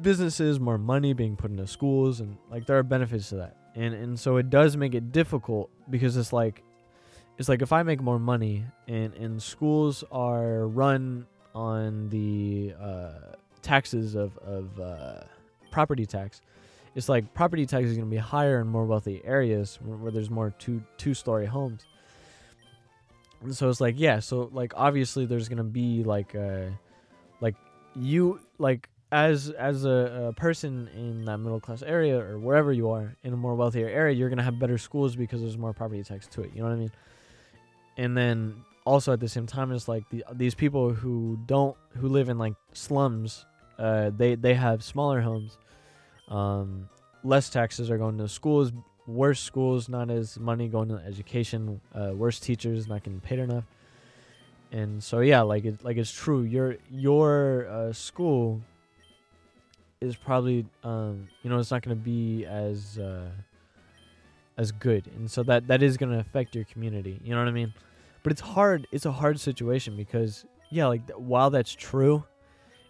businesses, 0.00 0.58
more 0.60 0.78
money 0.78 1.12
being 1.12 1.36
put 1.36 1.50
into 1.50 1.66
schools, 1.66 2.20
and 2.20 2.36
like 2.50 2.66
there 2.66 2.78
are 2.78 2.82
benefits 2.82 3.28
to 3.30 3.36
that. 3.36 3.56
And 3.74 3.94
and 3.94 4.18
so 4.18 4.36
it 4.36 4.50
does 4.50 4.76
make 4.76 4.94
it 4.94 5.12
difficult 5.12 5.70
because 5.90 6.16
it's 6.16 6.32
like 6.32 6.62
it's 7.38 7.48
like 7.48 7.62
if 7.62 7.72
I 7.72 7.82
make 7.82 8.00
more 8.00 8.18
money 8.18 8.64
and 8.88 9.12
and 9.14 9.42
schools 9.42 10.04
are 10.12 10.66
run 10.68 11.26
on 11.54 12.08
the 12.08 12.74
uh, 12.80 13.12
taxes 13.62 14.14
of 14.14 14.36
of 14.38 14.78
uh, 14.80 15.20
property 15.70 16.06
tax, 16.06 16.40
it's 16.94 17.08
like 17.08 17.34
property 17.34 17.66
tax 17.66 17.86
is 17.86 17.96
going 17.96 18.08
to 18.08 18.10
be 18.10 18.16
higher 18.16 18.60
in 18.60 18.68
more 18.68 18.84
wealthy 18.84 19.20
areas 19.24 19.78
where, 19.82 19.96
where 19.96 20.12
there's 20.12 20.30
more 20.30 20.50
two 20.58 20.82
two 20.98 21.14
story 21.14 21.46
homes. 21.46 21.86
And 23.42 23.54
so 23.54 23.68
it's 23.68 23.80
like 23.80 23.98
yeah, 23.98 24.20
so 24.20 24.48
like 24.52 24.72
obviously 24.76 25.26
there's 25.26 25.48
going 25.48 25.58
to 25.58 25.64
be 25.64 26.04
like 26.04 26.34
uh 26.34 26.66
like 27.40 27.56
you 27.96 28.40
like 28.58 28.88
as 29.14 29.50
as 29.50 29.84
a, 29.84 30.26
a, 30.28 30.32
person 30.32 30.88
in 30.92 31.24
that 31.24 31.38
middle 31.38 31.60
class 31.60 31.82
area 31.82 32.18
or 32.18 32.36
wherever 32.36 32.72
you 32.72 32.90
are 32.90 33.14
in 33.22 33.32
a 33.32 33.36
more 33.36 33.54
wealthier 33.54 33.86
area, 33.86 34.12
you're 34.12 34.28
gonna 34.28 34.42
have 34.42 34.58
better 34.58 34.76
schools 34.76 35.14
because 35.14 35.40
there's 35.40 35.56
more 35.56 35.72
property 35.72 36.02
tax 36.02 36.26
to 36.26 36.42
it. 36.42 36.50
You 36.52 36.62
know 36.62 36.68
what 36.68 36.74
I 36.74 36.78
mean? 36.78 36.92
And 37.96 38.16
then 38.16 38.56
also 38.84 39.12
at 39.12 39.20
the 39.20 39.28
same 39.28 39.46
time, 39.46 39.70
it's 39.70 39.86
like 39.86 40.02
the, 40.10 40.24
these 40.32 40.56
people 40.56 40.92
who 40.92 41.38
don't 41.46 41.76
who 41.96 42.08
live 42.08 42.28
in 42.28 42.38
like 42.38 42.54
slums, 42.72 43.46
uh, 43.78 44.10
they 44.16 44.34
they 44.34 44.54
have 44.54 44.82
smaller 44.82 45.20
homes, 45.20 45.58
um, 46.26 46.88
less 47.22 47.48
taxes 47.48 47.92
are 47.92 47.98
going 47.98 48.18
to 48.18 48.26
schools, 48.26 48.72
worse 49.06 49.38
schools, 49.38 49.88
not 49.88 50.10
as 50.10 50.40
money 50.40 50.66
going 50.66 50.88
to 50.88 50.96
education, 51.06 51.80
uh, 51.94 52.10
worse 52.12 52.40
teachers, 52.40 52.88
not 52.88 53.04
getting 53.04 53.20
paid 53.20 53.38
enough. 53.38 53.64
And 54.72 55.00
so 55.04 55.20
yeah, 55.20 55.42
like 55.42 55.64
it, 55.66 55.84
like 55.84 55.98
it's 55.98 56.10
true. 56.10 56.42
Your 56.42 56.78
your 56.90 57.68
uh, 57.68 57.92
school 57.92 58.60
is 60.04 60.16
probably 60.16 60.66
um, 60.82 61.28
you 61.42 61.50
know 61.50 61.58
it's 61.58 61.70
not 61.70 61.82
going 61.82 61.96
to 61.96 62.02
be 62.02 62.44
as 62.44 62.98
uh, 62.98 63.30
as 64.56 64.72
good, 64.72 65.10
and 65.16 65.30
so 65.30 65.42
that 65.44 65.66
that 65.68 65.82
is 65.82 65.96
going 65.96 66.12
to 66.12 66.18
affect 66.18 66.54
your 66.54 66.64
community. 66.64 67.20
You 67.24 67.34
know 67.34 67.40
what 67.40 67.48
I 67.48 67.52
mean? 67.52 67.72
But 68.22 68.32
it's 68.32 68.40
hard. 68.40 68.86
It's 68.92 69.06
a 69.06 69.12
hard 69.12 69.40
situation 69.40 69.96
because 69.96 70.44
yeah, 70.70 70.86
like 70.86 71.08
while 71.10 71.50
that's 71.50 71.74
true, 71.74 72.24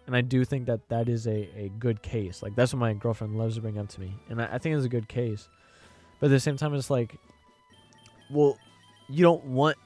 and 0.07 0.17
I 0.17 0.21
do 0.21 0.45
think 0.45 0.67
that 0.67 0.89
that 0.89 1.09
is 1.09 1.27
a, 1.27 1.49
a 1.57 1.71
good 1.79 2.03
case. 2.03 2.43
Like 2.43 2.55
that's 2.55 2.73
what 2.73 2.81
my 2.81 2.95
girlfriend 2.95 3.37
loves 3.37 3.57
to 3.57 3.61
bring 3.61 3.79
up 3.79 3.89
to 3.91 4.01
me, 4.01 4.15
and 4.29 4.41
I, 4.41 4.55
I 4.55 4.59
think 4.59 4.77
it's 4.77 4.85
a 4.85 4.89
good 4.89 5.09
case. 5.09 5.49
But 6.21 6.27
at 6.27 6.31
the 6.31 6.41
same 6.41 6.57
time, 6.57 6.75
it's 6.75 6.91
like, 6.91 7.17
well, 8.31 8.57
you 9.09 9.23
don't 9.23 9.45
want, 9.45 9.77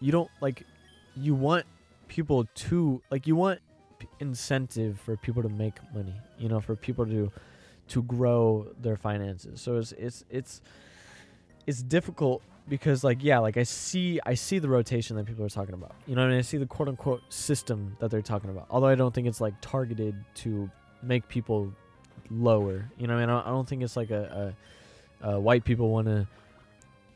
you 0.00 0.10
don't 0.10 0.30
like, 0.40 0.64
you 1.14 1.34
want 1.34 1.64
people 2.08 2.46
to 2.54 3.00
like, 3.10 3.26
you 3.26 3.36
want 3.36 3.60
incentive 4.20 5.00
for 5.00 5.16
people 5.16 5.42
to 5.42 5.48
make 5.48 5.74
money. 5.94 6.14
You 6.38 6.48
know, 6.48 6.60
for 6.60 6.76
people 6.76 7.06
to 7.06 7.30
to 7.88 8.02
grow 8.02 8.66
their 8.80 8.96
finances. 8.96 9.60
So 9.60 9.76
it's 9.76 9.92
it's 9.92 10.24
it's 10.30 10.60
it's 11.66 11.82
difficult 11.82 12.42
because 12.68 13.04
like 13.04 13.22
yeah 13.22 13.38
like 13.38 13.56
i 13.56 13.62
see 13.62 14.18
i 14.26 14.34
see 14.34 14.58
the 14.58 14.68
rotation 14.68 15.16
that 15.16 15.24
people 15.24 15.44
are 15.44 15.48
talking 15.48 15.74
about 15.74 15.94
you 16.06 16.16
know 16.16 16.22
I, 16.22 16.28
mean? 16.28 16.38
I 16.38 16.40
see 16.40 16.56
the 16.56 16.66
quote 16.66 16.88
unquote 16.88 17.22
system 17.32 17.96
that 18.00 18.10
they're 18.10 18.22
talking 18.22 18.50
about 18.50 18.66
although 18.70 18.88
i 18.88 18.96
don't 18.96 19.14
think 19.14 19.28
it's 19.28 19.40
like 19.40 19.54
targeted 19.60 20.16
to 20.36 20.68
make 21.02 21.28
people 21.28 21.72
lower 22.30 22.90
you 22.98 23.06
know 23.06 23.16
I 23.16 23.20
mean 23.20 23.30
I 23.30 23.44
don't 23.46 23.68
think 23.68 23.82
it's 23.82 23.96
like 23.96 24.10
a, 24.10 24.54
a, 25.22 25.28
a 25.34 25.40
white 25.40 25.64
people 25.64 25.90
want 25.90 26.08
to 26.08 26.26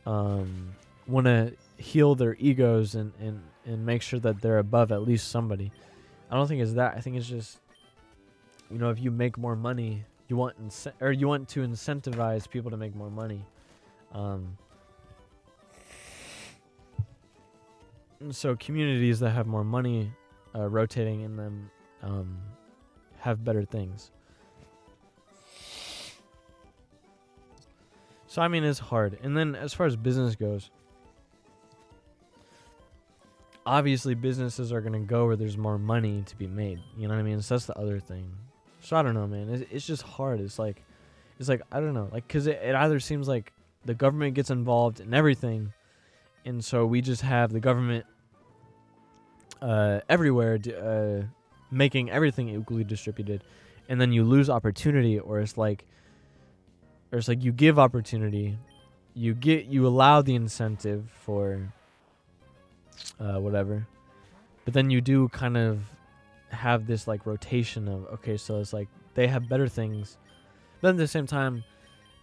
um 0.07 0.71
want 1.07 1.27
to 1.27 1.53
heal 1.77 2.15
their 2.15 2.37
egos 2.39 2.95
and 2.95 3.13
and 3.21 3.43
and 3.67 3.85
make 3.85 4.03
sure 4.03 4.21
that 4.21 4.41
they're 4.41 4.59
above 4.59 4.93
at 4.93 5.03
least 5.03 5.29
somebody 5.29 5.73
i 6.31 6.35
don't 6.35 6.47
think 6.47 6.61
it's 6.61 6.73
that 6.75 6.95
i 6.97 7.01
think 7.01 7.17
it's 7.17 7.29
just 7.29 7.59
you 8.71 8.79
know 8.79 8.91
if 8.91 9.01
you 9.01 9.11
make 9.11 9.37
more 9.37 9.57
money 9.57 10.05
you 10.29 10.37
want 10.37 10.57
or 11.01 11.13
you 11.13 11.27
want 11.27 11.49
to 11.49 11.61
incentivize 11.61 12.49
people 12.49 12.71
to 12.71 12.77
make 12.77 12.95
more 12.95 13.11
money 13.11 13.45
um 14.13 14.57
so 18.31 18.55
communities 18.57 19.19
that 19.21 19.31
have 19.31 19.47
more 19.47 19.65
money 19.65 20.13
uh, 20.55 20.69
rotating 20.69 21.23
in 21.23 21.37
them 21.37 21.71
um, 22.03 22.37
have 23.19 23.45
better 23.45 23.65
things. 23.65 24.11
So 28.27 28.43
I 28.43 28.49
mean, 28.49 28.63
it's 28.65 28.79
hard. 28.79 29.19
And 29.23 29.37
then 29.37 29.55
as 29.55 29.75
far 29.75 29.87
as 29.87 29.97
business 29.97 30.37
goes, 30.37 30.71
obviously 33.67 34.15
businesses 34.15 34.73
are 34.73 34.81
gonna 34.81 35.01
go 35.01 35.27
where 35.27 35.37
there's 35.37 35.57
more 35.57 35.79
money 35.79 36.23
to 36.27 36.37
be 36.37 36.47
made. 36.47 36.81
You 36.97 37.09
know 37.09 37.15
what 37.15 37.21
I 37.21 37.25
mean? 37.25 37.41
So 37.43 37.55
that's 37.55 37.67
the 37.67 37.79
other 37.79 38.01
thing. 38.01 38.31
So 38.81 38.97
I 38.97 39.03
don't 39.03 39.15
know, 39.15 39.27
man. 39.27 39.49
It's, 39.51 39.65
it's 39.71 39.87
just 39.87 40.03
hard. 40.03 40.41
It's 40.41 40.59
like, 40.59 40.83
it's 41.39 41.49
like 41.49 41.63
I 41.71 41.81
don't 41.81 41.95
know, 41.95 42.09
like 42.13 42.27
because 42.27 42.47
it, 42.47 42.61
it 42.63 42.75
either 42.75 43.01
seems 43.01 43.29
like 43.29 43.53
the 43.85 43.95
government 43.95 44.35
gets 44.35 44.51
involved 44.51 45.01
in 45.01 45.15
everything, 45.15 45.73
and 46.45 46.65
so 46.65 46.87
we 46.87 47.01
just 47.01 47.23
have 47.23 47.53
the 47.53 47.61
government 47.61 48.05
uh, 49.63 50.01
everywhere 50.09 50.59
uh, 50.69 51.27
making 51.71 52.11
everything 52.11 52.49
equally 52.49 52.85
distributed 52.85 53.45
and 53.91 54.01
then 54.01 54.13
you 54.13 54.25
lose 54.25 54.49
opportunity 54.49 55.19
or 55.19 55.41
it's 55.41 55.59
like 55.59 55.85
or 57.13 57.19
it's 57.19 57.29
like 57.29 57.43
you 57.43 57.53
give 57.53 57.79
opportunity 57.79 58.57
you 59.15 59.35
get 59.35 59.67
you 59.67 59.87
allow 59.87 60.23
the 60.23 60.35
incentive 60.35 61.11
for 61.11 61.73
uh, 63.19 63.39
whatever 63.39 63.87
but 64.65 64.75
then 64.75 64.91
you 64.91 65.01
do 65.01 65.29
kind 65.31 65.57
of 65.57 65.81
have 66.51 66.87
this 66.87 67.07
like 67.07 67.27
rotation 67.27 67.89
of 67.89 68.07
okay, 68.07 68.37
so 68.37 68.61
it's 68.61 68.73
like 68.73 68.89
they 69.15 69.27
have 69.27 69.49
better 69.49 69.69
things, 69.69 70.17
but 70.81 70.91
at 70.91 70.97
the 70.97 71.09
same 71.09 71.27
time, 71.27 71.65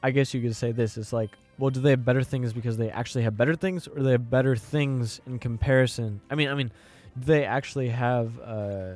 I 0.03 0.11
guess 0.11 0.33
you 0.33 0.41
could 0.41 0.55
say 0.55 0.71
this: 0.71 0.97
it's 0.97 1.13
like, 1.13 1.37
well, 1.57 1.69
do 1.69 1.79
they 1.79 1.91
have 1.91 2.05
better 2.05 2.23
things 2.23 2.53
because 2.53 2.77
they 2.77 2.89
actually 2.89 3.23
have 3.23 3.35
better 3.37 3.55
things, 3.55 3.87
or 3.87 4.03
they 4.03 4.11
have 4.11 4.29
better 4.29 4.55
things 4.55 5.21
in 5.25 5.39
comparison? 5.39 6.21
I 6.29 6.35
mean, 6.35 6.49
I 6.49 6.53
mean, 6.53 6.71
do 7.19 7.25
they 7.25 7.45
actually 7.45 7.89
have 7.89 8.39
uh, 8.39 8.93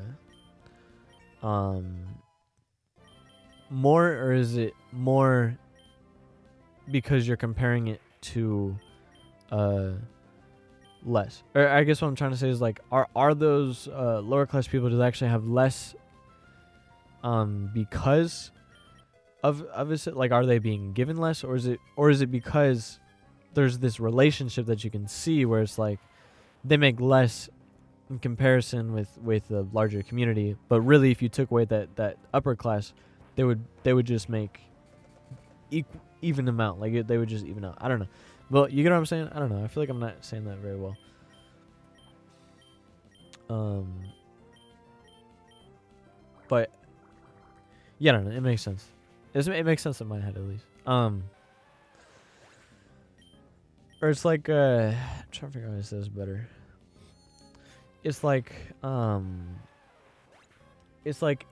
um, 1.46 1.98
more, 3.70 4.08
or 4.08 4.34
is 4.34 4.58
it 4.58 4.74
more 4.92 5.58
because 6.90 7.28
you're 7.28 7.38
comparing 7.38 7.88
it 7.88 8.02
to 8.22 8.78
uh 9.52 9.92
less. 11.06 11.44
Or 11.56 11.68
i 11.68 11.84
guess 11.84 12.02
what 12.02 12.08
i'm 12.08 12.16
trying 12.16 12.32
to 12.32 12.38
say 12.38 12.50
is 12.50 12.62
like 12.62 12.80
are 12.92 13.08
are 13.16 13.34
those 13.34 13.88
uh 13.88 14.20
lower 14.20 14.46
class 14.46 14.68
people 14.68 14.90
do 14.90 14.98
they 14.98 15.06
actually 15.06 15.30
have 15.30 15.48
less 15.48 15.96
um 17.24 17.72
because 17.74 18.52
of 19.44 19.62
of 19.64 19.92
is 19.92 20.08
it 20.08 20.16
like 20.16 20.32
are 20.32 20.46
they 20.46 20.60
being 20.60 20.94
given 20.94 21.18
less 21.18 21.44
or 21.44 21.56
is 21.56 21.66
it 21.66 21.80
or 21.96 22.10
is 22.10 22.22
it 22.22 22.28
because 22.32 23.00
there's 23.54 23.80
this 23.80 24.00
relationship 24.00 24.66
that 24.68 24.84
you 24.84 24.90
can 24.90 25.08
see 25.08 25.46
where 25.46 25.62
it's 25.62 25.78
like 25.78 26.00
they 26.64 26.78
make 26.78 27.00
less 27.00 27.50
in 28.10 28.20
comparison 28.20 28.94
with 28.94 29.18
with 29.24 29.48
the 29.48 29.68
larger 29.74 30.04
community 30.04 30.56
but 30.68 30.82
really 30.82 31.12
if 31.12 31.22
you 31.22 31.30
took 31.30 31.50
away 31.50 31.66
that 31.66 31.96
that 31.96 32.18
upper 32.34 32.56
class 32.56 32.94
they 33.36 33.44
would 33.44 33.64
they 33.84 33.94
would 33.94 34.06
just 34.06 34.30
make 34.30 34.62
equal 35.72 36.02
even 36.22 36.48
amount 36.48 36.80
like 36.80 36.94
it, 36.94 37.08
they 37.08 37.18
would 37.18 37.30
just 37.30 37.46
even 37.46 37.66
out. 37.66 37.78
I 37.80 37.88
don't 37.88 38.00
know 38.00 38.08
well, 38.52 38.70
you 38.70 38.84
get 38.84 38.92
what 38.92 38.98
I'm 38.98 39.06
saying? 39.06 39.30
I 39.34 39.40
don't 39.40 39.50
know. 39.50 39.64
I 39.64 39.68
feel 39.70 39.82
like 39.82 39.90
I'm 39.90 40.00
not 40.00 40.26
saying 40.26 40.44
that 40.44 40.58
very 40.58 40.76
well. 40.76 40.98
Um, 43.50 43.94
but 46.50 46.70
yeah, 47.98 48.12
I 48.12 48.16
don't 48.16 48.26
know. 48.26 48.36
It 48.36 48.42
makes 48.42 48.62
sense. 48.62 48.86
It's, 49.34 49.48
it 49.48 49.66
makes 49.66 49.82
sense 49.82 50.02
in 50.02 50.08
my 50.08 50.20
head 50.20 50.36
at 50.36 50.44
least. 50.44 50.66
Um, 50.86 51.24
or 54.02 54.10
it's 54.10 54.26
like 54.26 54.50
uh, 54.50 54.92
I'm 54.94 54.96
trying 55.32 55.52
to 55.52 55.54
figure 55.54 55.70
out 55.70 55.72
how 55.72 55.78
to 55.78 55.84
say 55.84 55.98
this 55.98 56.10
better. 56.10 56.46
It's 58.04 58.22
like 58.22 58.52
um, 58.84 59.48
it's 61.06 61.22
like 61.22 61.46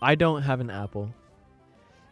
I 0.00 0.14
don't 0.14 0.42
have 0.42 0.60
an 0.60 0.70
apple, 0.70 1.12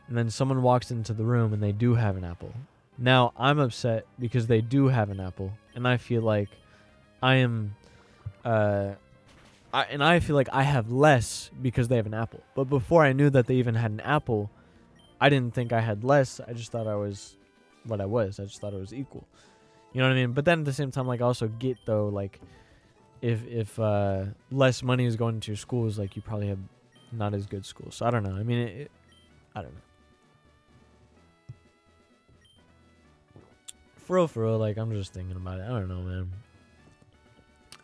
and 0.08 0.16
then 0.16 0.30
someone 0.30 0.62
walks 0.62 0.90
into 0.90 1.12
the 1.12 1.24
room 1.24 1.52
and 1.52 1.62
they 1.62 1.72
do 1.72 1.94
have 1.94 2.16
an 2.16 2.24
apple 2.24 2.52
now 2.98 3.32
I'm 3.36 3.58
upset 3.58 4.06
because 4.18 4.46
they 4.46 4.60
do 4.60 4.88
have 4.88 5.10
an 5.10 5.20
apple, 5.20 5.52
and 5.74 5.86
I 5.86 5.96
feel 5.96 6.22
like 6.22 6.48
I 7.22 7.36
am, 7.36 7.74
uh, 8.44 8.92
I, 9.72 9.84
and 9.84 10.02
I 10.02 10.20
feel 10.20 10.36
like 10.36 10.48
I 10.52 10.62
have 10.62 10.90
less 10.90 11.50
because 11.60 11.88
they 11.88 11.96
have 11.96 12.06
an 12.06 12.14
apple. 12.14 12.42
But 12.54 12.64
before 12.64 13.04
I 13.04 13.12
knew 13.12 13.30
that 13.30 13.46
they 13.46 13.56
even 13.56 13.74
had 13.74 13.90
an 13.90 14.00
apple, 14.00 14.50
I 15.20 15.28
didn't 15.28 15.54
think 15.54 15.72
I 15.72 15.80
had 15.80 16.04
less. 16.04 16.40
I 16.46 16.52
just 16.52 16.72
thought 16.72 16.86
I 16.86 16.96
was 16.96 17.36
what 17.84 18.00
I 18.00 18.06
was. 18.06 18.40
I 18.40 18.44
just 18.44 18.60
thought 18.60 18.74
it 18.74 18.80
was 18.80 18.94
equal. 18.94 19.26
You 19.92 20.00
know 20.00 20.08
what 20.08 20.12
I 20.12 20.20
mean? 20.20 20.32
But 20.32 20.44
then 20.44 20.60
at 20.60 20.64
the 20.64 20.72
same 20.72 20.90
time, 20.90 21.06
like 21.06 21.20
I 21.20 21.24
also 21.24 21.48
get 21.48 21.78
though, 21.86 22.08
like 22.08 22.40
if 23.22 23.46
if 23.46 23.78
uh, 23.78 24.24
less 24.50 24.82
money 24.82 25.06
is 25.06 25.16
going 25.16 25.40
to 25.40 25.50
your 25.52 25.56
schools, 25.56 25.98
like 25.98 26.16
you 26.16 26.22
probably 26.22 26.48
have 26.48 26.58
not 27.12 27.34
as 27.34 27.46
good 27.46 27.64
schools. 27.64 27.96
So 27.96 28.06
I 28.06 28.10
don't 28.10 28.22
know. 28.22 28.36
I 28.36 28.42
mean, 28.42 28.58
it, 28.58 28.76
it, 28.82 28.90
I 29.54 29.62
don't 29.62 29.74
know. 29.74 29.80
For 34.06 34.16
real, 34.16 34.28
for 34.28 34.44
real, 34.44 34.58
like 34.58 34.78
I'm 34.78 34.92
just 34.92 35.12
thinking 35.12 35.34
about 35.34 35.58
it. 35.58 35.64
I 35.64 35.68
don't 35.68 35.88
know, 35.88 36.00
man. 36.00 36.30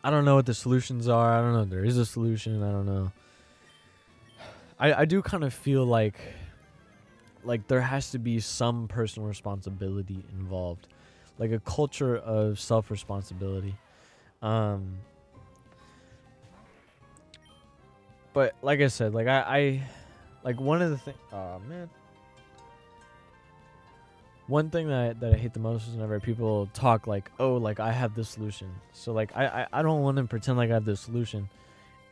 I 0.04 0.10
don't 0.10 0.24
know 0.24 0.36
what 0.36 0.46
the 0.46 0.54
solutions 0.54 1.08
are. 1.08 1.32
I 1.32 1.40
don't 1.40 1.52
know 1.52 1.62
if 1.62 1.68
there 1.68 1.84
is 1.84 1.98
a 1.98 2.06
solution. 2.06 2.62
I 2.62 2.70
don't 2.70 2.86
know. 2.86 3.12
I 4.78 5.02
I 5.02 5.04
do 5.04 5.20
kind 5.20 5.42
of 5.42 5.52
feel 5.52 5.84
like 5.84 6.14
like 7.42 7.66
there 7.66 7.80
has 7.80 8.12
to 8.12 8.20
be 8.20 8.38
some 8.38 8.86
personal 8.86 9.28
responsibility 9.28 10.24
involved. 10.32 10.86
Like 11.38 11.50
a 11.50 11.58
culture 11.58 12.16
of 12.16 12.60
self-responsibility. 12.60 13.74
Um 14.42 14.98
But 18.32 18.54
like 18.62 18.80
I 18.80 18.86
said, 18.86 19.12
like 19.12 19.26
I 19.26 19.40
I 19.40 19.82
like 20.44 20.60
one 20.60 20.82
of 20.82 20.90
the 20.90 20.98
things 20.98 21.18
oh 21.32 21.58
man 21.68 21.90
one 24.52 24.68
thing 24.68 24.88
that, 24.88 25.18
that 25.20 25.32
I 25.32 25.38
hate 25.38 25.54
the 25.54 25.60
most 25.60 25.88
is 25.88 25.94
whenever 25.94 26.20
people 26.20 26.68
talk 26.74 27.06
like, 27.06 27.30
oh, 27.40 27.54
like 27.54 27.80
I 27.80 27.90
have 27.90 28.14
the 28.14 28.22
solution. 28.22 28.70
So 28.92 29.14
like 29.14 29.34
I, 29.34 29.46
I, 29.46 29.66
I 29.72 29.82
don't 29.82 30.02
want 30.02 30.18
to 30.18 30.24
pretend 30.24 30.58
like 30.58 30.70
I 30.70 30.74
have 30.74 30.84
the 30.84 30.94
solution. 30.94 31.48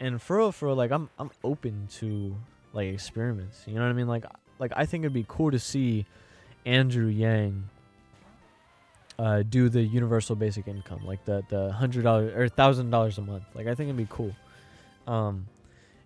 And 0.01 0.21
for 0.23 0.39
real, 0.39 0.51
for 0.51 0.69
real, 0.69 0.75
like 0.75 0.91
I'm 0.91 1.11
I'm 1.19 1.31
open 1.45 1.87
to 1.99 2.35
like 2.73 2.89
experiments. 2.89 3.65
You 3.67 3.75
know 3.75 3.83
what 3.83 3.91
I 3.91 3.93
mean? 3.93 4.09
Like 4.09 4.25
like 4.59 4.73
I 4.75 4.87
think 4.87 5.03
it'd 5.03 5.13
be 5.13 5.27
cool 5.29 5.51
to 5.51 5.59
see 5.59 6.07
Andrew 6.65 7.09
Yang 7.09 7.69
uh, 9.19 9.43
do 9.43 9.69
the 9.69 9.83
universal 9.83 10.35
basic 10.35 10.67
income, 10.67 11.05
like 11.05 11.23
the 11.27 11.45
the 11.51 11.71
hundred 11.73 12.05
dollars 12.05 12.35
or 12.35 12.49
thousand 12.49 12.89
dollars 12.89 13.19
a 13.19 13.23
month. 13.23 13.45
Like 13.55 13.67
I 13.67 13.75
think 13.75 13.89
it'd 13.89 13.99
be 13.99 14.09
cool. 14.09 14.35
Um, 15.07 15.47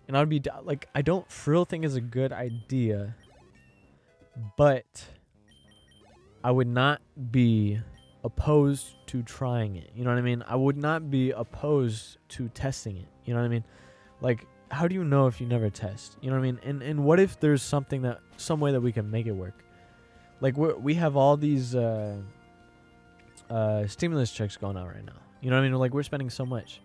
and 0.09 0.17
I'd 0.17 0.27
be 0.27 0.41
like, 0.65 0.89
I 0.93 1.01
don't 1.01 1.25
real 1.47 1.63
think 1.63 1.85
it's 1.85 1.95
a 1.95 2.01
good 2.01 2.33
idea, 2.33 3.15
but 4.57 4.85
I 6.45 6.51
would 6.51 6.67
not 6.67 7.01
be 7.31 7.81
opposed 8.23 8.97
to 9.07 9.23
trying 9.23 9.77
it. 9.77 9.89
You 9.95 10.03
know 10.03 10.11
what 10.11 10.19
I 10.19 10.21
mean? 10.21 10.43
I 10.47 10.55
would 10.55 10.77
not 10.77 11.09
be 11.09 11.31
opposed 11.31 12.19
to 12.29 12.49
testing 12.49 12.97
it. 12.97 13.07
You 13.25 13.33
know 13.33 13.39
what 13.39 13.47
I 13.47 13.49
mean? 13.49 13.63
Like, 14.21 14.45
how 14.69 14.87
do 14.87 14.93
you 14.93 15.03
know 15.03 15.25
if 15.25 15.41
you 15.41 15.47
never 15.47 15.71
test? 15.71 16.17
You 16.21 16.29
know 16.29 16.35
what 16.35 16.43
I 16.43 16.51
mean? 16.51 16.59
And 16.61 16.83
and 16.83 17.03
what 17.03 17.19
if 17.19 17.39
there's 17.39 17.63
something 17.63 18.03
that 18.03 18.19
some 18.37 18.59
way 18.59 18.71
that 18.71 18.79
we 18.79 18.91
can 18.91 19.09
make 19.09 19.25
it 19.25 19.31
work? 19.31 19.63
Like 20.39 20.55
we 20.55 20.71
we 20.73 20.93
have 20.93 21.17
all 21.17 21.35
these 21.35 21.73
uh, 21.73 22.17
uh, 23.49 23.87
stimulus 23.87 24.31
checks 24.31 24.55
going 24.55 24.77
on 24.77 24.85
right 24.85 25.03
now. 25.03 25.19
You 25.41 25.49
know 25.49 25.55
what 25.55 25.65
I 25.65 25.69
mean? 25.69 25.79
Like 25.79 25.95
we're 25.95 26.03
spending 26.03 26.29
so 26.29 26.45
much. 26.45 26.79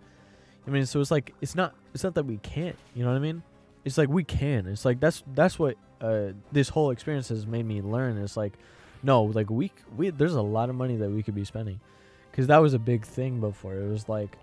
I 0.66 0.70
mean, 0.70 0.86
so 0.86 1.02
it's 1.02 1.10
like 1.10 1.34
it's 1.42 1.54
not 1.54 1.74
it's 1.92 2.02
not 2.02 2.14
that 2.14 2.24
we 2.24 2.38
can't. 2.38 2.78
You 2.94 3.04
know 3.04 3.10
what 3.10 3.16
I 3.16 3.20
mean? 3.20 3.42
It's 3.84 3.98
like 3.98 4.08
we 4.08 4.24
can. 4.24 4.66
It's 4.68 4.86
like 4.86 5.00
that's 5.00 5.22
that's 5.34 5.58
what 5.58 5.76
uh, 6.00 6.28
this 6.50 6.70
whole 6.70 6.92
experience 6.92 7.28
has 7.28 7.46
made 7.46 7.66
me 7.66 7.82
learn. 7.82 8.16
It's 8.16 8.38
like 8.38 8.54
no, 9.02 9.24
like 9.24 9.50
we 9.50 9.72
we 9.96 10.10
there's 10.10 10.34
a 10.34 10.42
lot 10.42 10.68
of 10.68 10.76
money 10.76 10.96
that 10.96 11.10
we 11.10 11.22
could 11.22 11.34
be 11.34 11.44
spending, 11.44 11.80
because 12.30 12.46
that 12.48 12.58
was 12.58 12.74
a 12.74 12.78
big 12.78 13.04
thing 13.04 13.40
before. 13.40 13.74
It 13.74 13.88
was 13.88 14.08
like, 14.08 14.36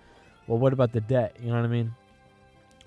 well, 0.47 0.57
what 0.57 0.73
about 0.73 0.91
the 0.91 1.01
debt? 1.01 1.35
You 1.41 1.49
know 1.49 1.55
what 1.55 1.65
I 1.65 1.69
mean? 1.69 1.93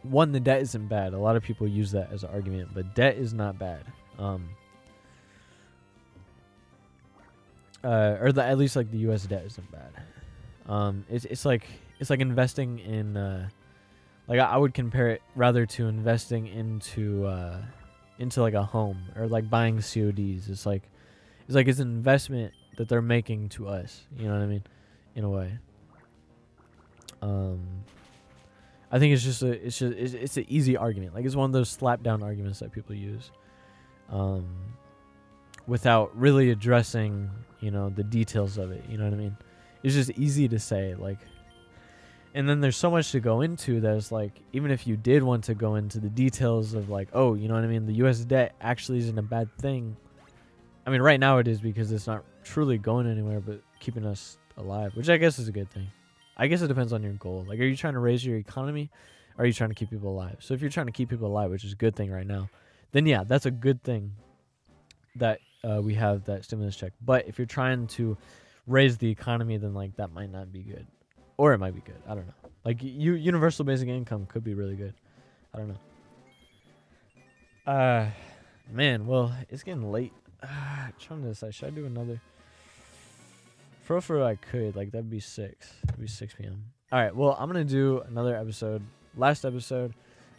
One, 0.03 0.33
the 0.33 0.41
debt 0.41 0.63
isn't 0.63 0.89
bad. 0.89 1.13
A 1.13 1.19
lot 1.19 1.37
of 1.37 1.43
people 1.43 1.69
use 1.69 1.93
that 1.93 2.11
as 2.13 2.25
an 2.25 2.31
argument, 2.33 2.71
but 2.73 2.95
debt 2.95 3.17
is 3.17 3.35
not 3.35 3.59
bad. 3.59 3.85
Um, 4.19 4.49
uh, 7.85 8.17
or 8.21 8.33
the, 8.33 8.45
at 8.45 8.59
least 8.59 8.77
like 8.77 8.91
the 8.91 8.99
U.S. 8.99 9.25
debt 9.25 9.45
isn't 9.47 9.71
bad. 9.71 9.93
Um, 10.67 11.05
it's 11.11 11.25
it's 11.25 11.45
like 11.45 11.67
it's 11.99 12.11
like 12.11 12.21
investing 12.21 12.79
in, 12.79 13.17
uh, 13.17 13.49
like 14.29 14.39
I, 14.39 14.45
I 14.45 14.57
would 14.57 14.75
compare 14.75 15.09
it 15.09 15.23
rather 15.35 15.67
to 15.67 15.89
investing 15.89 16.47
into 16.47 17.27
uh, 17.27 17.63
into 18.19 18.41
like 18.41 18.55
a 18.55 18.63
home 18.63 19.03
or 19.17 19.27
like 19.27 19.49
buying 19.51 19.77
CODs. 19.77 20.49
It's 20.49 20.67
like 20.67 20.83
it's 21.51 21.57
like 21.57 21.67
it's 21.67 21.81
an 21.81 21.89
investment 21.89 22.55
that 22.77 22.89
they're 22.89 23.03
making 23.03 23.49
to 23.49 23.67
us. 23.67 24.03
You 24.17 24.29
know 24.29 24.35
what 24.35 24.43
I 24.43 24.47
mean? 24.47 24.63
In 25.17 25.25
a 25.25 25.29
way. 25.29 25.59
Um, 27.21 27.83
I 28.93 29.01
think 29.01 29.15
it's 29.15 29.25
just 29.25 29.43
a 29.43 29.49
it's 29.49 29.77
just 29.81 29.97
it's, 29.99 30.15
it's 30.15 30.37
an 30.37 30.47
easy 30.47 30.77
argument. 30.77 31.13
Like 31.13 31.25
it's 31.25 31.35
one 31.35 31.47
of 31.47 31.53
those 31.53 31.69
slap 31.69 32.05
down 32.05 32.23
arguments 32.23 32.61
that 32.61 32.71
people 32.71 32.95
use, 32.95 33.33
um, 34.11 34.47
without 35.67 36.17
really 36.17 36.53
addressing 36.53 37.29
you 37.59 37.73
know 37.73 37.91
the 37.91 38.05
details 38.05 38.57
of 38.57 38.71
it. 38.71 38.85
You 38.89 38.97
know 38.97 39.07
what 39.07 39.15
I 39.15 39.17
mean? 39.17 39.37
It's 39.83 39.95
just 39.97 40.11
easy 40.11 40.47
to 40.51 40.61
say 40.61 40.95
like. 40.95 41.19
And 42.33 42.49
then 42.49 42.61
there's 42.61 42.77
so 42.77 42.93
much 42.93 43.11
to 43.11 43.19
go 43.19 43.41
into 43.41 43.81
that 43.81 43.97
it's 43.97 44.13
like 44.13 44.41
even 44.53 44.71
if 44.71 44.87
you 44.87 44.97
did 44.97 45.25
want 45.25 45.43
to 45.45 45.55
go 45.57 45.75
into 45.75 45.99
the 45.99 46.09
details 46.09 46.75
of 46.75 46.89
like 46.89 47.09
oh 47.13 47.35
you 47.35 47.49
know 47.49 47.55
what 47.55 47.65
I 47.65 47.67
mean 47.67 47.87
the 47.87 47.95
U.S. 47.95 48.21
debt 48.21 48.55
actually 48.61 48.99
isn't 48.99 49.19
a 49.19 49.23
bad 49.23 49.53
thing 49.59 49.97
I 50.87 50.91
mean, 50.91 51.03
right 51.03 51.21
now 51.21 51.39
it 51.39 51.49
is 51.49 51.61
because 51.61 51.93
it's 51.93 52.07
not 52.07 52.25
truly 52.43 52.79
going 52.79 53.07
anywhere, 53.07 53.41
but 53.41 53.61
keeping 53.81 54.05
us 54.05 54.39
alive, 54.57 54.97
which 54.97 55.09
I 55.09 55.17
guess 55.17 55.39
is 55.39 55.49
a 55.49 55.53
good 55.53 55.71
thing. 55.71 55.89
I 56.37 56.47
guess 56.47 56.63
it 56.63 56.69
depends 56.69 56.93
on 56.93 57.03
your 57.03 57.13
goal. 57.15 57.45
Like, 57.47 57.61
are 57.61 57.65
you 57.65 57.77
trying 57.77 57.95
to 57.95 58.01
raise 58.01 58.25
your 58.25 58.37
economy? 58.37 58.91
Or 59.37 59.45
are 59.45 59.47
you 59.47 59.53
trying 59.53 59.71
to 59.71 59.75
keep 59.75 59.91
people 59.91 60.11
alive? 60.11 60.37
So 60.41 60.55
if 60.55 60.61
you're 60.61 60.71
trying 60.71 60.87
to 60.87 60.93
keep 60.93 61.09
people 61.09 61.27
alive, 61.27 61.51
which 61.51 61.65
is 61.65 61.73
a 61.73 61.77
good 61.77 61.97
thing 61.97 62.11
right 62.11 62.27
now, 62.27 62.51
then 62.93 63.07
yeah, 63.07 63.25
that's 63.25 63.47
a 63.47 63.51
good 63.51 63.83
thing 63.83 64.13
that 65.17 65.41
uh, 65.65 65.81
we 65.83 65.95
have 65.95 66.25
that 66.25 66.45
stimulus 66.45 66.77
check. 66.77 66.93
But 67.01 67.29
if 67.29 67.39
you're 67.39 67.47
trying 67.47 67.87
to 67.89 68.17
raise 68.67 68.99
the 68.99 69.11
economy, 69.11 69.57
then 69.57 69.75
like 69.75 69.97
that 69.97 70.13
might 70.13 70.31
not 70.31 70.53
be 70.53 70.63
good, 70.63 70.87
or 71.37 71.53
it 71.53 71.59
might 71.59 71.75
be 71.75 71.81
good. 71.81 72.01
I 72.09 72.15
don't 72.15 72.27
know. 72.27 72.35
Like 72.65 72.83
you, 72.83 73.15
universal 73.15 73.65
basic 73.65 73.89
income 73.89 74.27
could 74.27 74.45
be 74.45 74.55
really 74.55 74.77
good. 74.77 74.95
I 75.55 75.59
don't 75.59 75.69
know. 75.69 77.73
Uh, 77.73 78.07
man, 78.71 79.07
well, 79.07 79.35
it's 79.49 79.63
getting 79.63 79.91
late. 79.91 80.13
Ah, 80.49 80.91
trying 80.99 81.23
to 81.23 81.29
decide. 81.29 81.55
Should 81.55 81.69
I 81.69 81.71
do 81.71 81.87
another? 81.87 82.21
For 83.83 84.01
for 84.01 84.23
I 84.23 84.37
could. 84.37 84.77
Like 84.77 84.93
that'd 84.93 85.11
be 85.11 85.21
six. 85.21 85.75
It'd 85.85 86.01
be 86.01 86.07
six 86.07 86.35
p.m. 86.35 86.65
All 86.93 86.99
right. 86.99 87.15
Well, 87.15 87.37
I'm 87.39 87.49
gonna 87.49 87.65
do 87.65 88.03
another 88.09 88.37
episode 88.37 88.83
last 89.17 89.45
episode 89.45 89.95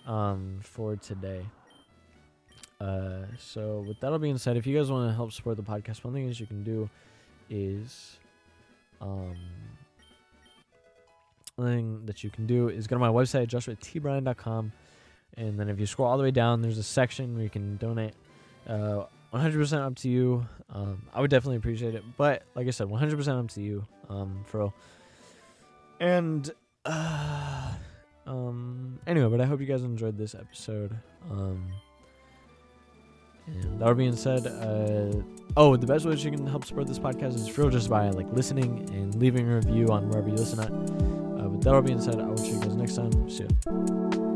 um, 0.06 0.60
for 0.62 0.95
today. 0.95 1.45
Uh, 2.80 3.26
so 3.38 3.84
with 3.88 3.99
that 3.99 4.18
being 4.20 4.38
said, 4.38 4.58
if 4.58 4.66
you 4.66 4.76
guys 4.76 4.91
want 4.91 5.10
to 5.10 5.16
help 5.16 5.32
support 5.32 5.58
the 5.58 5.64
podcast, 5.64 6.04
one 6.04 6.14
thing 6.14 6.28
that 6.28 6.39
you 6.39 6.47
can 6.47 6.64
do 6.64 6.89
is, 7.49 8.18
um, 8.99 9.36
thing 11.60 12.02
that 12.06 12.24
you 12.24 12.32
can 12.32 12.47
do 12.47 12.70
is 12.70 12.88
go 12.88 12.95
to 12.95 12.99
my 12.99 13.10
website 13.10 13.47
joshuatbryan.com, 13.47 14.72
and 15.38 15.60
then 15.60 15.70
if 15.70 15.80
you 15.80 15.86
scroll 15.86 16.10
all 16.10 16.18
the 16.18 16.24
way 16.24 16.32
down, 16.32 16.62
there's 16.62 16.80
a 16.80 16.84
section 16.84 17.36
where 17.36 17.43
you 17.43 17.49
can 17.49 17.78
donate. 17.78 18.14
Uh, 18.68 19.04
100% 19.34 19.73
up 19.79 19.95
to 19.97 20.09
you. 20.09 20.45
Um, 20.69 21.03
I 21.13 21.21
would 21.21 21.32
definitely 21.32 21.57
appreciate 21.57 21.95
it, 21.95 22.03
but 22.17 22.43
like 22.55 22.67
I 22.67 22.71
said, 22.71 22.88
100% 22.88 23.39
up 23.39 23.49
to 23.51 23.61
you. 23.61 23.86
Um, 24.09 24.45
real. 24.51 24.73
And 25.99 26.51
uh, 26.86 27.71
um, 28.27 28.99
anyway, 29.07 29.29
but 29.29 29.41
I 29.41 29.45
hope 29.45 29.59
you 29.59 29.67
guys 29.67 29.84
enjoyed 29.84 30.17
this 30.17 30.36
episode. 30.36 30.97
Um. 31.29 31.71
And 33.47 33.82
that 33.82 33.97
being 33.97 34.15
said, 34.15 34.45
uh, 34.45 35.21
oh, 35.57 35.75
the 35.75 35.88
best 35.88 36.05
way 36.05 36.13
you 36.13 36.32
can 36.32 36.45
help 36.45 36.63
support 36.63 36.88
this 36.88 36.99
podcast 36.99 37.36
is 37.36 37.47
for 37.47 37.69
just 37.69 37.89
by 37.89 38.09
like 38.11 38.32
listening 38.32 38.88
and 38.93 39.15
leaving 39.15 39.49
a 39.49 39.55
review 39.55 39.88
on 39.88 40.09
wherever 40.09 40.29
you 40.29 40.36
listen 40.36 40.59
at. 40.59 40.71
Uh, 40.71 41.49
with 41.49 41.63
that 41.63 41.82
being 41.86 41.99
said, 41.99 42.19
I 42.19 42.25
will 42.27 42.38
see 42.38 42.51
you 42.51 42.59
guys 42.59 42.75
next 42.75 42.95
time. 42.95 43.29
See 43.29 43.43
ya. 43.43 44.27